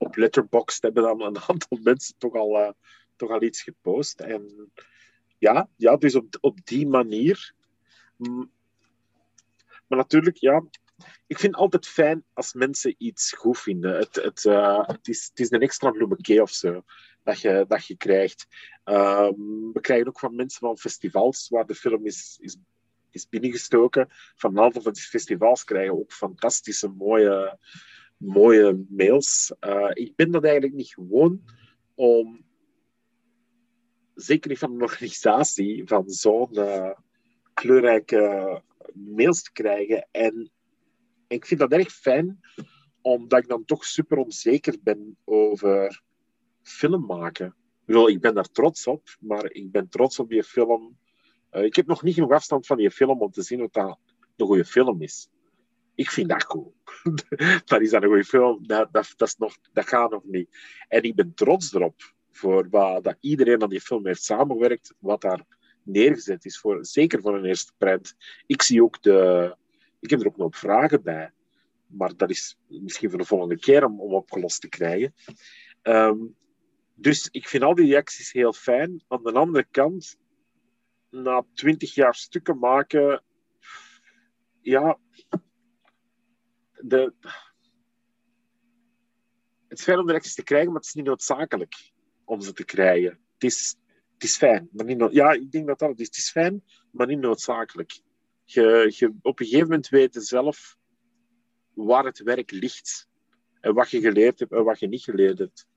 op 0.00 0.16
Letterboxd 0.16 0.82
hebben 0.82 1.02
dan 1.02 1.22
een 1.22 1.38
aantal 1.38 1.78
mensen 1.82 2.14
toch 2.18 2.34
al 2.34 2.74
toch 3.16 3.30
al 3.30 3.42
iets 3.42 3.62
gepost. 3.62 4.20
En 4.20 4.70
ja, 5.38 5.68
ja 5.76 5.96
dus 5.96 6.14
op, 6.14 6.38
op 6.40 6.58
die 6.64 6.86
manier. 6.86 7.54
Maar 9.86 9.98
natuurlijk, 9.98 10.36
ja, 10.36 10.64
ik 11.26 11.38
vind 11.38 11.52
het 11.52 11.60
altijd 11.62 11.86
fijn 11.86 12.24
als 12.32 12.52
mensen 12.52 12.94
iets 12.98 13.32
goed 13.32 13.58
vinden. 13.58 13.96
Het, 13.96 14.14
het, 14.14 14.44
uh, 14.44 14.86
het, 14.86 15.08
is, 15.08 15.26
het 15.28 15.40
is 15.40 15.50
een 15.50 15.60
extra 15.60 15.90
bloemetje 15.90 16.42
of 16.42 16.50
zo 16.50 16.84
dat 17.22 17.40
je, 17.40 17.64
dat 17.68 17.86
je 17.86 17.96
krijgt. 17.96 18.46
Um, 18.84 19.72
we 19.72 19.80
krijgen 19.80 20.08
ook 20.08 20.18
van 20.18 20.34
mensen 20.34 20.60
van 20.60 20.78
festivals 20.78 21.48
waar 21.48 21.66
de 21.66 21.74
film 21.74 22.06
is, 22.06 22.38
is, 22.40 22.56
is 23.10 23.28
binnengestoken. 23.28 24.06
Van 24.34 24.56
een 24.56 24.64
aantal 24.64 24.82
van 24.82 24.92
die 24.92 25.02
festivals 25.02 25.64
krijgen 25.64 25.94
we 25.94 26.00
ook 26.00 26.12
fantastische, 26.12 26.88
mooie, 26.88 27.58
mooie 28.20 28.84
mails. 28.88 29.52
Uh, 29.60 29.90
ik 29.92 30.16
ben 30.16 30.30
dat 30.30 30.44
eigenlijk 30.44 30.74
niet 30.74 30.94
gewoon 30.94 31.42
om 31.94 32.44
zeker 34.14 34.50
niet 34.50 34.58
van 34.58 34.72
een 34.72 34.82
organisatie, 34.82 35.86
van 35.86 36.08
zo'n 36.08 36.48
uh, 36.52 36.90
kleurrijke 37.54 38.62
mails 38.94 39.42
te 39.42 39.52
krijgen. 39.52 40.08
En 40.10 40.50
ik 41.28 41.46
vind 41.46 41.60
dat 41.60 41.72
erg 41.72 41.92
fijn, 41.92 42.40
omdat 43.00 43.42
ik 43.42 43.48
dan 43.48 43.64
toch 43.64 43.84
super 43.84 44.18
onzeker 44.18 44.76
ben 44.82 45.16
over 45.24 46.02
film 46.62 47.06
maken. 47.06 47.54
Ik 47.86 48.20
ben 48.20 48.34
daar 48.34 48.50
trots 48.50 48.86
op, 48.86 49.16
maar 49.20 49.52
ik 49.52 49.70
ben 49.70 49.88
trots 49.88 50.18
op 50.18 50.28
die 50.28 50.42
film. 50.42 50.98
Uh, 51.52 51.64
ik 51.64 51.76
heb 51.76 51.86
nog 51.86 52.02
niet 52.02 52.14
genoeg 52.14 52.32
afstand 52.32 52.66
van 52.66 52.76
die 52.76 52.90
film 52.90 53.20
om 53.20 53.30
te 53.30 53.42
zien 53.42 53.58
wat 53.58 53.72
dat 53.72 53.98
een 54.36 54.46
goede 54.46 54.64
film 54.64 55.02
is. 55.02 55.28
Ik 56.00 56.10
vind 56.10 56.28
dat 56.28 56.46
cool. 56.46 56.74
dat 57.64 57.80
is 57.80 57.90
dat 57.90 58.02
een 58.02 58.08
goede 58.08 58.24
film. 58.24 58.66
Dat, 58.66 58.92
dat, 58.92 59.14
dat, 59.16 59.28
is 59.28 59.36
nog, 59.36 59.56
gaat 59.72 60.10
nog 60.10 60.24
niet. 60.24 60.48
En 60.88 61.02
ik 61.02 61.14
ben 61.14 61.34
trots 61.34 61.74
erop 61.74 62.14
voor 62.30 62.68
wat 62.70 63.04
dat 63.04 63.16
iedereen 63.20 63.62
aan 63.62 63.68
die 63.68 63.80
film 63.80 64.06
heeft 64.06 64.22
samengewerkt, 64.22 64.94
wat 64.98 65.20
daar 65.20 65.46
neergezet 65.82 66.44
is, 66.44 66.58
voor, 66.58 66.84
zeker 66.84 67.20
voor 67.20 67.36
een 67.36 67.44
eerste 67.44 67.72
print. 67.78 68.16
Ik 68.46 68.62
zie 68.62 68.82
ook 68.82 69.02
de... 69.02 69.56
Ik 69.98 70.10
heb 70.10 70.20
er 70.20 70.26
ook 70.26 70.36
nog 70.36 70.56
vragen 70.56 71.02
bij, 71.02 71.32
maar 71.86 72.16
dat 72.16 72.30
is 72.30 72.58
misschien 72.66 73.10
voor 73.10 73.18
de 73.18 73.24
volgende 73.24 73.58
keer 73.58 73.84
om, 73.84 74.00
om 74.00 74.14
opgelost 74.14 74.60
te 74.60 74.68
krijgen. 74.68 75.14
Um, 75.82 76.36
dus 76.94 77.28
ik 77.30 77.48
vind 77.48 77.62
al 77.62 77.74
die 77.74 77.86
reacties 77.86 78.32
heel 78.32 78.52
fijn. 78.52 79.02
Aan 79.08 79.22
de 79.22 79.32
andere 79.32 79.66
kant, 79.70 80.18
na 81.10 81.44
twintig 81.54 81.94
jaar 81.94 82.14
stukken 82.14 82.58
maken, 82.58 83.22
ja, 84.60 84.98
de, 86.82 87.12
het 89.68 89.78
is 89.78 89.84
fijn 89.84 89.98
om 89.98 90.08
reacties 90.08 90.34
te 90.34 90.42
krijgen, 90.42 90.68
maar 90.68 90.80
het 90.80 90.86
is 90.88 90.94
niet 90.94 91.04
noodzakelijk 91.04 91.92
om 92.24 92.40
ze 92.40 92.52
te 92.52 92.64
krijgen. 92.64 93.18
Het 93.32 93.44
is, 93.44 93.76
het 94.14 94.22
is 94.22 94.36
fijn, 94.36 94.68
maar 94.72 94.84
niet 94.86 95.08
Ja, 95.10 95.32
ik 95.32 95.50
denk 95.50 95.66
dat 95.66 95.78
dat 95.78 95.88
het 95.88 96.00
is. 96.00 96.06
Het 96.06 96.16
is 96.16 96.30
fijn, 96.30 96.64
maar 96.90 97.06
niet 97.06 97.18
noodzakelijk. 97.18 98.00
Je, 98.44 98.92
je, 98.96 99.14
op 99.22 99.40
een 99.40 99.46
gegeven 99.46 99.68
moment 99.68 99.88
weet 99.88 100.14
je 100.14 100.20
zelf 100.20 100.78
waar 101.74 102.04
het 102.04 102.22
werk 102.22 102.50
ligt. 102.50 103.08
En 103.60 103.74
wat 103.74 103.90
je 103.90 104.00
geleerd 104.00 104.38
hebt 104.38 104.52
en 104.52 104.64
wat 104.64 104.78
je 104.78 104.88
niet 104.88 105.02
geleerd 105.02 105.38
hebt. 105.38 105.68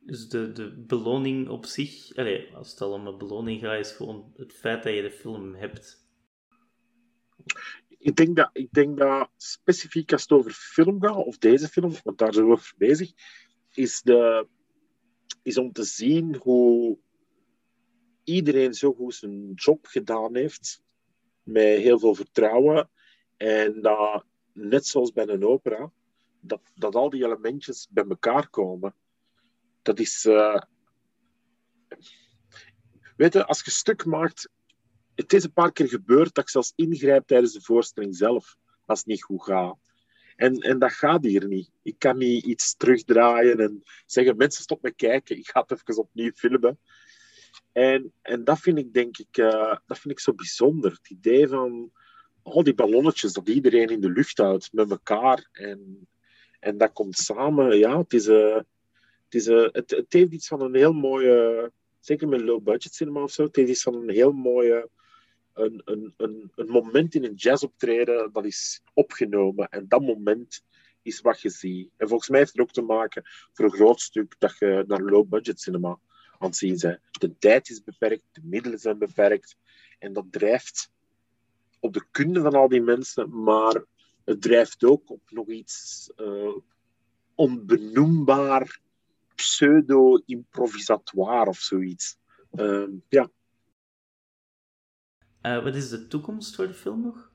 Dus 0.00 0.28
de, 0.28 0.52
de 0.52 0.84
beloning 0.86 1.48
op 1.48 1.66
zich, 1.66 2.16
allez, 2.16 2.54
als 2.54 2.70
het 2.70 2.80
al 2.80 2.92
om 2.92 3.06
een 3.06 3.18
beloning 3.18 3.60
gaat, 3.60 3.78
is 3.78 3.92
gewoon 3.92 4.32
het 4.36 4.52
feit 4.52 4.82
dat 4.82 4.94
je 4.94 5.02
de 5.02 5.10
film 5.10 5.54
hebt. 5.54 6.06
Ik, 7.98 8.16
denk 8.16 8.36
dat, 8.36 8.50
ik 8.52 8.72
denk 8.72 8.98
dat 8.98 9.30
specifiek 9.36 10.12
als 10.12 10.22
het 10.22 10.32
over 10.32 10.52
film 10.52 11.02
gaat, 11.02 11.16
of 11.16 11.38
deze 11.38 11.68
film, 11.68 11.92
want 12.04 12.18
daar 12.18 12.32
zijn 12.32 12.46
we 12.46 12.52
over 12.52 12.74
bezig, 12.76 13.12
is, 13.74 14.02
de, 14.02 14.46
is 15.42 15.58
om 15.58 15.72
te 15.72 15.84
zien 15.84 16.36
hoe 16.36 16.98
iedereen 18.24 18.74
zo 18.74 18.92
goed 18.92 19.14
zijn 19.14 19.52
job 19.54 19.86
gedaan 19.86 20.36
heeft, 20.36 20.82
met 21.42 21.78
heel 21.78 21.98
veel 21.98 22.14
vertrouwen. 22.14 22.90
En 23.36 23.80
dat, 23.82 24.24
net 24.52 24.86
zoals 24.86 25.12
bij 25.12 25.28
een 25.28 25.44
opera, 25.44 25.92
dat, 26.40 26.60
dat 26.74 26.94
al 26.94 27.10
die 27.10 27.24
elementjes 27.24 27.88
bij 27.90 28.04
elkaar 28.08 28.48
komen. 28.48 28.94
Dat 29.82 29.98
is. 29.98 30.24
Uh... 30.24 30.60
Weet 33.16 33.32
je, 33.32 33.46
als 33.46 33.64
je 33.64 33.70
stuk 33.70 34.04
maakt. 34.04 34.50
Het 35.18 35.32
is 35.32 35.44
een 35.44 35.52
paar 35.52 35.72
keer 35.72 35.88
gebeurd 35.88 36.34
dat 36.34 36.44
ik 36.44 36.50
zelfs 36.50 36.72
ingrijp 36.76 37.26
tijdens 37.26 37.52
de 37.52 37.60
voorstelling 37.60 38.16
zelf, 38.16 38.56
als 38.84 38.98
het 38.98 39.08
niet 39.08 39.22
goed 39.22 39.42
gaat. 39.42 39.76
En, 40.36 40.58
en 40.58 40.78
dat 40.78 40.92
gaat 40.92 41.24
hier 41.24 41.46
niet. 41.46 41.70
Ik 41.82 41.98
kan 41.98 42.18
niet 42.18 42.44
iets 42.44 42.76
terugdraaien 42.76 43.58
en 43.58 43.82
zeggen: 44.06 44.36
mensen, 44.36 44.62
stop 44.62 44.82
met 44.82 44.94
kijken, 44.96 45.36
ik 45.36 45.48
ga 45.48 45.60
het 45.60 45.70
even 45.70 46.02
opnieuw 46.02 46.30
filmen. 46.34 46.78
En, 47.72 48.12
en 48.22 48.44
dat 48.44 48.58
vind 48.58 48.78
ik, 48.78 48.92
denk 48.92 49.18
ik, 49.18 49.36
uh, 49.36 49.76
dat 49.86 49.98
vind 49.98 50.14
ik 50.14 50.20
zo 50.20 50.34
bijzonder. 50.34 50.90
Het 50.90 51.10
idee 51.10 51.48
van 51.48 51.92
al 52.42 52.62
die 52.62 52.74
ballonnetjes, 52.74 53.32
dat 53.32 53.48
iedereen 53.48 53.88
in 53.88 54.00
de 54.00 54.10
lucht 54.10 54.38
houdt 54.38 54.72
met 54.72 54.90
elkaar. 54.90 55.48
En, 55.52 56.08
en 56.60 56.78
dat 56.78 56.92
komt 56.92 57.16
samen. 57.16 57.78
Ja, 57.78 57.98
het, 57.98 58.12
is, 58.12 58.28
is, 59.28 59.46
uh, 59.46 59.68
het, 59.72 59.90
het 59.90 60.12
heeft 60.12 60.32
iets 60.32 60.48
van 60.48 60.60
een 60.60 60.74
heel 60.74 60.92
mooie, 60.92 61.72
zeker 62.00 62.28
met 62.28 62.40
low 62.40 62.62
budget 62.62 62.94
cinema 62.94 63.22
of 63.22 63.30
zo, 63.30 63.42
het 63.42 63.56
heeft 63.56 63.70
iets 63.70 63.82
van 63.82 63.94
een 63.94 64.10
heel 64.10 64.32
mooie, 64.32 64.88
een, 65.58 65.82
een, 65.84 66.14
een, 66.16 66.52
een 66.54 66.68
moment 66.68 67.14
in 67.14 67.24
een 67.24 67.34
jazzoptreden 67.34 68.32
dat 68.32 68.44
is 68.44 68.82
opgenomen. 68.94 69.68
En 69.68 69.88
dat 69.88 70.00
moment 70.00 70.64
is 71.02 71.20
wat 71.20 71.40
je 71.40 71.50
ziet. 71.50 71.90
En 71.96 72.08
volgens 72.08 72.28
mij 72.28 72.38
heeft 72.38 72.52
het 72.52 72.60
ook 72.60 72.72
te 72.72 72.82
maken 72.82 73.22
voor 73.52 73.64
een 73.64 73.72
groot 73.72 74.00
stuk 74.00 74.34
dat 74.38 74.58
je 74.58 74.84
naar 74.86 75.00
low 75.00 75.28
budget 75.28 75.60
cinema 75.60 75.98
aan 76.38 76.48
het 76.48 76.56
zien 76.56 76.78
bent. 76.80 77.00
De 77.10 77.38
tijd 77.38 77.68
is 77.68 77.82
beperkt, 77.82 78.24
de 78.32 78.40
middelen 78.44 78.78
zijn 78.78 78.98
beperkt. 78.98 79.56
En 79.98 80.12
dat 80.12 80.24
drijft 80.30 80.90
op 81.80 81.92
de 81.92 82.04
kunde 82.10 82.40
van 82.40 82.54
al 82.54 82.68
die 82.68 82.82
mensen, 82.82 83.42
maar 83.42 83.84
het 84.24 84.42
drijft 84.42 84.84
ook 84.84 85.10
op 85.10 85.30
nog 85.30 85.48
iets 85.48 86.10
uh, 86.16 86.56
onbenoembaar, 87.34 88.80
pseudo-improvisatoire 89.34 91.48
of 91.48 91.58
zoiets. 91.58 92.16
Uh, 92.52 92.88
ja. 93.08 93.30
Uh, 95.42 95.62
wat 95.64 95.74
is 95.74 95.88
de 95.88 96.06
toekomst 96.06 96.54
voor 96.54 96.66
de 96.66 96.74
film 96.74 97.02
nog? 97.02 97.30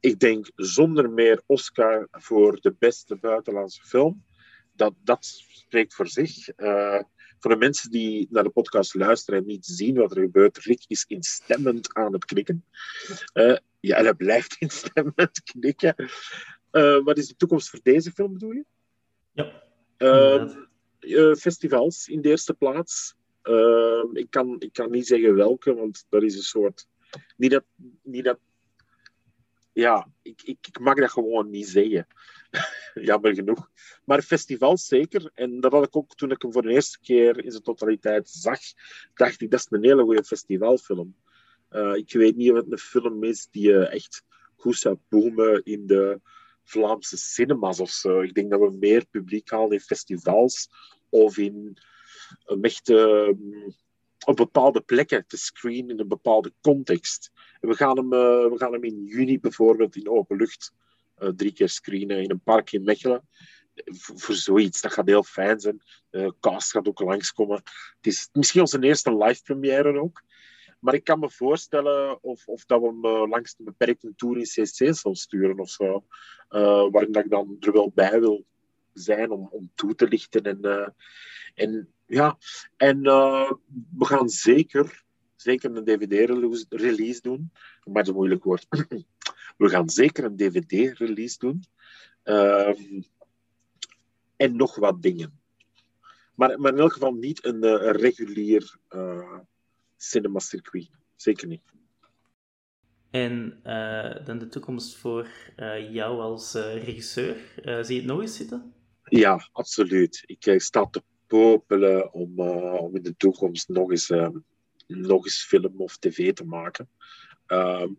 Ik 0.00 0.18
denk 0.18 0.50
zonder 0.54 1.10
meer 1.10 1.42
Oscar 1.46 2.08
voor 2.10 2.60
de 2.60 2.74
beste 2.78 3.16
buitenlandse 3.16 3.82
film. 3.82 4.24
Dat, 4.72 4.94
dat 5.04 5.24
spreekt 5.48 5.94
voor 5.94 6.08
zich. 6.08 6.58
Uh, 6.58 7.02
voor 7.38 7.50
de 7.50 7.56
mensen 7.56 7.90
die 7.90 8.26
naar 8.30 8.44
de 8.44 8.50
podcast 8.50 8.94
luisteren 8.94 9.40
en 9.40 9.46
niet 9.46 9.66
zien 9.66 9.96
wat 9.96 10.16
er 10.16 10.22
gebeurt, 10.22 10.58
Rick 10.58 10.84
is 10.86 11.04
instemmend 11.08 11.94
aan 11.94 12.12
het 12.12 12.24
knikken. 12.24 12.64
Uh, 13.34 13.56
ja, 13.80 14.02
hij 14.02 14.14
blijft 14.14 14.56
instemmend 14.68 15.42
knikken. 15.42 15.94
Wat 17.04 17.18
is 17.18 17.28
de 17.28 17.36
toekomst 17.36 17.70
voor 17.70 17.80
deze 17.82 18.12
film, 18.12 18.32
bedoel 18.32 18.52
je? 18.52 18.64
Ja. 19.32 19.62
Uh, 19.98 21.34
festivals 21.34 22.08
in 22.08 22.20
de 22.20 22.28
eerste 22.28 22.54
plaats. 22.54 23.16
Ehm, 23.50 24.16
ik, 24.16 24.30
kan, 24.30 24.56
ik 24.58 24.72
kan 24.72 24.90
niet 24.90 25.06
zeggen 25.06 25.34
welke, 25.34 25.74
want 25.74 26.06
dat 26.08 26.22
is 26.22 26.36
een 26.36 26.42
soort. 26.42 26.88
Niet 27.36 27.50
dat. 27.50 27.64
Niet 28.02 28.24
dat 28.24 28.38
ja, 29.72 30.08
ik, 30.22 30.42
ik, 30.42 30.58
ik 30.66 30.78
mag 30.78 30.94
dat 30.94 31.10
gewoon 31.10 31.50
niet 31.50 31.68
zeggen. 31.68 32.06
Jammer 33.08 33.34
genoeg. 33.34 33.70
Maar 34.04 34.22
festivals 34.22 34.86
zeker. 34.86 35.30
En 35.34 35.60
dat 35.60 35.72
had 35.72 35.86
ik 35.86 35.96
ook 35.96 36.14
toen 36.14 36.30
ik 36.30 36.42
hem 36.42 36.52
voor 36.52 36.62
de 36.62 36.72
eerste 36.72 37.00
keer 37.00 37.44
in 37.44 37.50
zijn 37.50 37.62
totaliteit 37.62 38.28
zag. 38.28 38.60
Dacht 39.14 39.40
ik, 39.40 39.50
dat 39.50 39.60
is 39.60 39.66
een 39.70 39.84
hele 39.84 40.02
goede 40.02 40.24
festivalfilm. 40.24 41.14
Uh, 41.70 41.94
ik 41.94 42.12
weet 42.12 42.36
niet 42.36 42.50
of 42.50 42.56
het 42.56 42.72
een 42.72 42.78
film 42.78 43.24
is 43.24 43.48
die 43.50 43.86
echt 43.86 44.24
goed 44.56 44.76
zou 44.76 44.98
boomen 45.08 45.64
in 45.64 45.86
de 45.86 46.20
Vlaamse 46.64 47.16
cinemas 47.16 47.80
of 47.80 47.90
zo. 47.90 48.20
Ik 48.20 48.34
denk 48.34 48.50
dat 48.50 48.60
we 48.60 48.76
meer 48.80 49.06
publiek 49.06 49.50
halen 49.50 49.70
in 49.70 49.80
festivals 49.80 50.68
of 51.08 51.38
in 51.38 51.78
een 52.44 52.62
echte, 52.62 52.94
um, 52.94 53.74
op 54.24 54.36
bepaalde 54.36 54.80
plekken 54.80 55.24
te 55.26 55.36
screenen 55.36 55.90
in 55.90 56.00
een 56.00 56.08
bepaalde 56.08 56.52
context. 56.60 57.30
We, 57.60 57.74
gaan 57.74 57.96
hem, 57.96 58.12
uh, 58.12 58.50
we 58.50 58.54
gaan 58.56 58.72
hem 58.72 58.84
in 58.84 59.04
juni 59.04 59.40
bijvoorbeeld 59.40 59.96
in 59.96 60.08
open 60.08 60.36
lucht 60.36 60.72
uh, 61.18 61.28
drie 61.28 61.52
keer 61.52 61.68
screenen 61.68 62.22
in 62.22 62.30
een 62.30 62.40
park 62.40 62.72
in 62.72 62.84
Mechelen. 62.84 63.28
Voor, 63.84 64.34
zoiets, 64.34 64.80
dat 64.80 64.92
gaat 64.92 65.06
heel 65.06 65.22
fijn 65.22 65.60
zijn. 65.60 65.82
Uh, 66.10 66.30
cast 66.40 66.70
gaat 66.70 66.88
ook 66.88 67.00
langskomen. 67.00 67.56
Het 67.96 68.06
is 68.06 68.28
misschien 68.32 68.60
onze 68.60 68.82
eerste 68.82 69.16
live 69.16 69.42
première 69.42 70.00
ook. 70.00 70.22
Maar 70.80 70.94
ik 70.94 71.04
kan 71.04 71.18
me 71.18 71.30
voorstellen 71.30 72.22
of, 72.22 72.46
of 72.46 72.64
dat 72.64 72.80
we 72.80 72.86
hem 72.86 73.28
langs 73.28 73.54
een 73.58 73.64
beperkte 73.64 74.12
tour 74.16 74.36
in 74.36 74.42
CC 74.42 74.94
zullen 74.94 75.16
sturen 75.16 75.58
of 75.58 75.70
zo. 75.70 76.04
Uh, 76.50 76.90
waarin 76.90 77.12
dat 77.12 77.24
ik 77.24 77.30
dan 77.30 77.56
er 77.60 77.72
wel 77.72 77.92
bij 77.94 78.20
wil 78.20 78.44
zijn 78.92 79.30
om, 79.30 79.48
om 79.50 79.70
toe 79.74 79.94
te 79.94 80.08
lichten. 80.08 80.42
En, 80.42 80.94
en 81.54 81.92
ja, 82.10 82.38
en 82.76 83.02
we 83.02 84.04
gaan 84.04 84.28
zeker, 84.28 85.04
zeker 85.36 85.76
een 85.76 85.84
DVD-release 85.84 87.20
doen. 87.20 87.52
Maar 87.84 88.04
dat 88.04 88.14
moeilijk 88.14 88.44
woord. 88.44 88.66
we 89.58 89.68
gaan 89.68 89.88
zeker 89.88 90.24
een 90.24 90.36
DVD-release 90.36 91.38
doen. 91.38 91.64
Ehm, 92.22 93.02
en 94.36 94.56
nog 94.56 94.76
wat 94.76 95.02
dingen. 95.02 95.40
Maar, 96.34 96.60
maar 96.60 96.72
in 96.72 96.78
elk 96.78 96.92
geval 96.92 97.12
niet 97.12 97.44
een, 97.44 97.64
een 97.64 97.92
regulier 97.96 98.78
cinema-circuit. 99.96 100.90
Zeker 101.16 101.46
niet. 101.46 101.62
En 103.10 103.60
dan 104.24 104.38
de 104.38 104.48
toekomst 104.48 104.96
voor 104.96 105.28
jou 105.90 106.20
als 106.20 106.54
regisseur. 106.54 107.36
zie 107.62 107.94
je 107.94 108.00
het 108.00 108.04
nog 108.04 108.20
eens 108.20 108.36
zitten? 108.36 108.74
Ja, 109.04 109.48
absoluut. 109.52 110.22
Ik 110.26 110.60
sta 110.60 110.86
te 110.86 111.02
popelen 111.30 112.12
om, 112.12 112.40
om 112.78 112.96
in 112.96 113.02
de 113.02 113.16
toekomst 113.16 113.68
nog 113.68 113.90
eens, 113.90 114.08
nog 114.86 115.24
eens 115.24 115.44
film 115.44 115.80
of 115.80 115.96
tv 115.96 116.32
te 116.32 116.44
maken. 116.44 116.88
Ehm, 117.46 117.92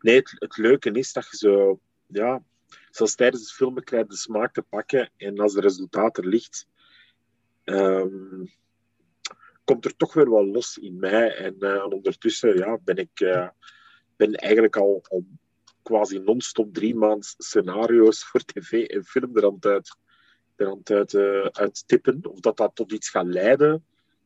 nee, 0.00 0.16
het, 0.16 0.56
leuke 0.56 0.90
is 0.90 1.12
dat 1.12 1.28
je 1.30 1.36
zo, 1.36 1.80
ja, 2.06 2.42
zelfs 2.90 3.14
tijdens 3.14 3.42
het 3.42 3.52
filmen 3.52 3.84
krijg 3.84 4.06
de 4.06 4.16
smaak 4.16 4.52
te 4.52 4.62
pakken 4.62 5.10
en 5.16 5.38
als 5.38 5.54
het 5.54 5.64
resultaat 5.64 6.18
er 6.18 6.26
ligt, 6.26 6.68
um, 7.64 8.50
komt 9.64 9.84
er 9.84 9.96
toch 9.96 10.14
weer 10.14 10.30
wel 10.30 10.46
los 10.46 10.78
in 10.78 10.98
mij. 10.98 11.36
En 11.36 11.54
uh, 11.58 11.86
ondertussen 11.88 12.56
ja, 12.56 12.78
ben 12.84 12.96
ik 12.96 13.20
uh, 13.20 13.48
ben 14.16 14.34
eigenlijk 14.34 14.76
al, 14.76 15.04
al 15.08 15.24
quasi 15.82 16.18
non-stop 16.18 16.74
drie 16.74 16.94
maanden 16.94 17.28
scenario's 17.38 18.24
voor 18.24 18.40
tv 18.40 18.84
en 18.84 19.04
film 19.04 19.36
er 19.36 19.44
aan 19.44 19.54
het, 19.54 19.66
uit, 19.66 19.96
er 20.56 20.70
aan 20.70 20.78
het 20.84 20.90
uit, 20.90 21.12
uh. 22.06 22.16
Of 22.22 22.40
dat 22.40 22.56
dat 22.56 22.74
tot 22.74 22.92
iets 22.92 23.08
gaat 23.08 23.26
leiden, 23.26 23.84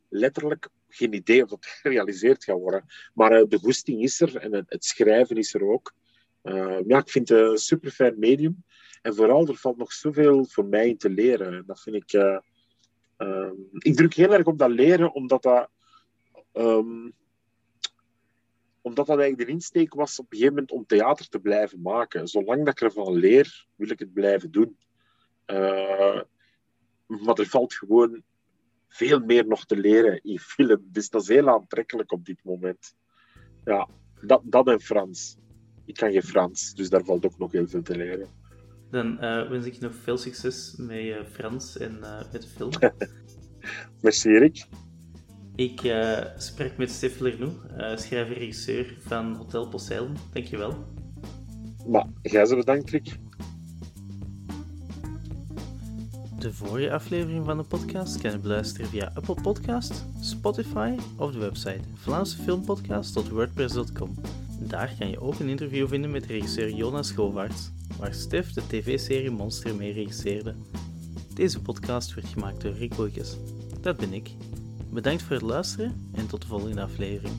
letterlijk 0.08 0.68
geen 0.88 1.12
idee 1.12 1.42
of 1.42 1.48
dat 1.48 1.66
gerealiseerd 1.82 2.44
gaat 2.44 2.58
worden. 2.58 2.84
Maar 3.14 3.48
de 3.48 3.58
goesting 3.58 4.02
is 4.02 4.20
er 4.20 4.36
en 4.36 4.52
het, 4.52 4.84
schrijven 4.84 5.36
is 5.36 5.54
er 5.54 5.64
ook. 5.64 5.94
ja, 6.86 6.98
ik 6.98 7.08
vind 7.08 7.28
het 7.28 7.38
een 7.38 7.58
super 7.58 7.90
fijn 7.90 8.18
medium. 8.18 8.64
En 9.02 9.14
vooral, 9.14 9.48
er 9.48 9.56
valt 9.56 9.76
nog 9.76 9.92
zoveel 9.92 10.44
voor 10.44 10.64
mij 10.64 10.88
in 10.88 10.98
te 10.98 11.10
leren. 11.10 11.66
Dat 11.66 11.80
vind 11.80 11.96
ik 11.96 12.12
Uh, 13.20 13.50
ik 13.78 13.96
druk 13.96 14.14
heel 14.14 14.32
erg 14.32 14.46
op 14.46 14.58
dat 14.58 14.70
leren, 14.70 15.12
omdat 15.12 15.42
dat, 15.42 15.70
um, 16.52 17.12
omdat 18.80 19.06
dat 19.06 19.18
eigenlijk 19.18 19.48
de 19.48 19.54
insteek 19.54 19.94
was 19.94 20.18
op 20.18 20.24
een 20.24 20.38
gegeven 20.38 20.54
moment 20.54 20.72
om 20.72 20.86
theater 20.86 21.28
te 21.28 21.38
blijven 21.38 21.80
maken. 21.80 22.28
Zolang 22.28 22.64
dat 22.64 22.68
ik 22.68 22.80
ervan 22.80 23.14
leer, 23.14 23.66
wil 23.76 23.90
ik 23.90 23.98
het 23.98 24.12
blijven 24.12 24.50
doen. 24.50 24.76
Uh, 25.50 26.20
maar 27.06 27.34
er 27.38 27.46
valt 27.46 27.74
gewoon 27.74 28.22
veel 28.88 29.20
meer 29.20 29.46
nog 29.46 29.66
te 29.66 29.76
leren 29.76 30.22
in 30.22 30.38
film. 30.38 30.88
Dus 30.92 31.08
dat 31.08 31.22
is 31.22 31.28
heel 31.28 31.48
aantrekkelijk 31.48 32.12
op 32.12 32.24
dit 32.24 32.38
moment. 32.42 32.94
Ja, 33.64 33.88
dat, 34.20 34.42
dat 34.44 34.68
en 34.68 34.80
Frans. 34.80 35.36
Ik 35.84 35.94
kan 35.94 36.12
geen 36.12 36.22
Frans, 36.22 36.74
dus 36.74 36.90
daar 36.90 37.04
valt 37.04 37.24
ook 37.24 37.38
nog 37.38 37.52
heel 37.52 37.68
veel 37.68 37.82
te 37.82 37.96
leren. 37.96 38.28
Dan 38.90 39.24
uh, 39.24 39.48
wens 39.48 39.66
ik 39.66 39.80
nog 39.80 39.94
veel 39.94 40.16
succes 40.16 40.74
met 40.76 41.04
uh, 41.04 41.24
Frans 41.32 41.78
en 41.78 41.98
uh, 42.00 42.32
met 42.32 42.42
de 42.42 42.48
film. 42.48 42.70
Merci, 44.02 44.28
Erik. 44.28 44.66
Ik 45.56 45.80
spreek 46.36 46.76
met 46.76 46.90
Stef 46.90 47.18
Lernoux, 47.18 47.54
schrijver 48.02 48.34
en 48.34 48.38
regisseur 48.38 48.96
van 48.98 49.34
Hotel 49.34 49.68
Poseidon. 49.68 50.16
Dankjewel. 50.32 50.84
Maar, 51.86 52.06
jij 52.22 52.46
ze 52.46 52.56
bedankt, 52.56 52.90
Rick. 52.90 53.18
De 56.40 56.52
vorige 56.52 56.92
aflevering 56.92 57.44
van 57.44 57.56
de 57.56 57.62
podcast 57.62 58.20
kan 58.20 58.30
je 58.30 58.38
beluisteren 58.38 58.86
via 58.86 59.12
Apple 59.14 59.34
Podcast, 59.42 60.04
Spotify 60.20 60.94
of 61.16 61.32
de 61.32 61.38
website 61.38 61.80
vlaamsefilmpodcast.wordpress.com. 61.94 64.14
Daar 64.58 64.94
kan 64.98 65.10
je 65.10 65.20
ook 65.20 65.38
een 65.38 65.48
interview 65.48 65.88
vinden 65.88 66.10
met 66.10 66.26
regisseur 66.26 66.70
Jonas 66.70 67.10
Govaerts, 67.10 67.70
waar 67.98 68.14
Stef 68.14 68.52
de 68.52 68.62
tv-serie 68.66 69.30
Monster 69.30 69.74
mee 69.74 69.92
regisseerde. 69.92 70.54
Deze 71.34 71.62
podcast 71.62 72.14
werd 72.14 72.26
gemaakt 72.26 72.62
door 72.62 72.72
Rick 72.72 72.96
Boykes. 72.96 73.36
Dat 73.80 73.96
ben 73.96 74.12
ik. 74.12 74.30
Bedankt 74.90 75.22
voor 75.22 75.36
het 75.36 75.44
luisteren 75.44 76.10
en 76.12 76.26
tot 76.26 76.40
de 76.40 76.46
volgende 76.46 76.82
aflevering. 76.82 77.34